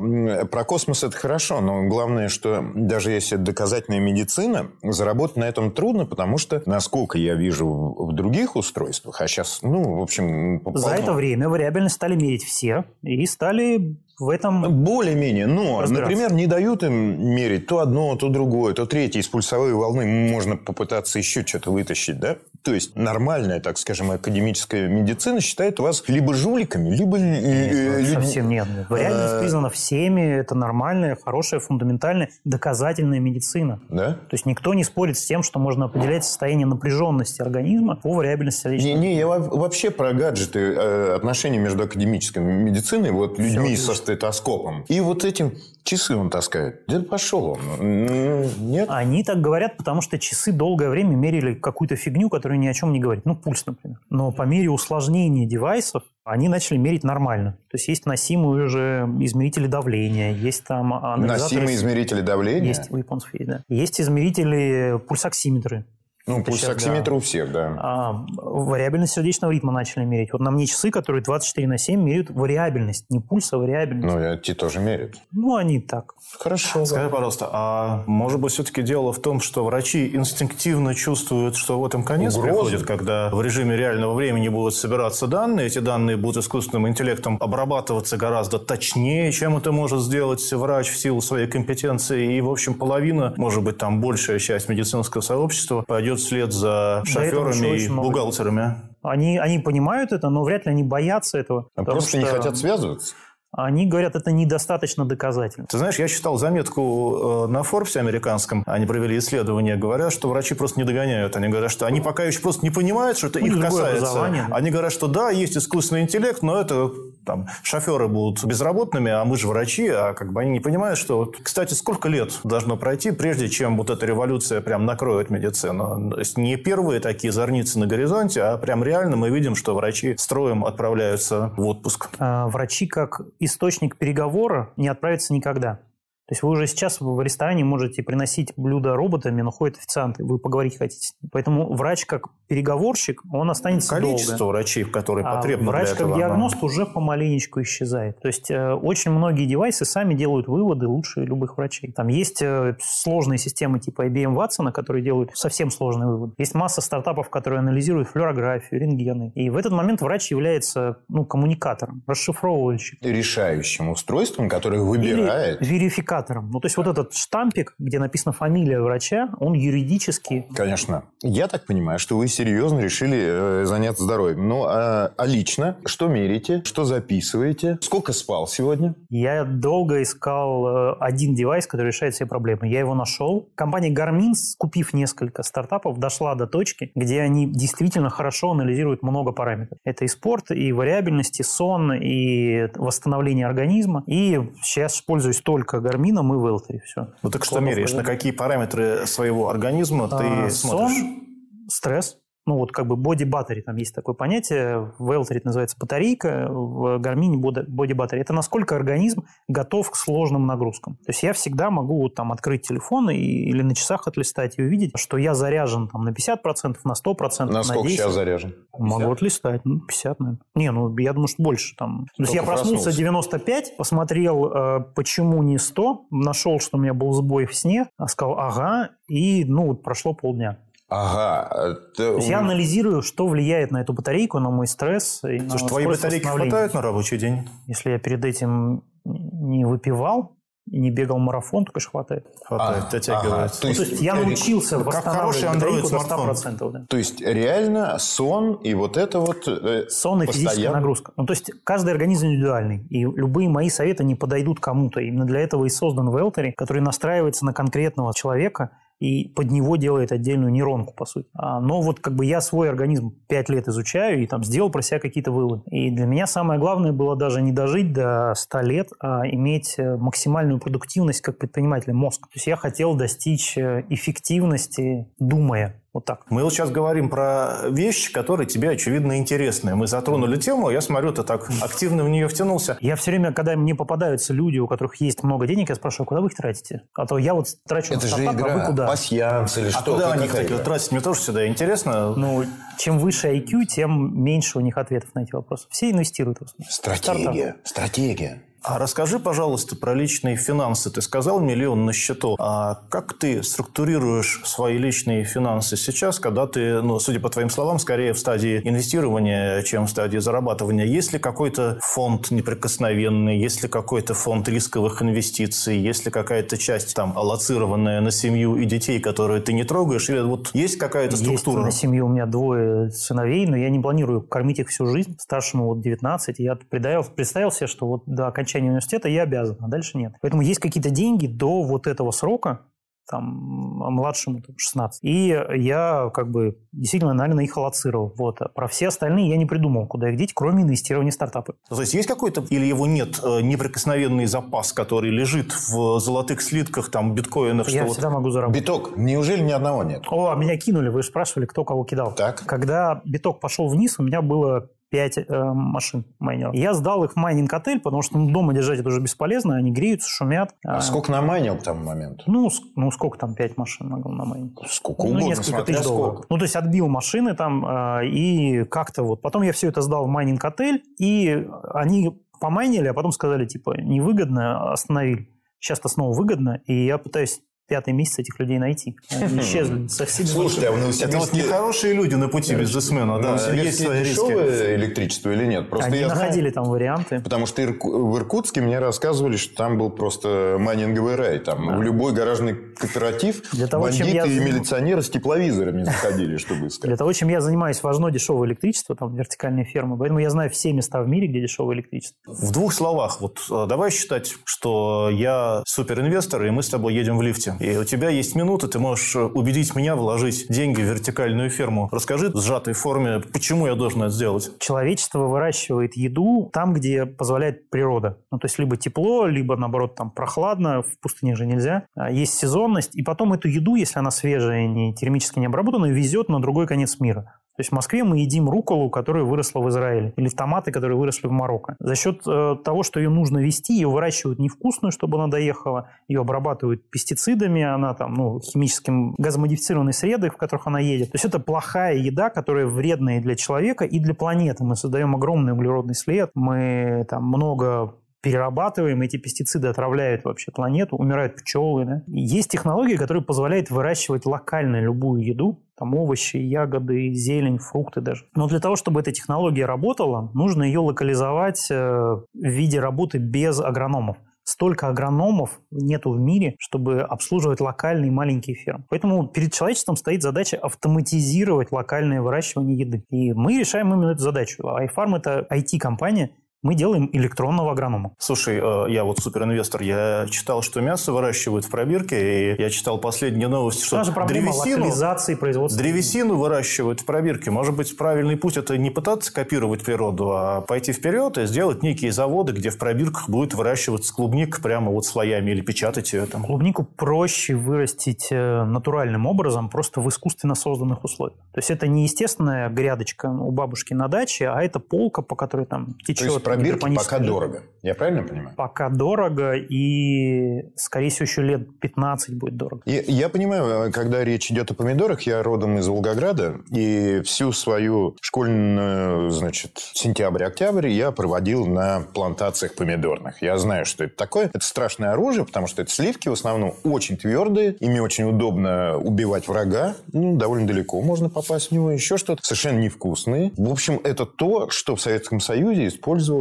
про 0.50 0.64
космос 0.64 1.04
это 1.04 1.16
хорошо, 1.16 1.60
но 1.60 1.84
главное, 1.88 2.28
что 2.28 2.62
даже 2.74 3.12
если 3.12 3.36
доказательная 3.36 4.00
медицина, 4.00 4.70
заработать 4.82 5.36
на 5.36 5.44
этом 5.44 5.70
трудно, 5.70 6.06
потому 6.06 6.38
что, 6.38 6.62
насколько 6.66 7.16
я 7.16 7.36
вижу 7.36 7.94
в 7.98 8.12
других 8.12 8.56
устройствах, 8.56 9.20
а 9.20 9.28
сейчас, 9.28 9.60
ну, 9.62 9.98
в 9.98 10.02
общем, 10.02 10.60
за 10.74 10.90
это 10.90 11.12
время 11.12 11.48
вариабельность 11.48 11.94
стали 11.94 12.16
мерить 12.16 12.44
все 12.44 12.84
и 13.02 13.24
стали 13.26 13.96
в 14.18 14.28
этом... 14.28 14.84
Более-менее, 14.84 15.46
но, 15.46 15.80
например, 15.86 16.32
не 16.32 16.46
дают 16.46 16.82
им 16.82 17.34
мерить 17.34 17.66
то 17.66 17.78
одно, 17.80 18.14
то 18.16 18.28
другое, 18.28 18.74
то 18.74 18.86
третье. 18.86 19.20
Из 19.20 19.28
пульсовой 19.28 19.72
волны 19.72 20.04
можно 20.04 20.56
попытаться 20.56 21.18
еще 21.18 21.44
что-то 21.46 21.70
вытащить, 21.70 22.18
да? 22.18 22.36
То 22.64 22.72
есть 22.72 22.96
нормальная, 22.96 23.60
так 23.60 23.76
скажем, 23.76 24.10
академическая 24.10 24.88
медицина 24.88 25.42
считает 25.42 25.78
вас 25.78 26.02
либо 26.08 26.32
жуликами, 26.32 26.88
либо 26.88 27.18
э, 27.18 28.00
людьми. 28.00 28.14
Совсем 28.14 28.48
нет. 28.48 28.66
Вариабельность 28.88 29.40
признана 29.40 29.68
всеми. 29.68 30.22
Это 30.22 30.54
нормальная, 30.54 31.14
хорошая, 31.22 31.60
фундаментальная, 31.60 32.30
доказательная 32.46 33.20
медицина. 33.20 33.80
Да? 33.90 34.12
То 34.14 34.32
есть 34.32 34.46
никто 34.46 34.72
не 34.72 34.82
спорит 34.82 35.18
с 35.18 35.26
тем, 35.26 35.42
что 35.42 35.58
можно 35.58 35.84
определять 35.84 36.24
состояние 36.24 36.66
напряженности 36.66 37.42
организма 37.42 37.96
по 37.96 38.14
вариабельности 38.14 38.62
сердечного. 38.62 38.94
Не, 38.94 39.08
не, 39.08 39.16
я 39.18 39.26
вообще 39.28 39.90
про 39.90 40.14
гаджеты, 40.14 40.58
э, 40.58 41.16
отношения 41.16 41.58
между 41.58 41.84
академической 41.84 42.38
медициной, 42.38 43.10
вот 43.10 43.38
людьми 43.38 43.76
Все, 43.76 43.88
со 43.88 43.94
стетоскопом. 43.94 44.86
И 44.88 45.00
вот 45.00 45.26
этим 45.26 45.52
часы 45.84 46.16
он 46.16 46.30
таскает. 46.30 46.82
Где 46.88 47.00
пошел 47.00 47.50
он? 47.50 47.60
Нет? 47.78 48.88
Они 48.90 49.22
так 49.22 49.40
говорят, 49.40 49.76
потому 49.76 50.00
что 50.00 50.18
часы 50.18 50.52
долгое 50.52 50.88
время 50.88 51.14
мерили 51.14 51.54
какую-то 51.54 51.96
фигню, 51.96 52.28
которая 52.28 52.58
ни 52.58 52.66
о 52.66 52.74
чем 52.74 52.92
не 52.92 52.98
говорит. 52.98 53.24
Ну, 53.24 53.36
пульс, 53.36 53.64
например. 53.66 53.98
Но 54.10 54.32
по 54.32 54.42
мере 54.42 54.70
усложнения 54.70 55.46
девайсов 55.46 56.02
они 56.24 56.48
начали 56.48 56.78
мерить 56.78 57.04
нормально. 57.04 57.52
То 57.70 57.76
есть 57.76 57.88
есть 57.88 58.06
носимые 58.06 58.64
уже 58.64 59.06
измерители 59.20 59.66
давления, 59.66 60.32
есть 60.32 60.64
там 60.64 60.88
Носимые 61.18 61.76
измерители 61.76 62.22
давления? 62.22 62.68
Есть 62.68 62.90
у 62.90 62.96
японцев 62.96 63.32
есть, 63.34 63.46
да. 63.46 63.62
Есть 63.68 64.00
измерители 64.00 64.98
пульсоксиметры. 65.06 65.84
Ну, 66.26 66.42
пульсоксиметр 66.42 67.10
да. 67.10 67.16
у 67.16 67.20
всех, 67.20 67.52
да. 67.52 67.76
А, 67.78 68.24
вариабельность 68.36 69.12
сердечного 69.12 69.52
ритма 69.52 69.72
начали 69.72 70.04
мерить. 70.04 70.32
Вот 70.32 70.40
на 70.40 70.50
мне 70.50 70.66
часы, 70.66 70.90
которые 70.90 71.22
24 71.22 71.66
на 71.66 71.76
7 71.76 72.00
меряют 72.00 72.30
вариабельность. 72.30 73.04
Не 73.10 73.20
пульс, 73.20 73.52
а 73.52 73.58
вариабельность. 73.58 74.14
Ну, 74.14 74.20
эти 74.20 74.54
тоже 74.54 74.78
меряют. 74.78 75.16
Ну, 75.32 75.56
они 75.56 75.80
так. 75.80 76.14
Хорошо. 76.38 76.86
Скажи, 76.86 77.10
пожалуйста, 77.10 77.50
а 77.52 78.04
может 78.06 78.40
быть, 78.40 78.52
все-таки 78.52 78.80
дело 78.80 79.12
в 79.12 79.20
том, 79.20 79.40
что 79.40 79.64
врачи 79.66 80.16
инстинктивно 80.16 80.94
чувствуют, 80.94 81.56
что 81.56 81.78
в 81.78 81.84
этом 81.84 82.02
конец 82.02 82.36
Угрозы. 82.36 82.54
приходит, 82.54 82.86
когда 82.86 83.28
в 83.28 83.42
режиме 83.42 83.76
реального 83.76 84.14
времени 84.14 84.48
будут 84.48 84.74
собираться 84.74 85.26
данные, 85.26 85.66
эти 85.66 85.80
данные 85.80 86.16
будут 86.16 86.42
искусственным 86.42 86.88
интеллектом 86.88 87.36
обрабатываться 87.38 88.16
гораздо 88.16 88.58
точнее, 88.58 89.30
чем 89.30 89.58
это 89.58 89.72
может 89.72 90.00
сделать 90.00 90.50
врач 90.52 90.88
в 90.88 90.96
силу 90.96 91.20
своей 91.20 91.48
компетенции. 91.48 92.36
И, 92.36 92.40
в 92.40 92.48
общем, 92.48 92.72
половина, 92.72 93.34
может 93.36 93.62
быть, 93.62 93.76
там 93.76 94.00
большая 94.00 94.38
часть 94.38 94.70
медицинского 94.70 95.20
сообщества 95.20 95.84
пойдет 95.86 96.13
идет 96.14 96.20
вслед 96.20 96.52
за 96.52 97.02
шоферами 97.04 97.78
и 97.78 97.88
бухгалтерами. 97.88 98.76
Они, 99.02 99.38
они 99.38 99.58
понимают 99.58 100.12
это, 100.12 100.30
но 100.30 100.42
вряд 100.44 100.64
ли 100.64 100.72
они 100.72 100.82
боятся 100.82 101.38
этого. 101.38 101.68
А 101.74 101.84
просто 101.84 102.10
что... 102.10 102.18
не 102.18 102.24
хотят 102.24 102.56
связываться? 102.56 103.14
Они 103.56 103.86
говорят, 103.86 104.16
это 104.16 104.32
недостаточно 104.32 105.04
доказательно. 105.04 105.66
Ты 105.66 105.78
знаешь, 105.78 105.98
я 105.98 106.08
читал 106.08 106.36
заметку 106.38 107.44
э, 107.46 107.50
на 107.50 107.62
Форбсе 107.62 108.00
американском, 108.00 108.62
они 108.66 108.86
провели 108.86 109.18
исследование, 109.18 109.76
говорят, 109.76 110.12
что 110.12 110.28
врачи 110.28 110.54
просто 110.54 110.80
не 110.80 110.86
догоняют. 110.86 111.36
Они 111.36 111.48
говорят, 111.48 111.70
что 111.70 111.86
они 111.86 112.00
пока 112.00 112.24
еще 112.24 112.40
просто 112.40 112.64
не 112.64 112.70
понимают, 112.70 113.18
что 113.18 113.28
это 113.28 113.40
ну, 113.40 113.46
их 113.46 113.60
касается. 113.60 114.24
Они 114.50 114.70
говорят, 114.70 114.92
что 114.92 115.06
да, 115.06 115.30
есть 115.30 115.56
искусственный 115.56 116.02
интеллект, 116.02 116.42
но 116.42 116.60
это 116.60 116.90
там, 117.24 117.48
шоферы 117.62 118.08
будут 118.08 118.44
безработными, 118.44 119.10
а 119.10 119.24
мы 119.24 119.36
же 119.36 119.48
врачи, 119.48 119.88
а 119.88 120.14
как 120.14 120.32
бы 120.32 120.40
они 120.40 120.50
не 120.50 120.60
понимают, 120.60 120.98
что... 120.98 121.32
Кстати, 121.42 121.74
сколько 121.74 122.08
лет 122.08 122.40
должно 122.44 122.76
пройти, 122.76 123.10
прежде 123.10 123.48
чем 123.48 123.76
вот 123.76 123.90
эта 123.90 124.04
революция 124.06 124.60
прям 124.60 124.84
накроет 124.84 125.30
медицину? 125.30 126.10
То 126.10 126.18
есть 126.18 126.36
не 126.38 126.56
первые 126.56 127.00
такие 127.00 127.32
зорницы 127.32 127.78
на 127.78 127.86
горизонте, 127.86 128.42
а 128.42 128.58
прям 128.58 128.84
реально 128.84 129.16
мы 129.16 129.30
видим, 129.30 129.54
что 129.54 129.74
врачи 129.74 130.16
строем 130.18 130.64
отправляются 130.64 131.52
в 131.56 131.66
отпуск. 131.66 132.08
А, 132.18 132.46
врачи 132.48 132.86
как 132.86 133.22
источник 133.44 133.98
переговора 133.98 134.72
не 134.76 134.88
отправятся 134.88 135.32
никогда. 135.32 135.80
То 136.26 136.32
есть 136.32 136.42
вы 136.42 136.50
уже 136.50 136.66
сейчас 136.66 137.00
в 137.00 137.20
ресторане 137.20 137.64
можете 137.64 138.02
приносить 138.02 138.54
блюда 138.56 138.94
роботами, 138.96 139.42
но 139.42 139.50
ходят 139.50 139.76
официанты, 139.76 140.24
вы 140.24 140.38
поговорить 140.38 140.78
хотите. 140.78 141.14
Поэтому 141.30 141.74
врач 141.74 142.06
как 142.06 142.28
переговорщик, 142.46 143.22
он 143.32 143.50
останется 143.50 143.94
Количество 143.94 144.38
долго. 144.38 144.52
врачей, 144.52 144.84
которые 144.84 145.26
а 145.26 145.36
потребны 145.36 145.68
врач 145.68 145.88
для 145.88 145.90
как 145.92 146.00
этого, 146.00 146.16
диагност 146.16 146.56
но... 146.60 146.66
уже 146.66 146.86
помаленечку 146.86 147.62
исчезает. 147.62 148.20
То 148.20 148.28
есть 148.28 148.50
э, 148.50 148.72
очень 148.72 149.10
многие 149.10 149.46
девайсы 149.46 149.84
сами 149.84 150.14
делают 150.14 150.48
выводы 150.48 150.86
лучше 150.86 151.20
любых 151.20 151.56
врачей. 151.56 151.92
Там 151.92 152.08
есть 152.08 152.42
э, 152.42 152.76
сложные 152.80 153.38
системы 153.38 153.78
типа 153.78 154.06
IBM 154.08 154.34
Watson, 154.34 154.72
которые 154.72 155.02
делают 155.02 155.30
совсем 155.34 155.70
сложные 155.70 156.08
выводы. 156.08 156.34
Есть 156.38 156.54
масса 156.54 156.80
стартапов, 156.80 157.30
которые 157.30 157.60
анализируют 157.60 158.08
флюорографию, 158.08 158.80
рентгены. 158.80 159.32
И 159.34 159.50
в 159.50 159.56
этот 159.56 159.72
момент 159.72 160.00
врач 160.02 160.30
является 160.30 160.98
ну, 161.08 161.24
коммуникатором, 161.24 162.02
расшифровывающим. 162.06 162.98
Решающим 163.00 163.88
устройством, 163.88 164.48
которое 164.48 164.80
выбирает. 164.80 165.62
Или 165.62 165.74
верификатором. 165.74 166.50
Ну, 166.50 166.60
то 166.60 166.66
есть 166.66 166.76
вот 166.76 166.86
этот 166.86 167.14
штампик, 167.14 167.74
где 167.78 167.98
написана 167.98 168.32
фамилия 168.32 168.80
врача, 168.80 169.30
он 169.38 169.54
юридически... 169.54 170.46
Конечно. 170.54 171.04
Я 171.22 171.48
так 171.48 171.66
понимаю, 171.66 171.98
что 171.98 172.16
вы 172.16 172.28
серьезно 172.34 172.80
решили 172.80 173.18
э, 173.18 173.64
заняться 173.64 174.04
здоровьем. 174.04 174.48
Ну, 174.48 174.64
а, 174.64 175.12
а 175.16 175.26
лично 175.26 175.76
что 175.84 176.08
мерите? 176.08 176.62
Что 176.64 176.84
записываете? 176.84 177.78
Сколько 177.80 178.12
спал 178.12 178.46
сегодня? 178.46 178.94
Я 179.08 179.44
долго 179.44 180.02
искал 180.02 180.66
э, 180.66 180.96
один 181.00 181.34
девайс, 181.34 181.66
который 181.66 181.88
решает 181.88 182.14
все 182.14 182.26
проблемы. 182.26 182.68
Я 182.68 182.80
его 182.80 182.94
нашел. 182.94 183.48
Компания 183.54 183.92
Garmin, 183.92 184.32
купив 184.58 184.92
несколько 184.92 185.42
стартапов, 185.42 185.98
дошла 185.98 186.34
до 186.34 186.46
точки, 186.46 186.90
где 186.94 187.20
они 187.20 187.50
действительно 187.50 188.10
хорошо 188.10 188.50
анализируют 188.50 189.02
много 189.02 189.32
параметров. 189.32 189.78
Это 189.84 190.04
и 190.04 190.08
спорт, 190.08 190.50
и 190.50 190.72
вариабельность, 190.72 191.40
и 191.40 191.42
сон, 191.42 191.92
и 191.92 192.68
восстановление 192.74 193.46
организма. 193.46 194.02
И 194.06 194.40
сейчас 194.62 195.00
пользуюсь 195.00 195.40
только 195.40 195.78
Garmin 195.78 196.20
и 196.20 196.42
велтри. 196.42 196.80
Все. 196.84 197.08
Ну 197.22 197.30
так 197.30 197.44
что 197.44 197.60
меряешь? 197.60 197.92
На 197.92 198.02
какие 198.02 198.32
параметры 198.32 199.06
своего 199.06 199.48
организма 199.48 200.08
ты 200.08 200.24
а, 200.24 200.50
смотришь? 200.50 200.98
Сон, 200.98 201.22
стресс. 201.68 202.18
Ну 202.46 202.56
вот 202.56 202.72
как 202.72 202.86
бы 202.86 202.96
body 202.96 203.28
battery, 203.28 203.62
там 203.62 203.76
есть 203.76 203.94
такое 203.94 204.14
понятие, 204.14 204.92
в 204.98 205.10
Eltry 205.10 205.36
это 205.36 205.46
называется 205.46 205.76
батарейка, 205.78 206.46
в 206.50 206.98
Garmin 206.98 207.36
body 207.36 207.94
battery. 207.94 208.18
Это 208.18 208.32
насколько 208.32 208.76
организм 208.76 209.24
готов 209.48 209.90
к 209.90 209.96
сложным 209.96 210.46
нагрузкам. 210.46 210.96
То 210.96 211.10
есть 211.10 211.22
я 211.22 211.32
всегда 211.32 211.70
могу 211.70 212.02
вот 212.02 212.14
там 212.14 212.32
открыть 212.32 212.66
телефон 212.66 213.10
и, 213.10 213.16
или 213.16 213.62
на 213.62 213.74
часах 213.74 214.06
отлистать 214.06 214.58
и 214.58 214.62
увидеть, 214.62 214.92
что 214.96 215.16
я 215.16 215.34
заряжен 215.34 215.88
там 215.88 216.02
на 216.02 216.10
50%, 216.10 216.76
на 216.84 216.92
100%, 216.92 217.44
на, 217.46 217.46
на 217.46 217.62
сколько 217.62 217.88
10%. 217.88 217.90
сейчас 217.90 218.12
заряжен? 218.12 218.50
50? 218.50 218.78
Могу 218.78 219.12
отлистать, 219.12 219.64
ну 219.64 219.80
50, 219.80 220.20
наверное. 220.20 220.40
Не, 220.54 220.70
ну 220.70 220.96
я 220.98 221.12
думаю, 221.12 221.28
что 221.28 221.42
больше 221.42 221.74
там. 221.76 222.06
То 222.16 222.22
есть 222.22 222.34
я 222.34 222.42
проснулся, 222.42 222.84
проснулся 222.84 222.98
95, 222.98 223.76
посмотрел, 223.76 224.46
э, 224.46 224.80
почему 224.94 225.42
не 225.42 225.58
100, 225.58 226.06
нашел, 226.10 226.60
что 226.60 226.76
у 226.78 226.80
меня 226.80 226.94
был 226.94 227.12
сбой 227.12 227.46
в 227.46 227.54
сне, 227.54 227.88
сказал, 228.06 228.38
ага, 228.38 228.90
и 229.08 229.44
ну 229.44 229.68
вот 229.68 229.82
прошло 229.82 230.14
полдня. 230.14 230.58
Ага. 230.94 231.48
Это... 231.72 231.92
То 231.94 232.16
есть 232.16 232.28
я 232.28 232.38
анализирую, 232.38 233.02
что 233.02 233.26
влияет 233.26 233.70
на 233.70 233.80
эту 233.80 233.92
батарейку, 233.92 234.38
на 234.38 234.50
мой 234.50 234.66
стресс. 234.66 235.22
И 235.24 235.40
Слушай, 235.40 235.62
на 235.62 235.68
твои 235.68 235.86
батарейки 235.86 236.26
хватает 236.26 236.74
на 236.74 236.82
рабочий 236.82 237.18
день? 237.18 237.48
Если 237.66 237.90
я 237.90 237.98
перед 237.98 238.24
этим 238.24 238.84
не 239.04 239.64
выпивал, 239.64 240.36
и 240.70 240.80
не 240.80 240.90
бегал 240.90 241.18
марафон, 241.18 241.66
то, 241.66 241.72
конечно, 241.72 241.90
хватает. 241.90 242.26
Хватает, 242.42 242.84
а, 242.88 242.90
дотягивает. 242.90 243.34
Ага, 243.34 243.48
то, 243.60 243.68
есть, 243.68 243.80
ну, 243.80 243.84
то 243.84 243.90
есть 243.90 244.02
я 244.02 244.14
научился 244.14 244.78
как 244.82 245.04
восстанавливать 245.04 245.44
батарейку 245.44 245.90
до 245.90 245.96
100%. 245.98 246.70
Да. 246.70 246.86
То 246.88 246.96
есть 246.96 247.20
реально 247.20 247.98
сон 247.98 248.54
и 248.54 248.72
вот 248.72 248.96
это 248.96 249.20
вот 249.20 249.46
э, 249.46 249.84
Сон 249.90 250.22
и 250.22 250.26
постоянно... 250.26 250.50
физическая 250.50 250.72
нагрузка. 250.72 251.12
Ну, 251.16 251.26
то 251.26 251.32
есть 251.34 251.50
каждый 251.64 251.90
организм 251.90 252.28
индивидуальный. 252.28 252.86
И 252.88 253.02
любые 253.02 253.50
мои 253.50 253.68
советы 253.68 254.04
не 254.04 254.14
подойдут 254.14 254.58
кому-то. 254.58 255.00
Именно 255.00 255.26
для 255.26 255.40
этого 255.40 255.66
и 255.66 255.68
создан 255.68 256.08
Велтери, 256.08 256.52
который 256.52 256.80
настраивается 256.80 257.44
на 257.44 257.52
конкретного 257.52 258.14
человека– 258.14 258.70
и 259.04 259.28
под 259.28 259.50
него 259.50 259.76
делает 259.76 260.12
отдельную 260.12 260.50
нейронку, 260.50 260.94
по 260.94 261.04
сути. 261.04 261.28
А, 261.34 261.60
но 261.60 261.82
вот 261.82 262.00
как 262.00 262.14
бы 262.16 262.24
я 262.24 262.40
свой 262.40 262.70
организм 262.70 263.14
пять 263.28 263.50
лет 263.50 263.68
изучаю 263.68 264.22
и 264.22 264.26
там 264.26 264.42
сделал 264.42 264.70
про 264.70 264.80
себя 264.80 264.98
какие-то 264.98 265.30
выводы. 265.30 265.62
И 265.70 265.90
для 265.90 266.06
меня 266.06 266.26
самое 266.26 266.58
главное 266.58 266.92
было 266.92 267.14
даже 267.14 267.42
не 267.42 267.52
дожить 267.52 267.92
до 267.92 268.32
100 268.34 268.60
лет, 268.62 268.88
а 269.00 269.26
иметь 269.26 269.74
э, 269.76 269.96
максимальную 269.96 270.58
продуктивность 270.58 271.20
как 271.20 271.36
предприниматель 271.36 271.92
мозг. 271.92 272.22
То 272.22 272.36
есть 272.36 272.46
я 272.46 272.56
хотел 272.56 272.94
достичь 272.94 273.58
э, 273.58 273.84
эффективности, 273.90 275.06
думая. 275.18 275.83
Вот 275.94 276.04
так. 276.04 276.26
Мы 276.28 276.42
вот 276.42 276.52
сейчас 276.52 276.70
говорим 276.70 277.08
про 277.08 277.68
вещи, 277.70 278.12
которые 278.12 278.48
тебе, 278.48 278.70
очевидно, 278.70 279.16
интересны. 279.16 279.76
Мы 279.76 279.86
затронули 279.86 280.36
тему, 280.36 280.68
я 280.70 280.80
смотрю, 280.80 281.12
ты 281.12 281.22
так 281.22 281.48
активно 281.62 282.02
в 282.02 282.08
нее 282.08 282.26
втянулся. 282.26 282.76
Я 282.80 282.96
все 282.96 283.12
время, 283.12 283.32
когда 283.32 283.54
мне 283.54 283.76
попадаются 283.76 284.32
люди, 284.32 284.58
у 284.58 284.66
которых 284.66 284.96
есть 284.96 285.22
много 285.22 285.46
денег, 285.46 285.68
я 285.68 285.76
спрашиваю, 285.76 286.06
куда 286.06 286.20
вы 286.20 286.26
их 286.26 286.34
тратите? 286.34 286.82
А 286.94 287.06
то 287.06 287.16
я 287.16 287.32
вот 287.32 287.46
трачу 287.68 287.94
Это 287.94 288.02
на 288.02 288.08
стартап, 288.08 288.32
же 288.34 288.40
игра, 288.40 288.52
а 288.52 288.58
вы 288.58 288.66
куда? 288.66 288.86
пассианс 288.88 289.56
или 289.56 289.68
а 289.68 289.70
что? 289.70 289.92
куда 289.92 290.12
они 290.12 290.26
такие 290.26 290.56
вот 290.56 290.64
тратить? 290.64 290.90
Мне 290.90 291.00
тоже 291.00 291.20
всегда 291.20 291.46
интересно. 291.46 292.12
Ну, 292.16 292.44
чем 292.76 292.98
выше 292.98 293.32
IQ, 293.32 293.64
тем 293.66 294.20
меньше 294.20 294.58
у 294.58 294.60
них 294.60 294.76
ответов 294.76 295.14
на 295.14 295.20
эти 295.20 295.32
вопросы. 295.32 295.68
Все 295.70 295.92
инвестируют. 295.92 296.40
В 296.40 296.72
Стратегия. 296.72 297.56
Стратегия. 297.62 298.42
А 298.66 298.78
расскажи, 298.78 299.18
пожалуйста, 299.18 299.76
про 299.76 299.92
личные 299.92 300.36
финансы. 300.36 300.90
Ты 300.90 301.02
сказал 301.02 301.38
миллион 301.38 301.84
на 301.84 301.92
счету. 301.92 302.34
А 302.38 302.80
как 302.88 303.12
ты 303.12 303.42
структурируешь 303.42 304.40
свои 304.44 304.78
личные 304.78 305.24
финансы 305.24 305.76
сейчас, 305.76 306.18
когда 306.18 306.46
ты, 306.46 306.80
ну, 306.80 306.98
судя 306.98 307.20
по 307.20 307.28
твоим 307.28 307.50
словам, 307.50 307.78
скорее 307.78 308.14
в 308.14 308.18
стадии 308.18 308.62
инвестирования, 308.64 309.60
чем 309.64 309.86
в 309.86 309.90
стадии 309.90 310.16
зарабатывания? 310.16 310.86
Есть 310.86 311.12
ли 311.12 311.18
какой-то 311.18 311.78
фонд 311.82 312.30
неприкосновенный? 312.30 313.38
Есть 313.38 313.62
ли 313.62 313.68
какой-то 313.68 314.14
фонд 314.14 314.48
рисковых 314.48 315.02
инвестиций? 315.02 315.76
Есть 315.76 316.06
ли 316.06 316.10
какая-то 316.10 316.56
часть 316.56 316.94
там 316.94 317.12
аллоцированная 317.18 318.00
на 318.00 318.10
семью 318.10 318.56
и 318.56 318.64
детей, 318.64 318.98
которые 318.98 319.42
ты 319.42 319.52
не 319.52 319.64
трогаешь? 319.64 320.08
Или 320.08 320.20
вот 320.20 320.52
есть 320.54 320.78
какая-то 320.78 321.18
структура? 321.18 321.66
Есть 321.66 321.76
на 321.76 321.80
семью 321.82 322.06
у 322.06 322.08
меня 322.08 322.24
двое 322.24 322.88
сыновей, 322.88 323.46
но 323.46 323.58
я 323.58 323.68
не 323.68 323.78
планирую 323.78 324.22
кормить 324.22 324.58
их 324.58 324.70
всю 324.70 324.86
жизнь. 324.86 325.16
Старшему 325.20 325.66
вот 325.66 325.82
19. 325.82 326.38
Я 326.38 326.54
представил, 326.54 327.04
представил 327.14 327.52
себе, 327.52 327.66
что 327.66 327.86
вот 327.86 328.04
до 328.06 328.26
окончания 328.26 328.53
окончания 328.54 328.68
университета 328.68 329.08
я 329.08 329.22
обязан, 329.22 329.56
а 329.60 329.68
дальше 329.68 329.98
нет. 329.98 330.14
Поэтому 330.20 330.42
есть 330.42 330.60
какие-то 330.60 330.90
деньги 330.90 331.26
до 331.26 331.62
вот 331.62 331.86
этого 331.86 332.10
срока, 332.10 332.60
там, 333.06 333.82
а 333.82 333.90
младшему 333.90 334.40
там, 334.40 334.56
16. 334.56 335.00
И 335.04 335.38
я 335.56 336.10
как 336.14 336.30
бы 336.30 336.56
действительно, 336.72 337.12
наверное, 337.12 337.44
их 337.44 337.54
аллоцировал. 337.54 338.14
Вот. 338.16 338.40
А 338.40 338.48
про 338.48 338.66
все 338.66 338.88
остальные 338.88 339.28
я 339.28 339.36
не 339.36 339.44
придумал, 339.44 339.86
куда 339.86 340.08
их 340.08 340.16
деть, 340.16 340.32
кроме 340.32 340.62
инвестирования 340.62 341.10
в 341.10 341.14
стартапы. 341.14 341.54
То 341.68 341.80
есть 341.80 341.92
есть 341.92 342.08
какой-то, 342.08 342.46
или 342.48 342.64
его 342.64 342.86
нет, 342.86 343.20
э, 343.22 343.42
неприкосновенный 343.42 344.24
запас, 344.24 344.72
который 344.72 345.10
лежит 345.10 345.52
в 345.52 345.98
золотых 346.00 346.40
слитках, 346.40 346.90
там, 346.90 347.14
биткоинах? 347.14 347.68
Я 347.68 347.84
что 347.84 347.92
всегда 347.92 348.08
вот... 348.08 348.14
могу 348.16 348.30
заработать. 348.30 348.62
Биток? 348.62 348.96
Неужели 348.96 349.42
ни 349.42 349.52
одного 349.52 349.84
нет? 349.84 350.04
О, 350.10 350.34
меня 350.34 350.56
кинули, 350.56 350.88
вы 350.88 351.02
же 351.02 351.08
спрашивали, 351.08 351.44
кто 351.44 351.64
кого 351.64 351.84
кидал. 351.84 352.14
Так. 352.14 352.42
Когда 352.46 353.02
биток 353.04 353.38
пошел 353.38 353.68
вниз, 353.68 353.96
у 353.98 354.02
меня 354.02 354.22
было 354.22 354.70
5 354.94 355.18
э, 355.18 355.42
машин 355.52 356.04
майнеров. 356.20 356.54
Я 356.54 356.72
сдал 356.72 357.02
их 357.02 357.14
в 357.14 357.16
майнинг-отель, 357.16 357.80
потому 357.80 358.02
что 358.02 358.16
ну, 358.16 358.30
дома 358.30 358.54
держать 358.54 358.78
это 358.78 358.90
уже 358.90 359.00
бесполезно, 359.00 359.56
они 359.56 359.72
греются, 359.72 360.08
шумят. 360.08 360.54
А, 360.64 360.76
а 360.76 360.80
сколько 360.82 361.10
намайнил 361.10 361.58
к 361.58 361.64
тому 361.64 361.84
моменту? 361.84 362.22
Ну, 362.28 362.48
ну 362.76 362.90
сколько 362.92 363.18
там 363.18 363.34
5 363.34 363.56
машин 363.56 363.88
могу 363.88 364.10
намайнить? 364.10 364.52
Сколько 364.68 365.00
угодно, 365.00 365.18
ну, 365.18 365.26
несколько 365.26 365.64
тысяч 365.64 365.82
долларов. 365.82 366.26
Ну, 366.30 366.38
то 366.38 366.44
есть 366.44 366.54
отбил 366.54 366.86
машины 366.86 367.34
там, 367.34 367.66
э, 367.66 368.06
и 368.06 368.62
как-то 368.66 369.02
вот. 369.02 369.20
Потом 369.20 369.42
я 369.42 369.52
все 369.52 369.68
это 369.68 369.82
сдал 369.82 370.04
в 370.04 370.08
майнинг-отель, 370.08 370.84
и 371.00 371.44
они 371.72 372.22
помайнили, 372.40 372.86
а 372.86 372.94
потом 372.94 373.10
сказали, 373.10 373.46
типа, 373.46 373.76
невыгодно, 373.76 374.72
остановили. 374.72 375.28
Сейчас-то 375.58 375.88
снова 375.88 376.16
выгодно, 376.16 376.60
и 376.66 376.86
я 376.86 376.98
пытаюсь 376.98 377.40
пятый 377.66 377.92
месяц 377.92 378.18
этих 378.18 378.38
людей 378.38 378.58
найти. 378.58 378.96
Они 379.10 379.38
исчезли 379.40 379.86
со 379.88 380.04
всеми 380.06 380.26
Слушайте, 380.26 380.68
а 380.68 380.72
в 380.72 380.78
Новосибирске... 380.78 381.16
Это 381.16 381.18
вот 381.18 381.32
нехорошие 381.32 381.94
люди 381.94 382.14
на 382.14 382.28
пути 382.28 382.54
бизнесмена, 382.54 383.20
да. 383.20 383.34
Есть 383.52 383.82
свои 383.82 384.04
дешевое 384.04 384.76
электричество 384.76 385.30
или 385.30 385.46
нет? 385.46 385.70
Просто 385.70 385.88
Они 385.88 385.98
я 385.98 386.08
находили 386.08 386.50
там 386.50 386.64
варианты. 386.64 387.20
Потому 387.20 387.46
что 387.46 387.62
в 387.62 388.18
Иркутске 388.18 388.60
мне 388.60 388.78
рассказывали, 388.78 389.36
что 389.36 389.54
там 389.56 389.78
был 389.78 389.90
просто 389.90 390.56
майнинговый 390.58 391.16
рай. 391.16 391.38
Там 391.38 391.66
да. 391.66 391.76
в 391.78 391.82
любой 391.82 392.12
гаражный 392.12 392.54
кооператив 392.54 393.42
Для 393.52 393.66
того, 393.66 393.84
бандиты 393.84 394.10
я... 394.10 394.24
и 394.24 394.38
милиционеры 394.38 395.02
с 395.02 395.10
тепловизорами 395.10 395.84
заходили, 395.84 396.36
чтобы 396.36 396.68
искать. 396.68 396.88
Для 396.88 396.96
того, 396.96 397.12
чем 397.12 397.28
я 397.28 397.40
занимаюсь, 397.40 397.82
важно 397.82 398.10
дешевое 398.10 398.48
электричество, 398.48 398.96
там 398.96 399.14
вертикальные 399.14 399.64
фермы. 399.64 399.96
Поэтому 399.98 400.20
я 400.20 400.30
знаю 400.30 400.50
все 400.50 400.72
места 400.72 401.02
в 401.02 401.08
мире, 401.08 401.28
где 401.28 401.40
дешевое 401.40 401.76
электричество. 401.76 402.18
В 402.26 402.52
двух 402.52 402.72
словах, 402.72 403.20
вот 403.20 403.38
э, 403.50 403.66
давай 403.68 403.90
считать, 403.90 404.34
что 404.44 405.10
я 405.10 405.62
суперинвестор, 405.66 406.44
и 406.44 406.50
мы 406.50 406.62
с 406.62 406.68
тобой 406.68 406.94
едем 406.94 407.18
в 407.18 407.22
лифте. 407.22 407.53
И 407.58 407.76
у 407.76 407.84
тебя 407.84 408.10
есть 408.10 408.34
10 408.34 408.36
минут, 408.36 408.64
и 408.64 408.68
ты 408.68 408.78
можешь 408.78 409.14
убедить 409.16 409.74
меня 409.76 409.94
вложить 409.94 410.46
деньги 410.48 410.80
в 410.80 410.84
вертикальную 410.84 411.50
ферму. 411.50 411.88
Расскажи 411.92 412.30
в 412.30 412.40
сжатой 412.40 412.74
форме, 412.74 413.20
почему 413.20 413.66
я 413.66 413.74
должен 413.74 414.02
это 414.02 414.10
сделать. 414.10 414.50
Человечество 414.58 415.20
выращивает 415.20 415.96
еду 415.96 416.50
там, 416.52 416.74
где 416.74 417.06
позволяет 417.06 417.70
природа. 417.70 418.18
Ну, 418.32 418.38
то 418.38 418.46
есть 418.46 418.58
либо 418.58 418.76
тепло, 418.76 419.26
либо, 419.26 419.56
наоборот, 419.56 419.94
там 419.94 420.10
прохладно, 420.10 420.82
в 420.82 420.98
пустыне 421.00 421.36
же 421.36 421.46
нельзя. 421.46 421.86
А, 421.94 422.10
есть 422.10 422.34
сезонность, 422.34 422.96
и 422.96 423.02
потом 423.02 423.32
эту 423.32 423.48
еду, 423.48 423.76
если 423.76 423.98
она 423.98 424.10
свежая, 424.10 424.66
не 424.66 424.94
термически 424.94 425.38
не 425.38 425.46
обработанная, 425.46 425.90
везет 425.90 426.28
на 426.28 426.40
другой 426.40 426.66
конец 426.66 426.98
мира. 426.98 427.38
То 427.56 427.60
есть 427.60 427.70
в 427.70 427.74
Москве 427.74 428.02
мы 428.02 428.18
едим 428.18 428.48
руколу, 428.48 428.90
которая 428.90 429.24
выросла 429.24 429.60
в 429.60 429.68
Израиле, 429.68 430.12
или 430.16 430.28
томаты, 430.28 430.72
которые 430.72 430.98
выросли 430.98 431.28
в 431.28 431.30
Марокко. 431.30 431.76
За 431.78 431.94
счет 431.94 432.20
э, 432.26 432.56
того, 432.64 432.82
что 432.82 432.98
ее 432.98 433.10
нужно 433.10 433.38
вести, 433.38 433.74
ее 433.74 433.88
выращивают 433.88 434.38
невкусную, 434.40 434.90
чтобы 434.90 435.18
она 435.18 435.28
доехала, 435.28 435.90
ее 436.08 436.20
обрабатывают 436.20 436.90
пестицидами, 436.90 437.62
она 437.62 437.94
там, 437.94 438.14
ну, 438.14 438.40
химическим 438.40 439.14
газомодифицированной 439.18 439.92
средой, 439.92 440.30
в 440.30 440.36
которых 440.36 440.66
она 440.66 440.80
едет. 440.80 441.12
То 441.12 441.16
есть 441.16 441.24
это 441.24 441.38
плохая 441.38 441.96
еда, 441.96 442.28
которая 442.30 442.66
вредная 442.66 443.20
для 443.20 443.36
человека, 443.36 443.84
и 443.84 443.98
для 444.00 444.14
планеты. 444.14 444.64
Мы 444.64 444.74
создаем 444.74 445.14
огромный 445.14 445.52
углеродный 445.52 445.94
след, 445.94 446.30
мы 446.34 447.06
там 447.08 447.24
много 447.24 447.94
перерабатываем, 448.24 449.02
эти 449.02 449.18
пестициды 449.18 449.68
отравляют 449.68 450.24
вообще 450.24 450.50
планету, 450.50 450.96
умирают 450.96 451.36
пчелы. 451.36 451.84
Да? 451.84 452.02
Есть 452.06 452.50
технологии, 452.50 452.96
которые 452.96 453.22
позволяют 453.22 453.70
выращивать 453.70 454.24
локально 454.24 454.80
любую 454.80 455.22
еду, 455.22 455.62
там 455.76 455.94
овощи, 455.94 456.38
ягоды, 456.38 457.12
зелень, 457.12 457.58
фрукты 457.58 458.00
даже. 458.00 458.24
Но 458.34 458.48
для 458.48 458.60
того, 458.60 458.76
чтобы 458.76 459.00
эта 459.00 459.12
технология 459.12 459.66
работала, 459.66 460.30
нужно 460.32 460.62
ее 460.62 460.78
локализовать 460.78 461.70
э, 461.70 461.74
в 461.74 462.24
виде 462.32 462.80
работы 462.80 463.18
без 463.18 463.60
агрономов. 463.60 464.16
Столько 464.46 464.88
агрономов 464.88 465.60
нету 465.70 466.12
в 466.12 466.18
мире, 466.18 466.54
чтобы 466.58 467.00
обслуживать 467.00 467.60
локальные 467.60 468.10
маленькие 468.10 468.56
фермы. 468.56 468.84
Поэтому 468.88 469.26
перед 469.26 469.52
человечеством 469.52 469.96
стоит 469.96 470.22
задача 470.22 470.58
автоматизировать 470.58 471.72
локальное 471.72 472.20
выращивание 472.22 472.78
еды. 472.78 473.04
И 473.10 473.32
мы 473.32 473.58
решаем 473.58 473.92
именно 473.92 474.12
эту 474.12 474.20
задачу. 474.20 474.62
iFarm– 474.62 475.16
это 475.16 475.46
IT-компания, 475.50 476.30
Мы 476.64 476.74
делаем 476.74 477.10
электронного 477.12 477.72
агронома. 477.72 478.14
Слушай, 478.18 478.58
э, 478.58 478.90
я 478.90 479.04
вот 479.04 479.18
суперинвестор, 479.18 479.82
я 479.82 480.26
читал, 480.30 480.62
что 480.62 480.80
мясо 480.80 481.12
выращивают 481.12 481.66
в 481.66 481.70
пробирке, 481.70 482.54
и 482.54 482.62
я 482.62 482.70
читал 482.70 482.96
последние 482.96 483.48
новости, 483.48 483.84
что 483.84 483.96
Та 483.96 484.04
же 484.04 484.12
проблема 484.12 484.50
древесину, 484.50 485.38
производства. 485.38 485.82
древесину 485.82 486.36
выращивают 486.36 487.02
в 487.02 487.04
пробирке. 487.04 487.50
Может 487.50 487.76
быть, 487.76 487.94
правильный 487.98 488.38
путь– 488.38 488.56
это 488.56 488.78
не 488.78 488.88
пытаться 488.88 489.30
копировать 489.30 489.84
природу, 489.84 490.32
а 490.32 490.62
пойти 490.62 490.94
вперед 490.94 491.36
и 491.36 491.44
сделать 491.44 491.82
некие 491.82 492.12
заводы, 492.12 492.54
где 492.54 492.70
в 492.70 492.78
пробирках 492.78 493.28
будет 493.28 493.52
выращиваться 493.52 494.14
клубника 494.14 494.62
прямо 494.62 494.90
вот 494.90 495.04
слоями 495.04 495.50
или 495.50 495.60
печатать 495.60 496.14
ее 496.14 496.24
там. 496.24 496.44
Клубнику 496.44 496.84
проще 496.84 497.56
вырастить 497.56 498.28
э, 498.30 498.64
натуральным 498.64 499.26
образом, 499.26 499.68
просто 499.68 500.00
в 500.00 500.08
искусственно 500.08 500.54
созданных 500.54 501.04
условиях. 501.04 501.38
То 501.52 501.58
есть 501.58 501.70
это 501.70 501.86
не 501.86 502.04
естественная 502.04 502.70
грядочка 502.70 503.26
у 503.26 503.50
бабушки 503.50 503.92
на 503.92 504.08
даче, 504.08 504.48
а 504.48 504.62
это 504.62 504.80
полка, 504.80 505.20
по 505.20 505.36
которой 505.36 505.66
там 505.66 505.94
течет 506.06 506.53
пробирки 506.54 506.76
гидропоническая 506.76 507.18
пока 507.18 507.30
дорого. 507.30 507.62
Я 507.82 507.94
правильно 507.94 508.22
понимаю? 508.22 508.54
Пока 508.56 508.88
дорого 508.88 509.52
и, 509.54 510.70
скорее 510.76 511.10
всего, 511.10 511.24
еще 511.24 511.42
лет 511.42 511.78
15 511.80 512.34
будет 512.36 512.56
дорого. 512.56 512.82
Я, 512.86 513.02
я 513.02 513.28
понимаю, 513.28 513.92
когда 513.92 514.24
речь 514.24 514.50
идет 514.50 514.70
о 514.70 514.74
помидорах, 514.74 515.22
я 515.22 515.42
родом 515.42 515.78
из 515.78 515.86
Волгограда, 515.86 516.60
и 516.70 517.20
всю 517.24 517.52
свою 517.52 518.16
школьную, 518.20 519.30
значит, 519.30 519.78
сентябрь-октябрь 519.92 520.88
я 520.88 521.10
проводил 521.12 521.66
на 521.66 522.00
плантациях 522.14 522.74
помидорных. 522.74 523.42
Я 523.42 523.58
знаю, 523.58 523.84
что 523.84 524.04
это 524.04 524.16
такое. 524.16 524.50
Это 524.52 524.64
страшное 524.64 525.12
оружие, 525.12 525.44
потому 525.44 525.66
что 525.66 525.82
это 525.82 525.90
сливки 525.90 526.28
в 526.28 526.32
основном 526.32 526.74
очень 526.84 527.16
твердые, 527.16 527.72
ими 527.74 527.98
очень 527.98 528.24
удобно 528.24 528.96
убивать 528.96 529.46
врага, 529.46 529.94
ну, 530.12 530.36
довольно 530.36 530.66
далеко 530.66 531.00
можно 531.02 531.28
попасть 531.28 531.68
в 531.68 531.72
него, 531.72 531.90
еще 531.90 532.16
что-то. 532.16 532.42
Совершенно 532.42 532.78
невкусные. 532.78 533.52
В 533.56 533.70
общем, 533.70 534.00
это 534.02 534.26
то, 534.26 534.70
что 534.70 534.96
в 534.96 535.00
Советском 535.00 535.40
Союзе 535.40 535.86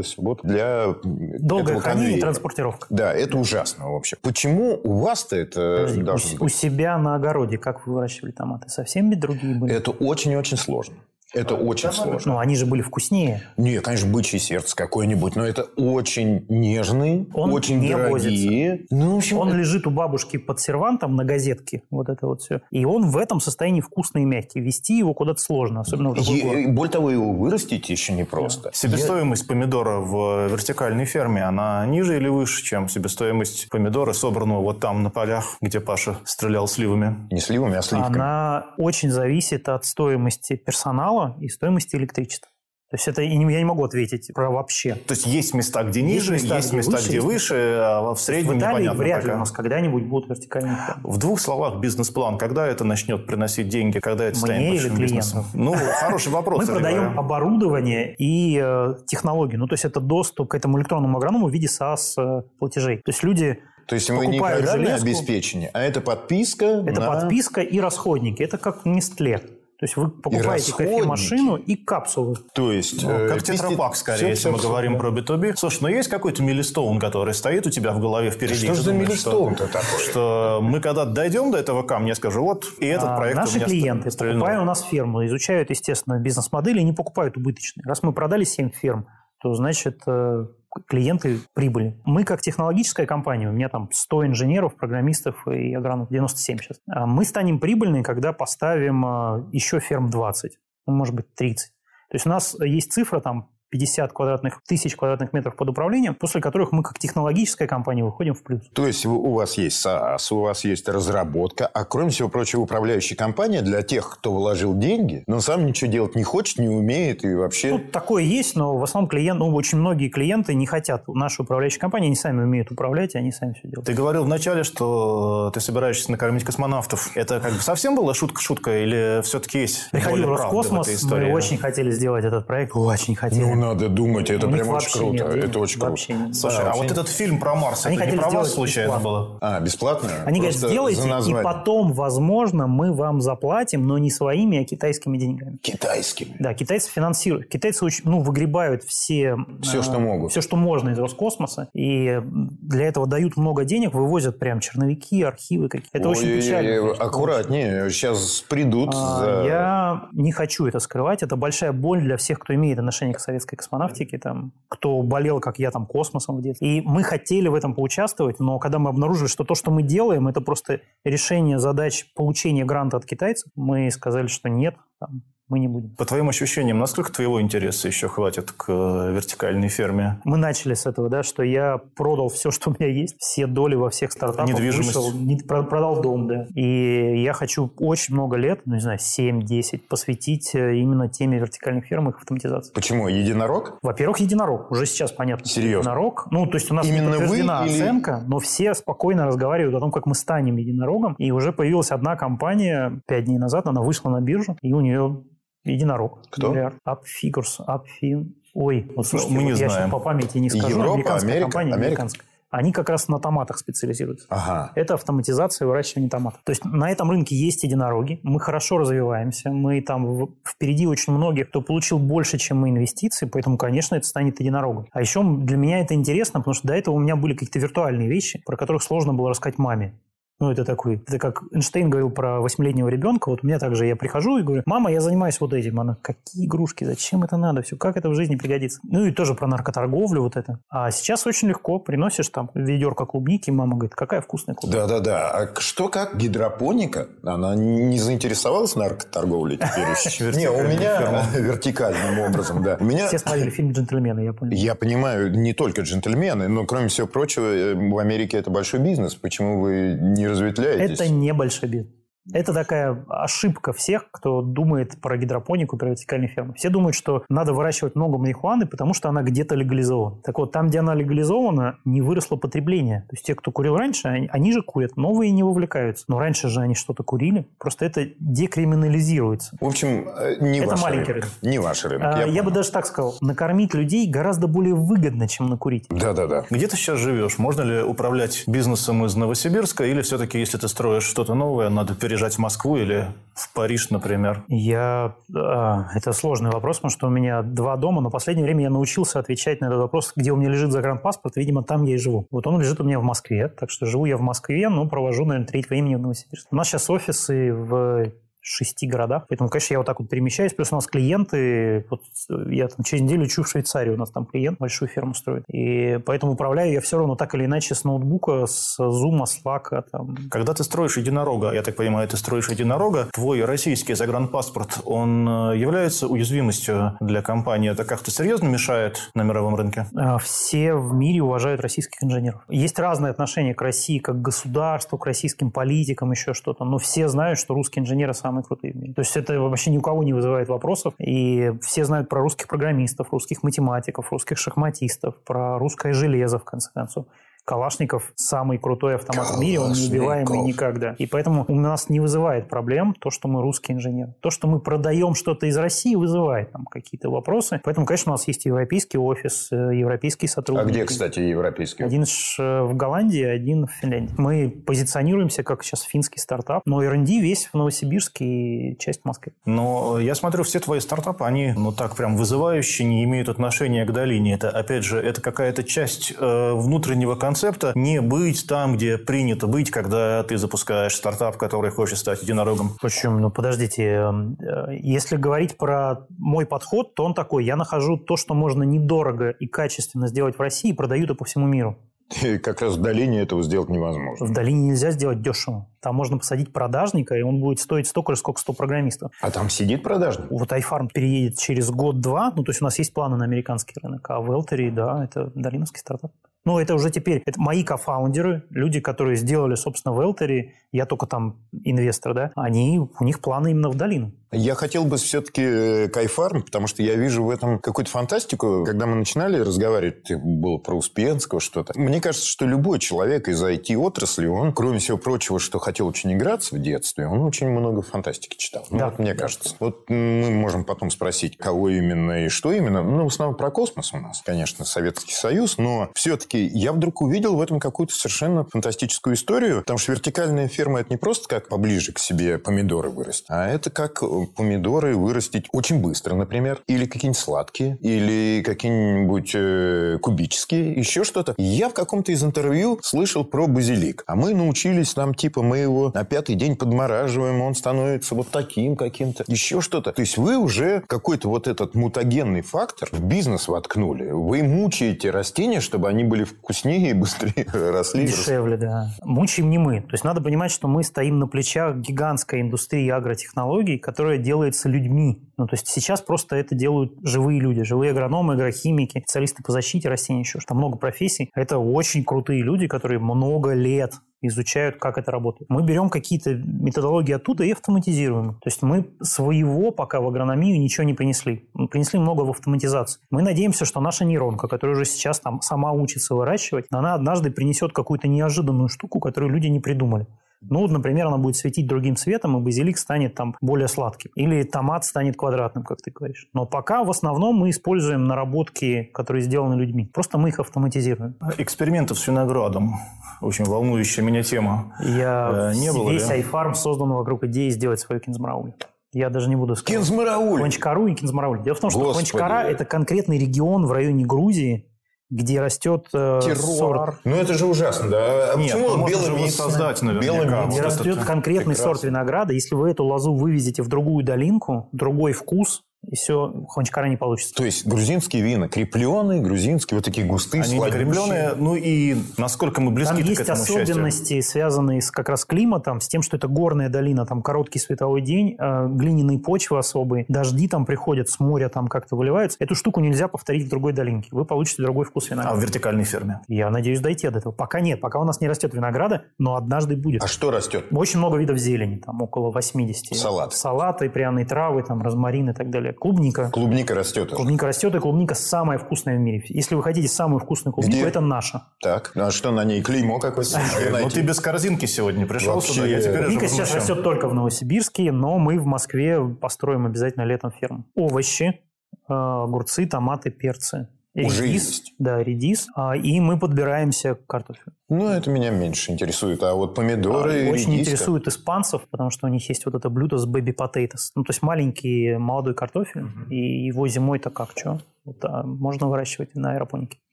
использовалось 0.00 0.14
вот 0.18 0.40
для 0.42 0.94
Долгое 1.38 1.72
этого 1.72 1.80
хранение 1.80 2.18
и 2.18 2.20
транспортировка. 2.20 2.86
Да, 2.90 3.12
это 3.12 3.36
ужасно 3.38 3.90
вообще. 3.90 4.16
Почему 4.22 4.80
у 4.82 4.92
вас-то 4.98 5.36
это 5.36 5.76
Подожди, 5.78 6.02
у, 6.02 6.04
должно 6.04 6.28
с- 6.28 6.32
быть? 6.32 6.42
у 6.42 6.48
себя 6.48 6.98
на 6.98 7.14
огороде 7.14 7.58
как 7.58 7.86
вы 7.86 7.94
выращивали 7.94 8.32
томаты? 8.32 8.68
Совсем 8.68 9.10
ведь 9.10 9.20
другие 9.20 9.54
были? 9.54 9.72
Это 9.74 9.90
очень-очень 9.90 10.56
сложно. 10.56 10.94
Это 11.34 11.54
очень 11.54 11.92
сложно. 11.92 12.34
Ну, 12.34 12.38
они 12.38 12.56
же 12.56 12.66
были 12.66 12.80
вкуснее. 12.82 13.42
Не, 13.56 13.80
конечно, 13.80 14.10
бычье 14.10 14.38
сердце 14.38 14.74
какое-нибудь, 14.76 15.36
но 15.36 15.44
это 15.44 15.62
очень 15.76 16.46
нежные, 16.48 17.26
Он 17.34 17.52
очень 17.52 17.80
не 17.80 17.90
дорогие. 17.90 18.86
Ну, 18.90 19.14
в 19.14 19.16
общем, 19.18 19.38
Он 19.38 19.48
это- 19.48 19.56
лежит 19.58 19.86
у 19.86 19.90
бабушки 19.90 20.36
под 20.36 20.60
сервантом 20.60 21.16
на 21.16 21.24
газетке, 21.24 21.82
вот 21.90 22.08
это 22.08 22.26
вот 22.26 22.42
все. 22.42 22.60
И 22.70 22.84
он 22.84 23.10
в 23.10 23.16
этом 23.16 23.40
состоянии 23.40 23.80
вкусный 23.80 24.22
и 24.22 24.24
мягкий. 24.24 24.60
Вести 24.60 24.96
его 24.98 25.14
куда-то 25.14 25.40
сложно, 25.40 25.80
особенно 25.80 26.10
в 26.10 26.18
Е- 26.18 26.68
более 26.68 26.92
того, 26.92 27.10
его 27.10 27.32
вырастить 27.32 27.88
еще 27.90 28.12
непросто. 28.12 28.70
Себестоимость 28.72 29.46
помидора 29.46 29.98
в 30.00 30.48
вертикальной 30.48 31.04
ферме, 31.04 31.42
она 31.44 31.84
ниже 31.86 32.16
или 32.16 32.28
выше, 32.28 32.62
чем 32.64 32.88
себестоимость 32.88 33.68
помидора, 33.70 34.12
собранного 34.12 34.60
вот 34.62 34.80
там 34.80 35.02
на 35.02 35.10
полях, 35.10 35.56
где 35.60 35.80
Паша 35.80 36.16
стрелял 36.24 36.68
сливами? 36.68 37.26
Не 37.30 37.40
сливами, 37.40 37.76
а 37.76 37.82
сливками. 37.82 38.14
Она 38.14 38.66
очень 38.78 39.10
зависит 39.10 39.68
от 39.68 39.84
стоимости 39.84 40.56
персонала 40.56 41.23
и 41.40 41.48
стоимости 41.48 41.96
электричества. 41.96 42.50
То 42.90 42.96
есть 42.96 43.08
это 43.08 43.22
я 43.22 43.36
не 43.36 43.64
могу 43.64 43.82
ответить 43.82 44.30
про 44.34 44.50
вообще. 44.50 44.94
То 44.94 45.14
есть 45.14 45.26
есть 45.26 45.52
места, 45.52 45.82
где 45.82 46.00
Есть 46.00 46.12
ниже, 46.12 46.32
места, 46.34 46.56
есть 46.56 46.68
где 46.68 46.76
места, 46.76 46.92
выше, 46.92 47.06
где 47.08 47.14
есть 47.16 47.26
выше, 47.26 47.54
а 47.80 48.12
в 48.12 48.14
В 48.14 48.20
среднем 48.20 48.58
Италии 48.58 48.84
непонятно 48.84 49.02
вряд 49.02 49.18
ли 49.18 49.22
пока. 49.24 49.34
у 49.34 49.38
нас 49.40 49.50
когда-нибудь 49.50 50.04
будут 50.04 50.28
вертикальные 50.28 50.76
фермы. 50.76 51.02
В 51.02 51.18
двух 51.18 51.40
словах 51.40 51.80
бизнес-план. 51.80 52.38
Когда 52.38 52.68
это 52.68 52.84
начнет 52.84 53.26
приносить 53.26 53.68
деньги? 53.68 53.98
Когда 53.98 54.26
это 54.26 54.38
Мне 54.38 54.46
станет 54.46 54.62
или 54.62 54.70
большим 54.70 54.96
клиентам? 54.96 55.16
бизнесом? 55.16 55.44
Ну, 55.54 55.74
хороший 55.98 56.30
вопрос. 56.30 56.60
Мы 56.60 56.72
продаем 56.72 57.02
говоря. 57.02 57.18
оборудование 57.18 58.14
и 58.16 58.60
э, 58.62 58.94
технологии. 59.06 59.56
Ну, 59.56 59.66
то 59.66 59.74
есть 59.74 59.84
это 59.84 59.98
доступ 59.98 60.50
к 60.50 60.54
этому 60.54 60.78
электронному 60.78 61.18
агроному 61.18 61.48
в 61.48 61.52
виде 61.52 61.66
SaaS-платежей. 61.66 62.98
То 62.98 63.10
есть 63.10 63.24
люди 63.24 63.58
То 63.88 63.96
есть 63.96 64.08
вы 64.08 64.28
не 64.28 64.38
обеспечение, 64.38 65.70
а 65.72 65.82
это 65.82 66.00
подписка 66.00 66.84
Это 66.86 67.00
на... 67.00 67.06
подписка 67.08 67.60
и 67.60 67.80
расходники. 67.80 68.40
Это 68.40 68.56
как 68.56 68.84
Нестле. 68.84 69.40
То 69.78 69.84
есть 69.86 69.96
вы 69.96 70.08
покупаете 70.08 70.72
кофемашину 70.72 71.56
и 71.56 71.74
капсулы. 71.76 72.36
То 72.54 72.70
есть... 72.70 73.02
Ну, 73.02 73.10
э, 73.10 73.28
как 73.28 73.38
пести- 73.38 73.52
тетрапак, 73.54 73.96
скорее, 73.96 74.30
если 74.30 74.50
мы 74.50 74.58
говорим 74.58 74.98
про 74.98 75.10
B2B. 75.10 75.56
Слушай, 75.56 75.78
ну 75.82 75.88
есть 75.88 76.08
какой-то 76.08 76.42
милистоун, 76.42 77.00
который 77.00 77.34
стоит 77.34 77.66
у 77.66 77.70
тебя 77.70 77.92
в 77.92 78.00
голове 78.00 78.30
впереди? 78.30 78.66
Что 78.66 78.74
же 78.74 78.82
за 78.82 78.92
милистоун-то 78.92 79.66
такой? 79.66 79.98
Что, 79.98 80.60
мы 80.62 80.80
когда 80.80 81.04
дойдем 81.04 81.50
до 81.50 81.58
этого 81.58 81.82
камня, 81.82 82.10
я 82.10 82.14
скажу, 82.14 82.42
вот 82.42 82.66
и 82.78 82.86
этот 82.86 83.08
А 83.08 83.16
проект 83.16 83.36
у 83.36 83.40
Наши 83.40 83.56
меня 83.56 83.66
клиенты, 83.66 84.10
стрельнул. 84.10 84.40
покупая 84.40 84.60
у 84.62 84.64
нас 84.64 84.82
ферму, 84.82 85.26
изучают, 85.26 85.70
естественно, 85.70 86.20
бизнес-модели 86.20 86.80
и 86.80 86.84
не 86.84 86.92
покупают 86.92 87.36
убыточные. 87.36 87.84
Раз 87.84 88.02
мы 88.02 88.12
продали 88.12 88.44
7 88.44 88.70
ферм, 88.70 89.06
то 89.40 89.54
значит 89.54 90.00
э, 90.06 90.46
клиенты 90.86 91.40
прибыли. 91.54 92.00
Мы 92.04 92.24
как 92.24 92.40
технологическая 92.40 93.06
компания, 93.06 93.48
у 93.48 93.52
меня 93.52 93.68
там 93.68 93.88
100 93.92 94.26
инженеров, 94.26 94.76
программистов 94.76 95.46
и 95.46 95.74
агрономов, 95.74 96.08
97 96.10 96.58
сейчас. 96.58 96.80
А 96.88 97.06
Мы 97.06 97.24
станем 97.24 97.60
прибыльны, 97.60 98.02
когда 98.02 98.32
поставим 98.32 99.04
э, 99.04 99.48
еще 99.52 99.80
ферм 99.80 100.10
20, 100.10 100.58
ну, 100.86 100.94
может 100.94 101.14
быть 101.14 101.34
30. 101.34 101.70
То 102.10 102.16
есть 102.16 102.26
у 102.26 102.30
нас 102.30 102.56
есть 102.60 102.92
цифра 102.92 103.20
там 103.20 103.50
50 103.74 104.12
квадратных, 104.12 104.60
тысяч 104.68 104.94
квадратных 104.94 105.32
метров 105.32 105.56
под 105.56 105.70
управлением, 105.70 106.14
после 106.14 106.40
которых 106.40 106.70
мы 106.70 106.84
как 106.84 107.00
технологическая 107.00 107.66
компания 107.66 108.04
выходим 108.04 108.34
в 108.34 108.42
плюс. 108.44 108.60
То 108.72 108.86
есть 108.86 109.04
у 109.04 109.32
вас 109.32 109.58
есть 109.58 109.84
SaaS, 109.84 110.28
у 110.30 110.42
вас 110.42 110.64
есть 110.64 110.88
разработка, 110.88 111.66
а 111.66 111.84
кроме 111.84 112.10
всего 112.10 112.28
прочего 112.28 112.60
управляющая 112.60 113.16
компания 113.16 113.62
для 113.62 113.82
тех, 113.82 114.08
кто 114.08 114.32
вложил 114.32 114.78
деньги, 114.78 115.24
но 115.26 115.40
сам 115.40 115.66
ничего 115.66 115.90
делать 115.90 116.14
не 116.14 116.22
хочет, 116.22 116.60
не 116.60 116.68
умеет 116.68 117.24
и 117.24 117.34
вообще... 117.34 117.70
Ну, 117.70 117.80
такое 117.80 118.22
есть, 118.22 118.54
но 118.54 118.78
в 118.78 118.84
основном 118.84 119.08
клиент, 119.08 119.40
ну, 119.40 119.52
очень 119.52 119.78
многие 119.78 120.08
клиенты 120.08 120.54
не 120.54 120.66
хотят 120.66 121.08
нашей 121.08 121.42
управляющей 121.42 121.80
компании, 121.80 122.06
они 122.06 122.16
сами 122.16 122.42
умеют 122.42 122.70
управлять, 122.70 123.16
и 123.16 123.18
они 123.18 123.32
сами 123.32 123.54
все 123.54 123.66
делают. 123.66 123.86
Ты 123.86 123.94
говорил 123.94 124.22
вначале, 124.22 124.62
что 124.62 125.50
ты 125.52 125.58
собираешься 125.58 126.12
накормить 126.12 126.44
космонавтов. 126.44 127.16
Это 127.16 127.40
как 127.40 127.54
бы 127.54 127.60
совсем 127.60 127.96
была 127.96 128.14
шутка-шутка 128.14 128.84
или 128.84 129.20
все-таки 129.24 129.62
есть 129.62 129.90
Приходил 129.90 130.28
Роскосмос, 130.28 130.86
этой 130.86 130.96
истории? 130.96 131.26
мы 131.26 131.34
очень 131.34 131.58
хотели 131.58 131.90
сделать 131.90 132.24
этот 132.24 132.46
проект, 132.46 132.76
очень 132.76 133.16
хотели. 133.16 133.42
Ну, 133.42 133.63
надо 133.68 133.88
думать, 133.88 134.30
это 134.30 134.48
прям 134.48 134.68
очень 134.68 134.90
круто. 134.92 135.12
нет 135.12 135.44
это 135.44 135.58
очень 135.58 135.80
круто. 135.80 136.12
нет. 136.12 136.34
Слушай, 136.36 136.56
Да, 136.58 136.62
а 136.62 136.70
вот 136.72 136.78
вообще- 136.78 136.92
этот 136.92 137.08
фильм 137.08 137.38
про 137.40 137.54
Марс, 137.54 137.86
Они 137.86 137.96
это 137.96 138.06
не 138.06 138.12
хотели 138.12 138.30
про 138.30 138.38
вас 138.40 138.52
случайно 138.52 138.88
бесплатно. 138.94 139.08
было? 139.08 139.38
А, 139.40 139.60
бесплатно? 139.60 140.08
Они 140.26 140.40
говорят, 140.40 140.54
Просто 140.58 140.68
сделайте, 140.68 141.02
за 141.02 141.30
и 141.30 141.42
потом, 141.42 141.92
возможно, 141.92 142.66
мы 142.66 142.92
вам 142.92 143.20
заплатим, 143.20 143.86
но 143.86 143.98
не 143.98 144.10
своими, 144.10 144.58
а 144.62 144.64
китайскими 144.64 145.18
деньгами. 145.18 145.58
Китайскими. 145.62 146.36
Да, 146.38 146.54
китайцы 146.54 146.90
финансируют. 146.90 147.48
Китайцы 147.48 147.84
очень, 147.84 148.02
ну, 148.04 148.20
выгребают 148.20 148.82
все... 148.84 149.36
Все, 149.62 149.78
э, 149.80 149.82
что 149.82 149.98
могут. 149.98 150.30
Все, 150.30 150.40
что 150.40 150.56
можно 150.56 150.90
из 150.90 150.98
Роскосмоса. 150.98 151.68
И 151.74 152.20
для 152.24 152.86
этого 152.86 153.06
дают 153.06 153.36
много 153.36 153.64
денег, 153.64 153.94
вывозят 153.94 154.38
прям 154.38 154.60
черновики, 154.60 155.22
архивы 155.22 155.68
какие-то. 155.68 155.96
Это 155.98 156.08
очень 156.08 156.22
Ой-ой-ой, 156.24 156.42
печально. 156.42 156.76
конечно. 156.80 157.04
Аккуратнее, 157.04 157.90
сейчас 157.90 158.44
придут 158.48 158.90
А, 158.94 159.18
за... 159.18 159.44
Я 159.46 160.02
не 160.12 160.32
хочу 160.32 160.66
это 160.66 160.78
скрывать. 160.78 161.22
Это 161.22 161.36
большая 161.36 161.72
боль 161.72 162.00
для 162.00 162.16
всех, 162.16 162.38
кто 162.38 162.54
имеет 162.54 162.78
отношение 162.78 163.14
к 163.14 163.20
советской 163.20 163.53
космонавтике, 163.56 164.18
там, 164.18 164.52
кто 164.68 165.02
болел, 165.02 165.40
как 165.40 165.58
я, 165.58 165.70
там, 165.70 165.86
космосом 165.86 166.36
в 166.36 166.42
детстве. 166.42 166.78
И 166.78 166.80
мы 166.80 167.02
хотели 167.02 167.48
в 167.48 167.54
этом 167.54 167.74
поучаствовать, 167.74 168.40
но 168.40 168.58
когда 168.58 168.78
мы 168.78 168.90
обнаружили, 168.90 169.28
что 169.28 169.44
то, 169.44 169.54
что 169.54 169.70
мы 169.70 169.82
делаем, 169.82 170.28
это 170.28 170.40
просто 170.40 170.80
решение 171.04 171.58
задач 171.58 172.12
получения 172.14 172.64
гранта 172.64 172.96
от 172.96 173.06
китайцев, 173.06 173.50
мы 173.54 173.90
сказали, 173.90 174.26
что 174.26 174.48
нет, 174.48 174.76
там, 174.98 175.22
мы 175.48 175.58
не 175.58 175.68
будем. 175.68 175.94
По 175.96 176.04
твоим 176.04 176.28
ощущениям, 176.28 176.78
насколько 176.78 177.12
твоего 177.12 177.40
интереса 177.40 177.88
еще 177.88 178.08
хватит 178.08 178.50
к 178.52 178.64
э, 178.68 179.12
вертикальной 179.12 179.68
ферме? 179.68 180.20
Мы 180.24 180.38
начали 180.38 180.74
с 180.74 180.86
этого, 180.86 181.08
да, 181.10 181.22
что 181.22 181.42
я 181.42 181.78
продал 181.96 182.28
все, 182.28 182.50
что 182.50 182.70
у 182.70 182.74
меня 182.78 182.90
есть, 182.90 183.16
все 183.18 183.46
доли 183.46 183.74
во 183.74 183.90
всех 183.90 184.12
стартапах. 184.12 184.48
Недвижимость. 184.48 184.94
Вышел, 184.96 185.12
не- 185.12 185.36
продал 185.38 186.00
дом, 186.00 186.26
да. 186.28 186.46
И 186.54 187.22
я 187.22 187.32
хочу 187.34 187.70
очень 187.78 188.14
много 188.14 188.36
лет, 188.36 188.62
ну, 188.64 188.74
не 188.74 188.80
знаю, 188.80 188.98
7-10, 188.98 189.82
посвятить 189.88 190.54
э, 190.54 190.76
именно 190.76 191.08
теме 191.08 191.38
вертикальных 191.38 191.86
ферм 191.86 192.08
и 192.08 192.10
их 192.10 192.16
автоматизации. 192.18 192.72
Почему? 192.72 193.08
Единорог? 193.08 193.78
Во-первых, 193.82 194.18
единорог. 194.20 194.70
Уже 194.70 194.86
сейчас 194.86 195.12
понятно. 195.12 195.44
Серьезно? 195.46 195.90
Единорог. 195.90 196.26
Ну, 196.30 196.46
то 196.46 196.54
есть 196.56 196.70
у 196.70 196.74
нас 196.74 196.86
Именно 196.86 197.16
не 197.16 197.26
вы 197.26 197.38
или- 197.40 197.48
оценка, 197.48 198.24
но 198.26 198.38
все 198.38 198.72
спокойно 198.74 199.26
разговаривают 199.26 199.76
о 199.76 199.80
том, 199.80 199.90
как 199.92 200.06
мы 200.06 200.14
станем 200.14 200.56
единорогом. 200.56 201.14
И 201.18 201.30
уже 201.30 201.52
появилась 201.52 201.90
одна 201.90 202.16
компания 202.16 203.02
пять 203.06 203.26
дней 203.26 203.38
назад, 203.38 203.66
она 203.66 203.82
вышла 203.82 204.08
на 204.10 204.20
биржу, 204.20 204.56
и 204.62 204.72
у 204.72 204.80
нее 204.80 205.22
единорог. 205.64 206.18
Кто? 206.30 206.50
Миллиард. 206.50 206.76
Upfigures, 206.86 207.60
Upfin. 207.66 208.32
Ой, 208.54 208.90
вот 208.94 209.06
слушайте, 209.06 209.34
мы 209.34 209.42
не 209.42 209.52
вот 209.52 209.60
я 209.60 209.68
знаем. 209.68 209.84
сейчас 209.84 209.90
по 209.90 209.98
памяти 209.98 210.38
не 210.38 210.50
скажу. 210.50 210.68
Европа, 210.68 210.92
американская 210.92 211.30
Америка, 211.30 211.44
компания, 211.44 211.72
Америка? 211.72 211.86
американская. 211.86 212.26
Они 212.50 212.70
как 212.70 212.88
раз 212.88 213.08
на 213.08 213.18
томатах 213.18 213.58
специализируются. 213.58 214.26
Ага. 214.28 214.70
Это 214.76 214.94
автоматизация 214.94 215.66
выращивания 215.66 216.08
томатов. 216.08 216.40
То 216.44 216.50
есть 216.50 216.64
на 216.64 216.88
этом 216.88 217.10
рынке 217.10 217.34
есть 217.34 217.64
единороги, 217.64 218.20
мы 218.22 218.38
хорошо 218.38 218.78
развиваемся, 218.78 219.50
мы 219.50 219.80
там 219.80 220.28
впереди 220.46 220.86
очень 220.86 221.14
многих, 221.14 221.48
кто 221.48 221.62
получил 221.62 221.98
больше, 221.98 222.38
чем 222.38 222.58
мы 222.58 222.70
инвестиций, 222.70 223.26
поэтому, 223.26 223.58
конечно, 223.58 223.96
это 223.96 224.06
станет 224.06 224.38
единорогом. 224.38 224.86
А 224.92 225.00
еще 225.00 225.24
для 225.24 225.56
меня 225.56 225.80
это 225.80 225.94
интересно, 225.94 226.38
потому 226.38 226.54
что 226.54 226.68
до 226.68 226.74
этого 226.74 226.94
у 226.94 227.00
меня 227.00 227.16
были 227.16 227.32
какие-то 227.32 227.58
виртуальные 227.58 228.08
вещи, 228.08 228.40
про 228.46 228.56
которых 228.56 228.84
сложно 228.84 229.14
было 229.14 229.30
рассказать 229.30 229.58
маме. 229.58 229.98
Ну, 230.40 230.50
это 230.50 230.64
такой, 230.64 231.02
это 231.06 231.18
как 231.18 231.42
Эйнштейн 231.52 231.88
говорил 231.88 232.10
про 232.10 232.40
восьмилетнего 232.40 232.88
ребенка. 232.88 233.28
Вот 233.28 233.40
у 233.42 233.46
меня 233.46 233.58
также 233.58 233.86
я 233.86 233.94
прихожу 233.94 234.38
и 234.38 234.42
говорю, 234.42 234.62
мама, 234.66 234.90
я 234.90 235.00
занимаюсь 235.00 235.40
вот 235.40 235.52
этим. 235.52 235.78
Она, 235.78 235.96
какие 236.02 236.46
игрушки, 236.46 236.84
зачем 236.84 237.22
это 237.22 237.36
надо? 237.36 237.62
Все, 237.62 237.76
как 237.76 237.96
это 237.96 238.08
в 238.08 238.14
жизни 238.14 238.36
пригодится? 238.36 238.80
Ну, 238.82 239.04
и 239.06 239.12
тоже 239.12 239.34
про 239.34 239.46
наркоторговлю 239.46 240.22
вот 240.22 240.36
это. 240.36 240.58
А 240.68 240.90
сейчас 240.90 241.26
очень 241.26 241.48
легко. 241.48 241.78
Приносишь 241.78 242.28
там 242.28 242.50
ведерко 242.54 243.06
клубники, 243.06 243.50
мама 243.50 243.76
говорит, 243.76 243.94
какая 243.94 244.20
вкусная 244.20 244.54
клубника. 244.54 244.86
Да-да-да. 244.86 245.30
А 245.30 245.60
что 245.60 245.88
как 245.88 246.16
гидропоника? 246.16 247.08
Она 247.22 247.54
не 247.54 247.98
заинтересовалась 247.98 248.74
наркоторговлей 248.74 249.56
теперь? 249.56 250.34
Не, 250.36 250.50
у 250.50 250.62
меня 250.62 251.24
вертикальным 251.34 252.18
образом, 252.18 252.62
да. 252.62 252.76
У 252.80 252.84
меня... 252.84 253.06
Все 253.06 253.18
смотрели 253.18 253.50
фильм 253.50 253.72
«Джентльмены», 253.72 254.20
я 254.20 254.32
понял. 254.32 254.52
Я 254.52 254.74
понимаю, 254.74 255.30
не 255.32 255.52
только 255.52 255.82
«Джентльмены», 255.82 256.48
но, 256.48 256.66
кроме 256.66 256.88
всего 256.88 257.06
прочего, 257.06 257.44
э, 257.44 257.74
в 257.74 257.98
Америке 257.98 258.36
это 258.38 258.50
большой 258.50 258.80
бизнес. 258.80 259.14
Почему 259.14 259.60
вы 259.60 259.96
не 260.00 260.23
разветвляетесь? 260.28 261.00
Это 261.00 261.08
небольшой 261.08 261.68
бизнес. 261.68 262.03
Это 262.32 262.52
такая 262.52 263.04
ошибка 263.08 263.72
всех, 263.72 264.10
кто 264.10 264.40
думает 264.40 265.00
про 265.00 265.16
гидропонику, 265.16 265.76
про 265.76 265.90
вертикальные 265.90 266.28
фермы. 266.28 266.54
Все 266.54 266.70
думают, 266.70 266.96
что 266.96 267.24
надо 267.28 267.52
выращивать 267.52 267.96
много 267.96 268.18
марихуаны, 268.18 268.66
потому 268.66 268.94
что 268.94 269.08
она 269.08 269.22
где-то 269.22 269.54
легализована. 269.54 270.16
Так 270.22 270.38
вот, 270.38 270.52
там, 270.52 270.68
где 270.68 270.78
она 270.78 270.94
легализована, 270.94 271.78
не 271.84 272.00
выросло 272.00 272.36
потребление. 272.36 273.00
То 273.08 273.14
есть 273.14 273.26
те, 273.26 273.34
кто 273.34 273.52
курил 273.52 273.76
раньше, 273.76 274.08
они, 274.08 274.28
они 274.32 274.52
же 274.52 274.62
курят, 274.62 274.96
новые 274.96 275.32
не 275.32 275.42
вовлекаются. 275.42 276.04
Но 276.08 276.18
раньше 276.18 276.48
же 276.48 276.60
они 276.60 276.74
что-то 276.74 277.02
курили, 277.02 277.46
просто 277.58 277.84
это 277.84 278.06
декриминализируется. 278.18 279.56
В 279.60 279.66
общем, 279.66 280.08
э, 280.08 280.36
не 280.40 280.60
это 280.60 280.70
ваш 280.70 280.82
маленький 280.82 281.12
рынок. 281.12 281.24
рынок. 281.24 281.42
Не 281.42 281.58
ваш 281.58 281.84
рынок. 281.84 282.14
А, 282.14 282.18
я 282.20 282.26
я 282.26 282.42
бы 282.42 282.50
даже 282.50 282.70
так 282.70 282.86
сказал, 282.86 283.16
накормить 283.20 283.74
людей 283.74 284.08
гораздо 284.08 284.46
более 284.46 284.74
выгодно, 284.74 285.28
чем 285.28 285.48
накурить. 285.48 285.86
Да-да-да. 285.88 286.44
Где 286.50 286.66
ты 286.68 286.76
сейчас 286.76 286.98
живешь? 286.98 287.38
Можно 287.38 287.62
ли 287.62 287.82
управлять 287.82 288.44
бизнесом 288.46 289.04
из 289.04 289.14
Новосибирска? 289.14 289.84
Или 289.84 290.02
все-таки, 290.02 290.38
если 290.38 290.58
ты 290.58 290.68
строишь 290.68 291.04
что-то 291.04 291.34
новое, 291.34 291.68
надо 291.68 291.94
переезжать 292.14 292.34
в 292.34 292.38
Москву 292.38 292.76
или 292.76 293.06
в 293.34 293.52
Париж, 293.52 293.90
например? 293.90 294.44
Я... 294.46 295.16
а, 295.34 295.88
это 295.94 296.12
сложный 296.12 296.50
вопрос, 296.50 296.76
потому 296.76 296.90
что 296.90 297.06
у 297.08 297.10
меня 297.10 297.42
два 297.42 297.76
дома, 297.76 298.00
но 298.00 298.08
в 298.08 298.12
последнее 298.12 298.44
время 298.44 298.62
я 298.64 298.70
научился 298.70 299.18
отвечать 299.18 299.60
на 299.60 299.66
этот 299.66 299.78
вопрос, 299.78 300.12
где 300.14 300.30
у 300.30 300.36
меня 300.36 300.48
лежит 300.48 300.70
загранпаспорт, 300.70 301.34
видимо, 301.36 301.64
там 301.64 301.82
я 301.84 301.94
и 301.94 301.98
живу. 301.98 302.26
Вот 302.30 302.46
он 302.46 302.60
лежит 302.60 302.80
у 302.80 302.84
меня 302.84 303.00
в 303.00 303.02
Москве, 303.02 303.48
так 303.48 303.70
что 303.70 303.86
живу 303.86 304.04
я 304.04 304.16
в 304.16 304.20
Москве, 304.20 304.68
но 304.68 304.86
провожу, 304.86 305.24
наверное, 305.24 305.48
треть 305.48 305.68
времени 305.68 305.96
в 305.96 306.00
Новосибирске. 306.00 306.48
У 306.52 306.56
нас 306.56 306.68
сейчас 306.68 306.88
офисы 306.88 307.52
в 307.52 308.12
шести 308.44 308.86
городах. 308.86 309.24
Поэтому, 309.28 309.48
конечно, 309.48 309.74
я 309.74 309.78
вот 309.78 309.86
так 309.86 310.00
вот 310.00 310.08
перемещаюсь. 310.08 310.52
Плюс 310.52 310.70
у 310.70 310.74
нас 310.76 310.86
клиенты, 310.86 311.86
вот 311.90 312.02
я 312.28 312.68
там 312.68 312.84
через 312.84 313.04
неделю 313.04 313.22
лечу 313.24 313.42
в 313.42 313.48
Швейцарию, 313.48 313.94
у 313.94 313.98
нас 313.98 314.10
там 314.10 314.26
клиент 314.26 314.58
большую 314.58 314.88
ферму 314.88 315.14
строит. 315.14 315.44
И 315.48 315.98
поэтому 316.04 316.32
управляю 316.32 316.72
я 316.72 316.80
все 316.80 316.98
равно 316.98 317.16
так 317.16 317.34
или 317.34 317.46
иначе 317.46 317.74
с 317.74 317.84
ноутбука, 317.84 318.46
с 318.46 318.78
Zoom, 318.78 319.24
с 319.24 319.42
Slack. 319.42 319.84
Там. 319.90 320.16
Когда 320.30 320.52
ты 320.52 320.62
строишь 320.62 320.96
единорога, 320.96 321.52
я 321.52 321.62
так 321.62 321.76
понимаю, 321.76 322.06
ты 322.06 322.16
строишь 322.16 322.48
единорога, 322.48 323.08
твой 323.12 323.44
российский 323.44 323.94
загранпаспорт, 323.94 324.80
он 324.84 325.28
э, 325.28 325.56
является 325.56 326.06
уязвимостью 326.06 326.96
для 327.00 327.22
компании? 327.22 327.70
Это 327.70 327.84
как-то 327.84 328.10
серьезно 328.10 328.48
мешает 328.48 329.10
на 329.14 329.22
мировом 329.22 329.54
рынке? 329.54 329.86
А, 329.96 330.18
Все 330.18 330.74
в 330.74 330.92
мире 330.92 331.22
уважают 331.22 331.60
российских 331.60 332.02
инженеров. 332.02 332.42
Есть 332.48 332.78
разные 332.78 333.10
отношения 333.10 333.54
к 333.54 333.62
России, 333.62 333.98
как 333.98 334.16
к 334.16 334.20
государству, 334.20 334.98
к 334.98 335.06
российским 335.06 335.50
политикам, 335.50 336.10
еще 336.10 336.34
что-то. 336.34 336.64
Но 336.64 336.78
все 336.78 337.08
знают, 337.08 337.38
что 337.38 337.54
русские 337.54 337.82
инженеры 337.82 338.12
самые 338.14 338.33
крутые 338.42 338.72
в 338.72 338.76
мире. 338.76 338.94
То 338.94 339.00
есть 339.00 339.16
это 339.16 339.38
вообще 339.40 339.70
ни 339.70 339.78
у 339.78 339.80
кого 339.80 340.02
не 340.02 340.12
вызывает 340.12 340.48
вопросов. 340.48 340.94
И 340.98 341.52
все 341.62 341.84
знают 341.84 342.08
про 342.08 342.20
русских 342.20 342.48
программистов, 342.48 343.12
русских 343.12 343.42
математиков, 343.42 344.10
русских 344.12 344.38
шахматистов, 344.38 345.16
про 345.24 345.58
русское 345.58 345.92
железо, 345.92 346.38
в 346.38 346.44
конце 346.44 346.70
концов. 346.72 347.06
Калашников 347.44 348.12
самый 348.16 348.58
крутой 348.58 348.96
автомат 348.96 349.30
в 349.30 349.40
мире, 349.40 349.60
он 349.60 349.72
неубиваемый 349.72 350.40
никогда. 350.40 350.94
И 350.98 351.06
поэтому 351.06 351.44
у 351.48 351.54
нас 351.54 351.88
не 351.88 352.00
вызывает 352.00 352.48
проблем 352.48 352.94
то, 352.98 353.10
что 353.10 353.28
мы 353.28 353.42
русский 353.42 353.72
инженер. 353.72 354.08
То, 354.20 354.30
что 354.30 354.46
мы 354.46 354.60
продаем 354.60 355.14
что-то 355.14 355.46
из 355.46 355.56
России, 355.56 355.94
вызывает 355.94 356.52
там 356.52 356.64
какие-то 356.64 357.10
вопросы. 357.10 357.60
Поэтому, 357.64 357.86
конечно, 357.86 358.12
у 358.12 358.14
нас 358.14 358.26
есть 358.28 358.44
европейский 358.44 358.98
офис, 358.98 359.48
э, 359.52 359.56
европейские 359.74 360.28
А 360.28 360.32
сотрудники. 360.32 360.70
где, 360.70 360.84
кстати, 360.84 361.20
европейский? 361.20 361.82
Один 361.84 362.04
в 362.38 362.74
Голландии, 362.74 363.22
один 363.22 363.66
в 363.66 363.72
Финляндии. 363.72 364.14
Мы 364.16 364.50
позиционируемся 364.50 365.42
как 365.42 365.62
сейчас 365.62 365.82
финский 365.82 366.18
стартап, 366.18 366.62
но 366.66 366.82
R&D 366.82 367.20
весь 367.20 367.46
в 367.46 367.54
Новосибирске 367.54 368.24
и 368.24 368.78
часть 368.78 369.02
в 369.02 369.04
Москве. 369.04 369.32
Но 369.44 369.98
я 369.98 370.14
смотрю, 370.14 370.44
все 370.44 370.60
твои 370.60 370.80
стартапы, 370.80 371.24
они, 371.24 371.52
ну 371.56 371.72
так 371.72 371.96
прям 371.96 372.16
вызывающие, 372.16 372.86
не 372.86 373.04
имеют 373.04 373.28
отношения 373.28 373.84
к 373.84 373.92
долине. 373.92 374.34
Это, 374.34 374.50
опять 374.50 374.84
же, 374.84 374.98
это 374.98 375.20
какая-то 375.20 375.64
часть 375.64 376.14
э, 376.18 376.52
внутреннего 376.54 377.14
концепта 377.34 377.72
не 377.74 378.00
быть 378.00 378.46
там, 378.46 378.76
где 378.76 378.96
принято 378.96 379.48
быть, 379.48 379.70
когда 379.72 380.22
ты 380.22 380.38
запускаешь 380.38 380.94
стартап, 380.94 381.36
который 381.36 381.72
хочет 381.72 381.98
стать 381.98 382.22
единорогом. 382.22 382.76
Почему? 382.80 383.18
Ну, 383.18 383.28
подождите. 383.30 383.82
э, 383.82 384.12
э, 384.40 384.76
Если 384.80 385.16
говорить 385.16 385.56
про 385.56 386.06
мой 386.16 386.46
подход, 386.46 386.94
то 386.94 387.04
он 387.04 387.12
такой. 387.12 387.44
Я 387.44 387.56
нахожу 387.56 387.96
то, 387.96 388.16
что 388.16 388.34
можно 388.34 388.62
недорого 388.62 389.30
и 389.30 389.48
качественно 389.48 390.06
сделать 390.06 390.36
в 390.36 390.40
России, 390.40 390.70
и 390.70 390.72
продаю 390.72 391.04
это 391.04 391.14
по 391.16 391.24
всему 391.24 391.46
миру. 391.46 391.76
И 392.22 392.38
как 392.38 392.60
раз 392.60 392.76
в 392.76 392.82
долине 392.82 393.22
этого 393.22 393.42
сделать 393.42 393.68
невозможно. 393.68 394.26
В 394.26 394.32
долине 394.32 394.68
нельзя 394.68 394.92
сделать 394.92 395.20
дешево. 395.20 395.66
Там 395.80 395.96
можно 395.96 396.18
посадить 396.18 396.52
продажника, 396.52 397.16
и 397.16 397.22
он 397.22 397.40
будет 397.40 397.58
стоить 397.58 397.88
столько 397.88 398.12
же, 398.12 398.18
сколько 398.20 398.40
100 398.40 398.52
программистов. 398.52 399.10
А 399.20 399.30
там 399.32 399.50
сидит 399.50 399.82
продажник? 399.82 400.30
Вот 400.30 400.52
iFarm 400.52 400.88
переедет 400.92 401.38
через 401.38 401.70
год-два, 401.70 402.32
ну, 402.36 402.44
то 402.44 402.50
есть 402.50 402.62
у 402.62 402.64
нас 402.64 402.78
есть 402.78 402.94
планы 402.94 403.16
на 403.16 403.24
американский 403.24 403.74
рынок, 403.82 404.08
а 404.08 404.20
в 404.20 404.30
Элтере, 404.30 404.70
да, 404.70 405.02
это 405.02 405.32
долиновский 405.34 405.80
стартап. 405.80 406.12
Ну, 406.46 406.58
это 406.58 406.74
уже 406.74 406.90
теперь, 406.90 407.22
это 407.24 407.40
мои 407.40 407.64
кофаундеры, 407.64 408.44
люди, 408.50 408.80
которые 408.80 409.16
сделали, 409.16 409.54
собственно, 409.54 409.94
в 409.94 410.00
Элтере, 410.00 410.52
я 410.74 410.86
только 410.86 411.06
там 411.06 411.36
инвестор, 411.52 412.14
да, 412.14 412.32
они, 412.34 412.80
у 412.98 413.04
них 413.04 413.20
планы 413.20 413.52
именно 413.52 413.68
в 413.68 413.76
долину. 413.76 414.12
Я 414.32 414.56
хотел 414.56 414.84
бы 414.84 414.96
все-таки 414.96 415.86
Кайфарм, 415.92 416.42
потому 416.42 416.66
что 416.66 416.82
я 416.82 416.96
вижу 416.96 417.22
в 417.22 417.30
этом 417.30 417.60
какую-то 417.60 417.88
фантастику. 417.92 418.64
Когда 418.66 418.86
мы 418.86 418.96
начинали 418.96 419.38
разговаривать, 419.38 420.10
было 420.10 420.58
про 420.58 420.74
Успенского 420.74 421.40
что-то. 421.40 421.78
Мне 421.78 422.00
кажется, 422.00 422.26
что 422.26 422.44
любой 422.44 422.80
человек 422.80 423.28
из 423.28 423.40
IT-отрасли, 423.44 424.26
он, 424.26 424.52
кроме 424.52 424.80
всего 424.80 424.98
прочего, 424.98 425.38
что 425.38 425.60
хотел 425.60 425.86
очень 425.86 426.12
играться 426.14 426.56
в 426.56 426.58
детстве, 426.58 427.06
он 427.06 427.20
очень 427.20 427.48
много 427.48 427.82
фантастики 427.82 428.36
читал. 428.36 428.66
Ну, 428.70 428.78
Да. 428.78 428.90
вот 428.90 428.98
мне 428.98 429.14
кажется. 429.14 429.54
Вот 429.60 429.88
мы 429.88 430.28
можем 430.30 430.64
потом 430.64 430.90
спросить, 430.90 431.36
кого 431.36 431.68
именно 431.68 432.24
и 432.24 432.28
что 432.28 432.50
именно. 432.50 432.82
Ну, 432.82 433.04
в 433.04 433.12
основном 433.12 433.36
про 433.36 433.52
космос 433.52 433.92
у 433.92 433.98
нас, 433.98 434.20
конечно, 434.26 434.64
Советский 434.64 435.14
Союз, 435.14 435.58
но 435.58 435.90
все-таки 435.94 436.44
я 436.44 436.72
вдруг 436.72 437.02
увидел 437.02 437.36
в 437.36 437.40
этом 437.40 437.60
какую-то 437.60 437.94
совершенно 437.94 438.44
фантастическую 438.46 439.14
историю, 439.14 439.60
потому 439.60 439.78
что 439.78 439.92
вертикальная 439.92 440.48
ферма– 440.48 440.63
это 440.72 440.90
не 440.90 440.96
просто 440.96 441.28
как 441.28 441.48
поближе 441.48 441.92
к 441.92 441.98
себе 441.98 442.38
помидоры 442.38 442.90
вырастить, 442.90 443.26
а 443.28 443.48
это 443.48 443.70
как 443.70 444.02
э, 444.02 444.06
помидоры 444.36 444.96
вырастить 444.96 445.46
очень 445.52 445.80
быстро, 445.80 446.14
например, 446.14 446.62
или 446.66 446.86
какие-нибудь 446.86 447.18
сладкие, 447.18 447.78
или 447.80 448.42
какие-нибудь 448.42 449.32
э, 449.34 449.98
кубические, 450.00 450.72
еще 450.72 451.04
что-то. 451.04 451.34
Я 451.38 451.68
в 451.68 451.74
каком-то 451.74 452.12
из 452.12 452.22
интервью 452.22 452.78
слышал 452.82 453.24
про 453.24 453.46
базилик, 453.46 454.04
а 454.06 454.16
мы 454.16 454.34
научились 454.34 454.94
там, 454.94 455.14
типа, 455.14 455.42
мы 455.42 455.58
его 455.58 455.90
на 455.94 456.04
пятый 456.04 456.34
день 456.34 456.56
подмораживаем, 456.56 457.40
он 457.40 457.54
становится 457.54 458.14
вот 458.14 458.28
таким 458.30 458.76
каким-то, 458.76 459.24
еще 459.26 459.60
что-то. 459.60 459.92
То 459.92 460.00
есть 460.00 460.16
вы 460.16 460.36
уже 460.36 460.82
какой-то 460.86 461.28
вот 461.28 461.46
этот 461.46 461.74
мутагенный 461.74 462.42
фактор 462.42 462.88
в 462.92 463.02
бизнес 463.02 463.48
воткнули. 463.48 464.10
Вы 464.10 464.42
мучаете 464.42 465.10
растения, 465.10 465.60
чтобы 465.60 465.88
они 465.88 466.04
были 466.04 466.24
вкуснее 466.24 466.90
и 466.90 466.92
быстрее 466.92 467.46
росли. 467.52 468.06
Дешевле, 468.06 468.56
да. 468.56 468.90
Мучаем 469.02 469.50
не 469.50 469.58
мы. 469.58 469.80
То 469.80 469.92
есть 469.92 470.04
надо 470.04 470.20
понимать, 470.20 470.50
что 470.54 470.68
мы 470.68 470.84
стоим 470.84 471.18
на 471.18 471.26
плечах 471.26 471.76
гигантской 471.76 472.40
индустрии 472.40 472.88
агротехнологий, 472.88 473.78
которая 473.78 474.18
делается 474.18 474.68
людьми. 474.68 475.20
Ну, 475.36 475.46
то 475.46 475.54
есть 475.54 475.68
сейчас 475.68 476.00
просто 476.00 476.36
это 476.36 476.54
делают 476.54 476.92
живые 477.02 477.40
люди, 477.40 477.62
живые 477.62 477.90
агрономы, 477.90 478.34
агрохимики, 478.34 479.00
специалисты 479.00 479.42
по 479.42 479.52
защите 479.52 479.88
растений, 479.88 480.20
еще 480.20 480.40
что 480.40 480.54
много 480.54 480.78
профессий. 480.78 481.30
Это 481.34 481.58
очень 481.58 482.04
крутые 482.04 482.42
люди, 482.42 482.66
которые 482.66 482.98
много 483.00 483.52
лет 483.52 483.94
изучают, 484.22 484.76
как 484.76 484.98
это 484.98 485.10
работает. 485.10 485.48
Мы 485.50 485.62
берем 485.62 485.90
какие-то 485.90 486.34
методологии 486.34 487.12
оттуда 487.12 487.44
и 487.44 487.52
автоматизируем. 487.52 488.34
То 488.34 488.46
есть 488.46 488.62
мы 488.62 488.90
своего 489.02 489.70
пока 489.70 490.00
в 490.00 490.06
агрономию 490.06 490.60
ничего 490.60 490.84
не 490.84 490.94
принесли. 490.94 491.48
Мы 491.54 491.68
принесли 491.68 491.98
много 491.98 492.22
в 492.22 492.30
автоматизацию. 492.30 493.02
Мы 493.10 493.22
надеемся, 493.22 493.64
что 493.64 493.80
наша 493.80 494.04
нейронка, 494.04 494.48
которая 494.48 494.76
уже 494.76 494.84
сейчас 494.84 495.20
там 495.20 495.40
сама 495.42 495.72
учится 495.72 496.14
выращивать, 496.14 496.66
она 496.70 496.94
однажды 496.94 497.30
принесет 497.30 497.72
какую-то 497.72 498.08
неожиданную 498.08 498.68
штуку, 498.68 499.00
которую 499.00 499.32
люди 499.32 499.48
не 499.48 499.60
придумали. 499.60 500.06
Ну, 500.50 500.60
вот, 500.60 500.70
например, 500.70 501.06
она 501.06 501.16
будет 501.16 501.36
светить 501.36 501.66
другим 501.66 501.96
цветом, 501.96 502.36
и 502.36 502.40
базилик 502.40 502.78
станет 502.78 503.14
там 503.14 503.36
более 503.40 503.68
сладким. 503.68 504.10
Или 504.14 504.42
томат 504.42 504.84
станет 504.84 505.16
квадратным, 505.16 505.64
как 505.64 505.80
ты 505.80 505.90
говоришь. 505.90 506.28
Но 506.34 506.44
пока 506.44 506.84
в 506.84 506.90
основном 506.90 507.36
мы 507.36 507.50
используем 507.50 508.06
наработки, 508.06 508.90
которые 508.92 509.22
сделаны 509.22 509.54
людьми. 509.54 509.90
Просто 509.92 510.18
мы 510.18 510.28
их 510.28 510.40
автоматизируем. 510.40 511.16
Экспериментов 511.38 511.98
с 511.98 512.06
виноградом. 512.06 512.74
Очень 513.20 513.44
волнующая 513.44 514.04
меня 514.04 514.13
тема. 514.22 514.74
Я 514.80 515.50
Э, 515.52 515.54
не 515.54 515.72
было, 515.72 515.90
весь 515.90 516.02
да? 516.06 516.08
создан 516.54 516.90
вокруг 516.92 517.24
идеи 517.24 517.50
сделать 517.50 517.80
свою 517.80 518.00
кинзмараули. 518.00 518.54
Я 518.92 519.10
даже 519.10 519.28
не 519.28 519.36
буду 519.36 519.56
сказать. 519.56 519.78
Кинзмарауль! 519.80 520.40
Кончкару 520.40 520.86
и 520.86 520.94
Кинзмараули. 520.94 521.42
Дело 521.42 521.56
в 521.56 521.60
том, 521.60 521.70
что 521.70 521.80
Господи. 521.80 522.10
Кончкара– 522.10 522.42
это 522.48 522.64
конкретный 522.64 523.18
регион 523.18 523.66
в 523.66 523.72
районе 523.72 524.04
Грузии, 524.06 524.70
где 525.10 525.40
растет 525.40 525.88
э, 525.92 526.20
сорт. 526.36 527.00
Ну 527.04 527.16
это 527.16 527.34
же 527.34 527.46
ужасно, 527.46 527.90
да? 527.90 528.32
А 528.34 528.36
Нет, 528.38 528.52
почему 528.52 528.68
он 528.68 528.86
белый 528.86 529.10
микс? 529.22 529.34
создать 529.34 529.82
Вот 529.82 530.52
Где 530.52 530.60
растет 530.62 531.04
конкретный 531.04 531.54
прекрасно. 531.54 531.64
сорт 531.74 531.82
винограда, 531.84 532.32
если 532.32 532.54
вы 532.54 532.70
эту 532.70 532.84
лозу 532.84 533.14
вывезете 533.14 533.62
в 533.62 533.68
другую 533.68 534.04
долинку, 534.04 534.68
другой 534.72 535.12
вкус, 535.12 535.62
и 535.90 535.94
все, 535.96 536.32
хончкара 536.48 536.86
не 536.86 536.96
получится. 536.96 537.34
То 537.34 537.44
есть 537.44 537.66
грузинские 537.66 538.22
вина, 538.22 538.48
крепленые, 538.48 539.20
грузинские, 539.20 539.76
вот 539.78 539.84
такие 539.84 540.06
густые, 540.06 540.42
Они 540.42 540.58
не 540.58 540.70
крепленные, 540.70 541.32
ну 541.36 541.54
и 541.56 541.96
насколько 542.18 542.60
мы 542.60 542.70
близки 542.70 542.94
Там 542.94 543.02
к 543.02 543.06
есть 543.06 543.20
этому 543.20 543.38
счастью. 543.38 543.62
особенности, 543.62 544.20
связанные 544.20 544.80
с 544.80 544.90
как 544.90 545.08
раз 545.08 545.24
климатом, 545.24 545.80
с 545.80 545.88
тем, 545.88 546.02
что 546.02 546.16
это 546.16 546.28
горная 546.28 546.68
долина, 546.68 547.06
там 547.06 547.22
короткий 547.22 547.58
световой 547.58 548.00
день, 548.02 548.36
э, 548.38 548.66
глиняные 548.68 549.18
почвы 549.18 549.58
особые, 549.58 550.06
дожди 550.08 550.48
там 550.48 550.64
приходят 550.66 551.08
с 551.08 551.20
моря, 551.20 551.48
там 551.48 551.68
как-то 551.68 551.96
выливаются. 551.96 552.36
Эту 552.40 552.54
штуку 552.54 552.80
нельзя 552.80 553.08
повторить 553.08 553.46
в 553.46 553.50
другой 553.50 553.72
долинке. 553.72 554.08
Вы 554.12 554.24
получите 554.24 554.62
другой 554.62 554.84
вкус 554.86 555.06
А 555.10 555.14
винограда. 555.14 555.36
в 555.36 555.42
вертикальной 555.42 555.84
ферме? 555.84 556.20
Я 556.28 556.50
надеюсь 556.50 556.80
дойти 556.80 557.08
до 557.08 557.18
этого. 557.18 557.32
Пока 557.32 557.60
нет, 557.60 557.80
пока 557.80 557.98
у 557.98 558.04
нас 558.04 558.20
не 558.20 558.28
растет 558.28 558.54
винограда, 558.54 559.04
но 559.18 559.36
однажды 559.36 559.76
будет. 559.76 560.02
А 560.02 560.06
что 560.06 560.30
растет? 560.30 560.64
Очень 560.70 560.98
много 560.98 561.16
видов 561.18 561.38
зелени, 561.38 561.76
там 561.76 562.00
около 562.02 562.30
80. 562.30 562.96
Салат. 562.96 563.32
Салаты, 563.34 563.90
пряные 563.90 564.24
травы, 564.24 564.62
там 564.62 564.82
розмарин 564.82 565.30
и 565.30 565.34
так 565.34 565.50
далее. 565.50 565.73
Клубника. 565.78 566.30
Клубника 566.30 566.74
растет. 566.74 567.10
Клубника 567.10 567.46
растет, 567.46 567.74
и 567.74 567.78
клубника 567.78 568.14
самая 568.14 568.58
вкусная 568.58 568.96
в 568.96 569.00
мире. 569.00 569.22
Если 569.28 569.54
вы 569.54 569.62
хотите 569.62 569.88
самую 569.88 570.20
вкусную 570.20 570.52
клубнику, 570.54 570.78
Где? 570.78 570.88
это 570.88 571.00
наша. 571.00 571.44
Так, 571.60 571.92
а 571.94 572.10
что 572.10 572.30
на 572.30 572.44
ней? 572.44 572.62
Клеймо 572.62 572.98
какое-то? 572.98 573.40
Ну 573.84 573.90
ты 573.90 574.02
без 574.02 574.20
корзинки 574.20 574.66
сегодня 574.66 575.06
пришел 575.06 575.40
сюда, 575.42 575.66
я 575.66 575.80
теперь 575.80 576.00
уже 576.00 576.02
Клубника 576.04 576.28
сейчас 576.28 576.54
растет 576.54 576.82
только 576.82 577.08
в 577.08 577.14
Новосибирске, 577.14 577.92
но 577.92 578.18
мы 578.18 578.38
в 578.38 578.46
Москве 578.46 579.02
построим 579.20 579.66
обязательно 579.66 580.04
летом 580.04 580.32
ферму. 580.32 580.64
Овощи, 580.74 581.40
э, 581.88 581.92
огурцы, 581.92 582.66
томаты, 582.66 583.10
перцы. 583.10 583.68
Уже 583.94 584.24
редис, 584.26 584.48
есть. 584.50 584.74
да, 584.78 585.02
редис. 585.02 585.48
А, 585.54 585.76
И 585.76 586.00
мы 586.00 586.18
подбираемся 586.18 586.94
к 586.96 587.06
картофелю. 587.06 587.54
Ну, 587.68 587.86
это 587.88 588.10
меня 588.10 588.30
меньше 588.30 588.72
интересует. 588.72 589.22
А 589.22 589.34
вот 589.34 589.54
помидоры, 589.54 590.26
А, 590.28 590.30
Очень 590.32 590.52
редиска? 590.54 590.72
интересует 590.72 591.06
испанцев, 591.08 591.62
потому 591.70 591.90
что 591.90 592.06
у 592.06 592.10
них 592.10 592.28
есть 592.28 592.44
вот 592.44 592.54
это 592.54 592.68
блюдо 592.70 592.98
с 592.98 593.06
baby 593.06 593.34
potatoes. 593.34 593.90
Ну, 593.94 594.02
то 594.02 594.10
есть 594.10 594.22
маленький 594.22 594.96
молодой 594.96 595.34
картофель, 595.34 595.86
и 596.10 596.44
его 596.46 596.66
зимой-то 596.66 597.10
как, 597.10 597.30
что? 597.36 597.60
Вот, 597.84 598.04
а, 598.04 598.22
можно 598.24 598.68
выращивать 598.68 599.14
на 599.14 599.32
аэропонике. 599.34 599.78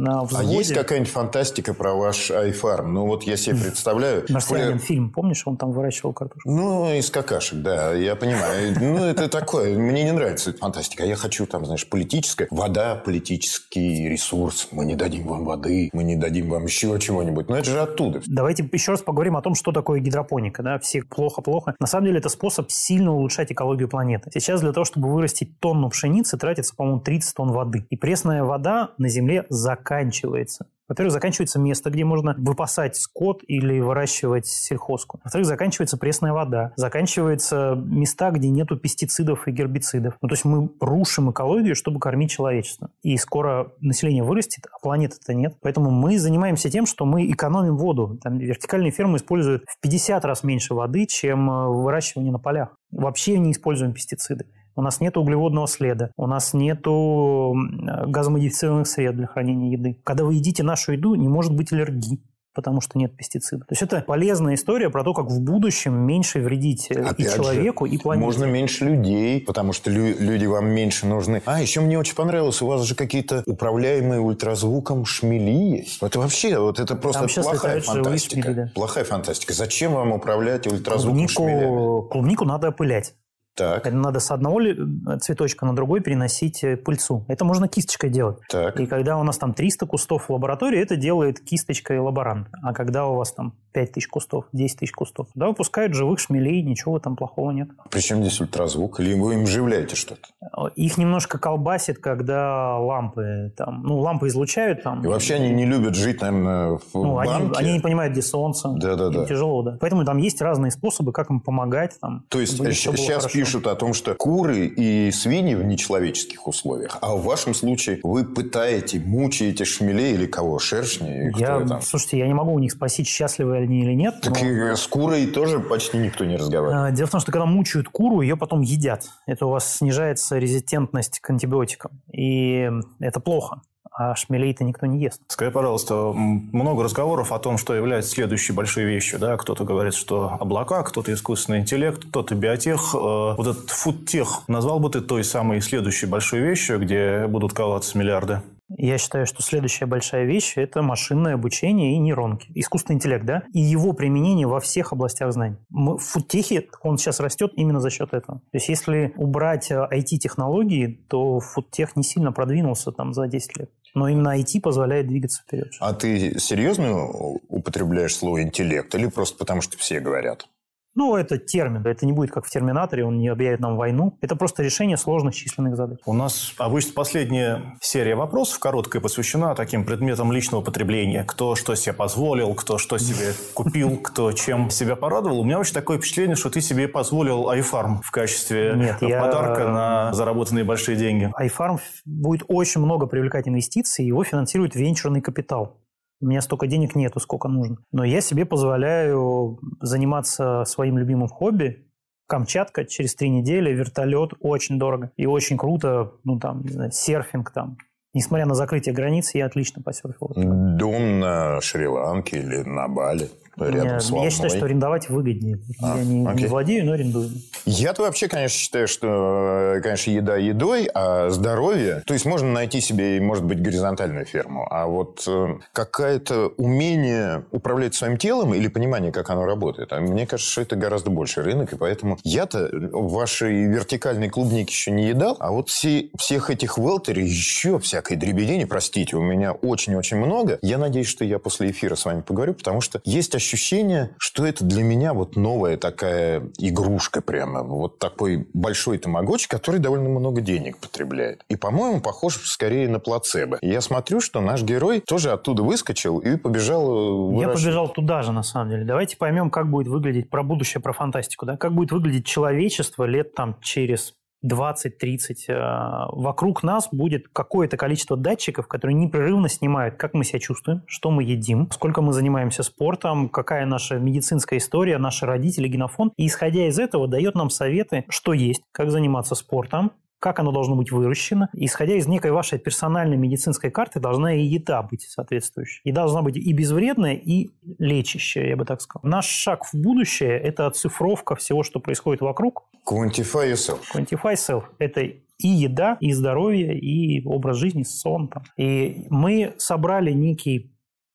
На 0.00 0.20
А 0.20 0.24
взводе. 0.24 0.56
есть 0.56 0.72
какая-нибудь 0.72 1.12
фантастика 1.12 1.74
про 1.74 1.94
ваш 1.94 2.30
айфарм? 2.30 2.94
Ну, 2.94 3.06
вот 3.06 3.22
я 3.24 3.36
себе 3.36 3.56
представляю. 3.56 4.24
«Марсианин» 4.30 4.78
Фуля- 4.78 4.78
фильм, 4.78 5.10
помнишь, 5.10 5.42
он 5.46 5.56
там 5.56 5.72
выращивал 5.72 6.12
картошку? 6.14 6.50
Ну, 6.50 6.92
из 6.94 7.10
какашек, 7.10 7.60
да, 7.60 7.92
я 7.92 8.16
понимаю. 8.16 8.74
Ну, 8.80 9.04
это 9.04 9.28
такое. 9.28 9.76
Мне 9.78 10.04
не 10.04 10.12
нравится 10.12 10.50
эта 10.50 10.58
фантастика. 10.60 11.02
А 11.02 11.06
я 11.06 11.16
хочу 11.16 11.46
там, 11.46 11.66
знаешь, 11.66 11.86
политическое. 11.86 12.48
Вода, 12.50 12.94
политический 12.96 14.08
ресурс. 14.08 14.68
Мы 14.72 14.84
не 14.84 14.94
дадим 14.96 15.26
вам 15.26 15.44
воды, 15.44 15.90
мы 15.92 16.02
не 16.02 16.16
дадим 16.16 16.48
вам 16.50 16.64
еще 16.64 16.98
чего-нибудь. 16.98 17.48
Но 17.48 17.56
это 17.56 17.70
же 17.70 17.80
оттуда. 17.80 18.22
Давайте 18.26 18.68
еще 18.72 18.92
раз 18.92 19.02
поговорим 19.02 19.36
о 19.36 19.42
том, 19.42 19.54
что 19.54 19.72
такое 19.72 20.00
гидропоника. 20.00 20.62
Да? 20.62 20.78
Все 20.78 21.02
плохо-плохо. 21.02 21.74
На 21.78 21.86
самом 21.86 22.06
деле 22.06 22.18
это 22.18 22.28
способ 22.28 22.70
сильно 22.70 23.12
улучшать 23.12 23.52
экологию 23.52 23.88
планеты. 23.88 24.30
Сейчас 24.32 24.60
для 24.60 24.72
того, 24.72 24.84
чтобы 24.84 25.10
вырастить 25.12 25.58
тонну 25.60 25.90
пшеницы, 25.90 26.38
тратится, 26.38 26.74
по-моему, 26.74 27.00
30 27.00 27.34
тонн 27.34 27.52
воды. 27.52 27.86
И 27.90 27.96
пресная 27.96 28.44
вода 28.44 28.90
на 28.98 29.08
Земле 29.08 29.44
заканчивается. 29.90 30.66
Во-первых, 30.88 31.12
заканчивается 31.12 31.60
место, 31.60 31.90
где 31.90 32.04
можно 32.04 32.34
выпасать 32.36 32.96
скот 32.96 33.42
или 33.46 33.78
выращивать 33.78 34.46
сельхозку. 34.46 35.20
Во-вторых, 35.22 35.46
заканчивается 35.46 35.96
пресная 35.96 36.32
вода. 36.32 36.72
Заканчиваются 36.76 37.76
места, 37.76 38.30
где 38.32 38.50
нету 38.50 38.76
пестицидов 38.76 39.46
и 39.46 39.52
гербицидов. 39.52 40.16
Ну, 40.20 40.28
то 40.28 40.32
есть 40.32 40.44
мы 40.44 40.68
рушим 40.80 41.30
экологию, 41.30 41.76
чтобы 41.76 42.00
кормить 42.00 42.32
человечество. 42.32 42.90
И 43.02 43.16
скоро 43.18 43.72
население 43.80 44.24
вырастет, 44.24 44.66
а 44.72 44.80
планеты-то 44.80 45.32
нет. 45.32 45.56
Поэтому 45.60 45.90
мы 45.90 46.18
занимаемся 46.18 46.70
тем, 46.70 46.86
что 46.86 47.04
мы 47.04 47.30
экономим 47.30 47.76
воду. 47.76 48.18
Там 48.22 48.38
вертикальные 48.38 48.90
фермы 48.90 49.18
используют 49.18 49.64
в 49.68 49.80
50 49.80 50.24
раз 50.24 50.42
меньше 50.42 50.74
воды, 50.74 51.06
чем 51.06 51.48
э, 51.50 51.68
выращивание 51.68 52.32
на 52.32 52.40
полях. 52.40 52.70
Вообще 52.90 53.38
не 53.38 53.52
используем 53.52 53.92
пестициды. 53.92 54.46
У 54.76 54.82
нас 54.82 55.00
нет 55.00 55.16
углеводного 55.16 55.66
следа, 55.66 56.10
у 56.16 56.26
нас 56.26 56.52
нет 56.54 56.82
газомодифицированных 56.84 58.86
средств 58.86 59.16
для 59.18 59.26
хранения 59.26 59.72
еды. 59.72 59.98
Когда 60.04 60.24
вы 60.24 60.34
едите 60.34 60.62
нашу 60.62 60.92
еду, 60.92 61.14
не 61.14 61.28
может 61.28 61.54
быть 61.54 61.72
аллергии 61.72 62.20
потому 62.52 62.80
что 62.80 62.98
нет 62.98 63.16
пестицидов. 63.16 63.66
То 63.66 63.72
есть 63.72 63.82
это 63.82 64.00
полезная 64.00 64.54
история 64.54 64.90
про 64.90 65.04
то, 65.04 65.14
как 65.14 65.26
в 65.26 65.40
будущем 65.40 65.94
меньше 65.94 66.40
вредить 66.40 66.90
э, 66.90 66.94
и 66.94 66.98
Опять 66.98 67.30
же, 67.30 67.36
человеку, 67.36 67.86
и 67.86 67.96
планете. 67.96 68.24
Можно 68.24 68.44
меньше 68.44 68.84
людей, 68.84 69.40
потому 69.40 69.72
что 69.72 69.90
лю- 69.90 70.16
люди 70.18 70.46
вам 70.46 70.68
меньше 70.68 71.06
нужны. 71.06 71.42
А, 71.46 71.60
еще 71.60 71.80
мне 71.80 71.98
очень 71.98 72.14
понравилось, 72.14 72.60
у 72.60 72.66
вас 72.66 72.82
же 72.82 72.94
какие-то 72.94 73.42
управляемые 73.46 74.20
ультразвуком 74.20 75.04
шмели 75.04 75.78
есть. 75.78 76.02
Это 76.02 76.18
вообще, 76.18 76.58
вот 76.58 76.80
это 76.80 76.96
просто 76.96 77.28
Там 77.28 77.44
плохая 77.44 77.80
фантастика. 77.80 78.42
шмели, 78.42 78.54
да. 78.54 78.72
Плохая 78.74 79.04
фантастика. 79.04 79.52
Зачем 79.52 79.92
вам 79.92 80.12
управлять 80.12 80.66
ультразвуком 80.66 81.28
клубнику, 81.28 82.08
клубнику 82.10 82.44
надо 82.44 82.68
опылять. 82.68 83.14
Так, 83.54 83.90
надо 83.92 84.20
с 84.20 84.30
одного 84.30 84.60
ли- 84.60 84.76
цветочка 85.20 85.66
на 85.66 85.74
другой 85.74 86.00
переносить 86.00 86.64
э, 86.64 86.76
пыльцу. 86.76 87.24
Это 87.28 87.44
можно 87.44 87.68
кисточкой 87.68 88.10
делать. 88.10 88.38
так. 88.48 88.78
И 88.80 88.86
когда 88.86 89.18
у 89.18 89.22
нас 89.22 89.38
там 89.38 89.52
300 89.54 89.86
кустов 89.86 90.28
в 90.28 90.32
лаборатории, 90.32 90.80
это 90.80 90.96
делает 90.96 91.40
кисточкой 91.40 91.98
лаборант. 91.98 92.48
А 92.62 92.72
когда 92.72 93.06
у 93.06 93.16
вас 93.16 93.32
там 93.32 93.54
5 93.72 93.92
тысяч 93.92 94.08
кустов, 94.08 94.46
10 94.52 94.78
тысяч 94.78 94.92
кустов, 94.92 95.28
да, 95.34 95.48
выпускают 95.48 95.94
живых 95.94 96.18
шмелей, 96.20 96.62
ничего 96.62 96.98
там 96.98 97.16
плохого 97.16 97.50
нет. 97.50 97.68
Причем 97.90 98.20
здесь 98.20 98.40
ультразвук? 98.40 99.00
Или 99.00 99.14
вы 99.14 99.34
им 99.34 99.44
вживляете 99.44 99.94
что-то? 99.96 100.28
Их 100.74 100.98
немножко 100.98 101.38
колбасит, 101.38 101.98
когда 101.98 102.78
лампы 102.78 103.52
там, 103.56 103.82
ну, 103.82 103.98
лампы 103.98 104.28
излучают 104.28 104.82
там. 104.82 105.04
И 105.04 105.06
вообще 105.06 105.34
они 105.34 105.50
не 105.50 105.66
любят 105.66 105.94
жить, 105.94 106.20
наверное, 106.20 106.78
в 106.78 106.82
ну, 106.94 107.18
они, 107.18 107.30
банке. 107.30 107.58
они 107.58 107.72
не 107.74 107.80
понимают, 107.80 108.12
где 108.12 108.22
солнце. 108.22 108.70
Да-да-да. 108.76 109.26
Тяжело, 109.26 109.62
да. 109.62 109.76
Поэтому 109.80 110.04
там 110.04 110.18
есть 110.18 110.40
разные 110.40 110.70
способы, 110.70 111.12
как 111.12 111.30
им 111.30 111.40
помогать. 111.40 111.98
Там, 112.00 112.24
То 112.28 112.40
есть 112.40 112.56
сейчас 112.56 113.22
хорошо. 113.22 113.28
Пишут 113.40 113.66
о 113.66 113.74
том, 113.74 113.94
что 113.94 114.14
куры 114.14 114.66
и 114.66 115.10
свиньи 115.12 115.54
в 115.54 115.64
нечеловеческих 115.64 116.46
условиях, 116.46 116.98
а 117.00 117.16
в 117.16 117.22
вашем 117.22 117.54
случае 117.54 117.98
вы 118.02 118.24
пытаете, 118.24 119.00
мучаете 119.00 119.64
шмелей 119.64 120.12
или 120.12 120.26
кого? 120.26 120.58
Шершни? 120.58 121.32
Я, 121.38 121.64
там? 121.66 121.80
слушайте, 121.80 122.18
я 122.18 122.26
не 122.26 122.34
могу 122.34 122.52
у 122.52 122.58
них 122.58 122.70
спросить, 122.72 123.08
счастливы 123.08 123.56
они 123.56 123.80
или 123.80 123.94
нет. 123.94 124.20
Так 124.20 124.42
но- 124.42 124.72
и 124.72 124.76
с 124.76 124.86
курой 124.86 125.26
тоже 125.26 125.60
почти 125.60 125.96
никто 125.96 126.26
не 126.26 126.36
разговаривает. 126.36 126.92
А, 126.92 126.94
Дело 126.94 127.06
в 127.06 127.10
том, 127.12 127.20
что 127.20 127.32
когда 127.32 127.46
мучают 127.46 127.88
куру, 127.88 128.20
ее 128.20 128.36
потом 128.36 128.60
едят. 128.60 129.06
Это 129.26 129.46
у 129.46 129.50
вас 129.50 129.76
снижается 129.78 130.36
резистентность 130.36 131.20
к 131.20 131.30
антибиотикам. 131.30 132.02
И 132.12 132.68
это 133.00 133.20
плохо. 133.20 133.62
А 133.92 134.14
шмелей-то 134.14 134.64
никто 134.64 134.86
не 134.86 135.02
ест. 135.02 135.20
Скажи, 135.28 135.50
пожалуйста, 135.50 136.12
много 136.14 136.84
разговоров 136.84 137.32
о 137.32 137.38
том, 137.38 137.58
что 137.58 137.74
является 137.74 138.10
следующей 138.10 138.52
большой 138.52 138.84
вещью. 138.84 139.18
Да? 139.18 139.36
Кто-то 139.36 139.64
говорит, 139.64 139.94
что 139.94 140.36
облака, 140.40 140.82
кто-то 140.82 141.12
искусственный 141.12 141.60
интеллект, 141.60 142.04
кто-то 142.06 142.34
биотех. 142.34 142.94
Э, 142.94 143.34
Вот 143.36 143.46
этот 143.46 143.70
фудтех 143.70 144.42
назвал 144.48 144.80
бы 144.80 144.90
ты 144.90 145.00
той 145.00 145.24
самой 145.24 145.60
следующей 145.60 146.06
большой 146.06 146.40
вещью, 146.40 146.78
где 146.80 147.26
будут 147.26 147.52
коваться 147.52 147.98
миллиарды? 147.98 148.42
Я 148.78 148.98
считаю, 148.98 149.26
что 149.26 149.42
следующая 149.42 149.86
большая 149.86 150.24
вещь– 150.26 150.52
это 150.56 150.80
машинное 150.82 151.34
обучение 151.34 151.94
и 151.94 151.98
нейронки. 151.98 152.52
Искусственный 152.54 152.96
интеллект, 152.96 153.24
да? 153.24 153.42
И 153.52 153.58
его 153.58 153.92
применение 153.94 154.46
во 154.46 154.60
всех 154.60 154.92
областях 154.92 155.32
знаний. 155.32 155.56
Мы, 155.70 155.98
в 155.98 156.02
фудтехе 156.02 156.68
он 156.82 156.96
сейчас 156.96 157.18
растет 157.18 157.50
именно 157.56 157.80
за 157.80 157.90
счет 157.90 158.14
этого. 158.14 158.38
То 158.38 158.56
есть 158.56 158.68
если 158.68 159.12
убрать 159.16 159.72
э, 159.72 159.88
IT-технологии, 159.92 161.04
то 161.08 161.40
фудтех 161.40 161.96
не 161.96 162.04
сильно 162.04 162.30
продвинулся 162.30 162.92
там 162.92 163.12
за 163.12 163.26
10 163.26 163.58
лет. 163.58 163.70
Но 163.94 164.08
именно 164.08 164.38
IT 164.38 164.60
позволяет 164.60 165.08
двигаться 165.08 165.42
вперед. 165.42 165.72
А 165.80 165.92
ты 165.92 166.38
серьезно 166.38 167.04
употребляешь 167.48 168.16
слово 168.16 168.42
интеллект 168.42 168.94
или 168.94 169.06
просто 169.06 169.36
потому, 169.36 169.60
что 169.60 169.76
все 169.78 170.00
говорят? 170.00 170.48
Ну, 170.94 171.16
это 171.16 171.38
термин. 171.38 171.86
Это 171.86 172.04
не 172.04 172.12
будет 172.12 172.30
как 172.32 172.44
в 172.46 172.50
«Терминаторе», 172.50 173.04
он 173.04 173.18
не 173.18 173.28
объявит 173.28 173.60
нам 173.60 173.76
войну. 173.76 174.18
Это 174.20 174.34
просто 174.36 174.62
решение 174.62 174.96
сложных 174.96 175.34
численных 175.34 175.76
задач. 175.76 175.98
У 176.04 176.12
нас 176.12 176.52
обычно 176.58 176.92
последняя 176.94 177.76
серия 177.80 178.16
вопросов 178.16 178.58
короткая 178.58 179.00
посвящена 179.00 179.54
таким 179.54 179.84
предметам 179.84 180.32
личного 180.32 180.62
потребления. 180.62 181.24
Кто 181.24 181.54
что 181.54 181.74
себе 181.74 181.92
позволил, 181.92 182.54
кто 182.54 182.78
что 182.78 182.98
себе 182.98 183.32
купил, 183.54 183.98
кто 183.98 184.32
чем 184.32 184.70
себя 184.70 184.96
порадовал. 184.96 185.40
У 185.40 185.44
меня 185.44 185.58
вообще 185.58 185.74
такое 185.74 185.98
впечатление, 185.98 186.36
что 186.36 186.50
ты 186.50 186.60
себе 186.60 186.88
позволил 186.88 187.50
iFarm 187.52 188.00
в 188.02 188.10
качестве 188.10 188.74
Нет, 188.76 188.96
я- 189.00 189.20
подарка 189.20 189.68
на 189.68 190.12
заработанные 190.12 190.64
большие 190.64 190.96
деньги. 190.96 191.30
iFarm 191.40 191.78
будет 192.04 192.42
очень 192.48 192.80
много 192.80 193.06
привлекать 193.06 193.46
инвестиций, 193.46 194.04
его 194.04 194.24
финансирует 194.24 194.74
венчурный 194.74 195.20
капитал. 195.20 195.78
У 196.20 196.26
меня 196.26 196.40
столько 196.42 196.66
денег 196.66 196.94
нету, 196.94 197.18
сколько 197.20 197.48
нужно. 197.48 197.78
Но 197.92 198.04
я 198.04 198.20
себе 198.20 198.44
позволяю 198.44 199.58
заниматься 199.80 200.64
своим 200.66 200.98
любимым 200.98 201.28
хобби. 201.28 201.86
Камчатка 202.28 202.84
через 202.84 203.14
три 203.14 203.30
недели, 203.30 203.72
вертолет, 203.72 204.34
очень 204.40 204.78
дорого. 204.78 205.10
И 205.16 205.26
очень 205.26 205.56
круто, 205.56 206.12
ну 206.24 206.38
там, 206.38 206.62
не 206.62 206.70
знаю, 206.70 206.92
серфинг 206.92 207.50
там. 207.50 207.78
Несмотря 208.12 208.44
на 208.46 208.54
закрытие 208.54 208.94
границ, 208.94 209.34
я 209.34 209.46
отлично 209.46 209.82
посерфил. 209.82 210.32
Дом 210.34 211.20
на 211.20 211.60
Шри-Ланке 211.60 212.38
или 212.38 212.58
на 212.62 212.88
Бали? 212.88 213.30
Рядом 213.60 213.86
Я, 213.86 214.00
с 214.00 214.08
я 214.08 214.14
Волной. 214.14 214.30
считаю, 214.30 214.50
что 214.50 214.64
арендовать 214.64 215.08
выгоднее. 215.08 215.58
А, 215.82 215.98
я 215.98 216.04
не, 216.04 216.20
не 216.20 216.46
владею, 216.46 216.86
но 216.86 216.92
арендую. 216.92 217.30
Я-то 217.66 218.02
вообще, 218.02 218.28
конечно, 218.28 218.58
считаю, 218.58 218.88
что, 218.88 219.74
э, 219.76 219.80
конечно, 219.80 220.10
еда 220.10 220.36
едой, 220.36 220.88
а 220.92 221.30
здоровье... 221.30 222.02
То 222.06 222.14
есть 222.14 222.26
можно 222.26 222.50
найти 222.52 222.80
себе, 222.80 223.20
может 223.20 223.44
быть, 223.44 223.60
горизонтальную 223.62 224.24
ферму. 224.24 224.66
А 224.70 224.86
вот 224.86 225.24
э, 225.26 225.58
какое-то 225.72 226.48
умение 226.56 227.44
управлять 227.50 227.94
своим 227.94 228.16
телом 228.16 228.54
или 228.54 228.68
понимание, 228.68 229.12
как 229.12 229.30
оно 229.30 229.44
работает, 229.44 229.92
а 229.92 230.00
мне 230.00 230.26
кажется, 230.26 230.50
что 230.50 230.62
это 230.62 230.76
гораздо 230.76 231.10
больше 231.10 231.42
рынок. 231.42 231.72
И 231.72 231.76
поэтому 231.76 232.18
я-то 232.24 232.70
вашей 232.92 233.64
вертикальной 233.64 234.28
клубники 234.28 234.70
еще 234.70 234.90
не 234.90 235.08
едал, 235.08 235.36
а 235.38 235.50
вот 235.50 235.68
все, 235.68 236.10
всех 236.18 236.50
этих 236.50 236.78
велтерей 236.78 237.26
еще 237.26 237.78
всякой 237.78 238.16
дребедени, 238.16 238.64
простите, 238.64 239.16
у 239.16 239.22
меня 239.22 239.52
очень-очень 239.52 240.16
много. 240.16 240.58
Я 240.62 240.78
надеюсь, 240.78 241.08
что 241.08 241.24
я 241.24 241.38
после 241.38 241.70
эфира 241.70 241.94
с 241.94 242.04
вами 242.04 242.20
поговорю, 242.22 242.54
потому 242.54 242.80
что 242.80 243.00
есть 243.04 243.34
ощущение, 243.34 243.49
что 243.56 244.46
это 244.46 244.64
для 244.64 244.82
меня 244.82 245.14
вот 245.14 245.36
новая 245.36 245.76
такая 245.76 246.50
игрушка 246.58 247.20
прямо. 247.22 247.62
Вот 247.62 247.98
такой 247.98 248.48
большой 248.52 248.98
тамагочи, 248.98 249.48
который 249.48 249.80
довольно 249.80 250.08
много 250.08 250.40
денег 250.40 250.78
потребляет. 250.78 251.44
И, 251.48 251.56
по-моему, 251.56 252.00
похож 252.00 252.36
скорее 252.46 252.88
на 252.88 252.98
плацебо. 253.00 253.58
И 253.60 253.68
я 253.68 253.80
смотрю, 253.80 254.20
что 254.20 254.40
наш 254.40 254.62
герой 254.62 255.00
тоже 255.00 255.30
оттуда 255.30 255.62
выскочил 255.62 256.18
и 256.18 256.36
побежал 256.36 256.90
э, 256.90 257.32
Я 257.32 257.46
выращивать. 257.48 257.64
побежал 257.64 257.88
туда 257.88 258.22
же, 258.22 258.32
на 258.32 258.42
самом 258.42 258.70
деле. 258.70 258.84
Давайте 258.84 259.16
поймем, 259.16 259.50
как 259.50 259.70
будет 259.70 259.88
выглядеть 259.88 260.30
про 260.30 260.42
будущее, 260.42 260.80
про 260.80 260.92
фантастику. 260.92 261.46
Да? 261.46 261.56
Как 261.56 261.74
будет 261.74 261.92
выглядеть 261.92 262.26
человечество 262.26 263.04
лет 263.04 263.34
там 263.34 263.56
через 263.60 264.14
20-30. 264.44 265.34
э, 265.48 266.06
Вокруг 266.12 266.62
нас 266.62 266.88
будет 266.90 267.28
какое-то 267.28 267.76
количество 267.76 268.16
датчиков, 268.16 268.66
которые 268.68 268.94
непрерывно 268.96 269.48
снимают, 269.48 269.96
как 269.96 270.14
мы 270.14 270.24
себя 270.24 270.38
чувствуем, 270.38 270.82
что 270.86 271.10
мы 271.10 271.24
едим, 271.24 271.70
сколько 271.72 272.02
мы 272.02 272.12
занимаемся 272.12 272.62
спортом, 272.62 273.28
какая 273.28 273.66
наша 273.66 273.98
медицинская 273.98 274.58
история, 274.58 274.98
наши 274.98 275.26
родители, 275.26 275.68
генофонд. 275.68 276.12
И 276.16 276.26
исходя 276.26 276.66
из 276.66 276.78
этого 276.78 277.08
дает 277.08 277.34
нам 277.34 277.50
советы, 277.50 278.04
что 278.08 278.32
есть, 278.32 278.62
как 278.72 278.90
заниматься 278.90 279.34
спортом, 279.34 279.92
как 280.20 280.38
оно 280.38 280.52
должно 280.52 280.76
быть 280.76 280.92
выращено. 280.92 281.48
Исходя 281.54 281.94
из 281.94 282.06
некой 282.06 282.30
вашей 282.30 282.58
персональной 282.58 283.16
медицинской 283.16 283.70
карты, 283.70 283.98
должна 283.98 284.34
и 284.34 284.42
еда 284.42 284.82
быть 284.82 285.02
соответствующей. 285.02 285.80
Еда 285.84 286.02
должна 286.02 286.22
быть 286.22 286.36
и 286.36 286.52
безвредная, 286.52 287.14
и 287.14 287.50
лечащая, 287.78 288.48
я 288.48 288.56
бы 288.56 288.64
так 288.64 288.80
сказал. 288.82 289.08
Наш 289.10 289.26
шаг 289.26 289.64
в 289.64 289.74
будущее– 289.74 290.38
это 290.40 290.66
оцифровка 290.66 291.34
всего, 291.34 291.62
что 291.62 291.80
происходит 291.80 292.20
вокруг. 292.20 292.64
Quantify 292.88 293.50
yourself. 293.50 293.80
Quantify 293.94 294.34
self– 294.34 294.64
это 294.78 295.00
и 295.00 295.48
еда, 295.48 295.96
и 296.00 296.12
здоровье, 296.12 296.78
и 296.78 297.24
образ 297.26 297.56
жизни, 297.56 297.82
сон. 297.82 298.28
Там. 298.28 298.44
И 298.58 299.06
мы 299.08 299.54
собрали 299.56 300.12
некий 300.12 300.70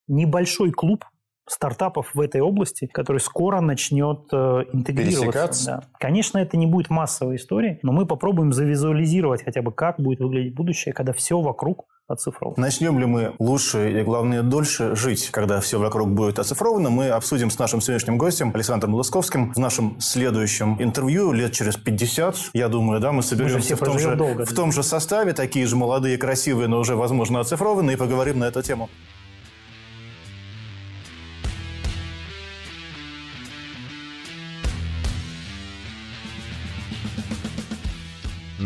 небольшой 0.07 0.71
клуб 0.71 1.05
стартапов 1.47 2.11
в 2.13 2.19
этой 2.19 2.41
области, 2.41 2.87
который 2.87 3.19
скоро 3.19 3.61
начнет 3.61 4.27
э, 4.31 4.63
интегрироваться. 4.73 5.65
Да. 5.65 5.83
Конечно, 5.99 6.39
это 6.39 6.57
не 6.57 6.65
будет 6.65 6.89
массовая 6.89 7.35
история, 7.35 7.79
но 7.83 7.91
мы 7.91 8.05
попробуем 8.05 8.51
завизуализировать 8.51 9.43
хотя 9.43 9.61
бы, 9.61 9.71
как 9.71 9.99
будет 9.99 10.19
выглядеть 10.19 10.55
будущее, 10.55 10.93
когда 10.93 11.13
все 11.13 11.39
вокруг 11.39 11.85
оцифровано. 12.07 12.61
Начнем 12.61 12.99
ли 12.99 13.05
мы 13.05 13.33
лучше 13.39 13.99
и, 13.99 14.03
главное, 14.03 14.43
дольше 14.43 14.95
жить, 14.95 15.29
когда 15.31 15.59
все 15.59 15.79
вокруг 15.79 16.09
будет 16.09 16.39
оцифровано, 16.39 16.89
мы 16.89 17.09
обсудим 17.09 17.49
с 17.49 17.57
нашим 17.57 17.81
сегодняшним 17.81 18.17
гостем 18.17 18.51
Александром 18.53 18.93
Лысковским 18.95 19.53
в 19.53 19.57
нашем 19.57 19.99
следующем 19.99 20.81
интервью 20.81 21.31
лет 21.31 21.51
через 21.51 21.77
50. 21.77 22.51
Я 22.53 22.69
думаю, 22.69 22.99
да, 22.99 23.11
мы 23.11 23.23
соберемся 23.23 23.59
все 23.59 23.75
в, 23.75 23.79
том 23.79 23.99
же, 23.99 24.15
долго, 24.15 24.45
в 24.45 24.53
том 24.53 24.71
же 24.71 24.83
составе, 24.83 25.33
такие 25.33 25.65
же 25.65 25.75
молодые, 25.75 26.17
красивые, 26.17 26.67
но 26.67 26.79
уже, 26.79 26.95
возможно, 26.95 27.39
оцифрованные, 27.39 27.95
и 27.95 27.97
поговорим 27.97 28.39
на 28.39 28.45
эту 28.45 28.61
тему. 28.61 28.89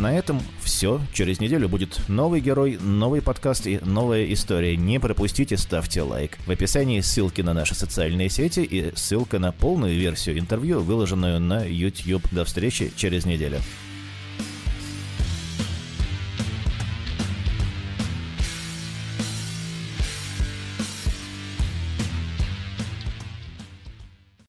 На 0.00 0.16
этом 0.16 0.40
все. 0.62 0.98
Через 1.12 1.40
неделю 1.40 1.68
будет 1.68 2.08
новый 2.08 2.40
герой, 2.40 2.78
новый 2.80 3.20
подкаст 3.20 3.66
и 3.66 3.80
новая 3.84 4.24
история. 4.32 4.74
Не 4.74 4.98
пропустите, 4.98 5.58
ставьте 5.58 6.00
лайк. 6.00 6.38
В 6.46 6.50
описании 6.50 7.02
ссылки 7.02 7.42
на 7.42 7.52
наши 7.52 7.74
социальные 7.74 8.30
сети 8.30 8.60
и 8.60 8.96
ссылка 8.96 9.38
на 9.38 9.52
полную 9.52 9.94
версию 9.94 10.38
интервью, 10.38 10.80
выложенную 10.80 11.38
на 11.38 11.66
YouTube. 11.66 12.22
До 12.32 12.46
встречи 12.46 12.90
через 12.96 13.26
неделю. 13.26 13.58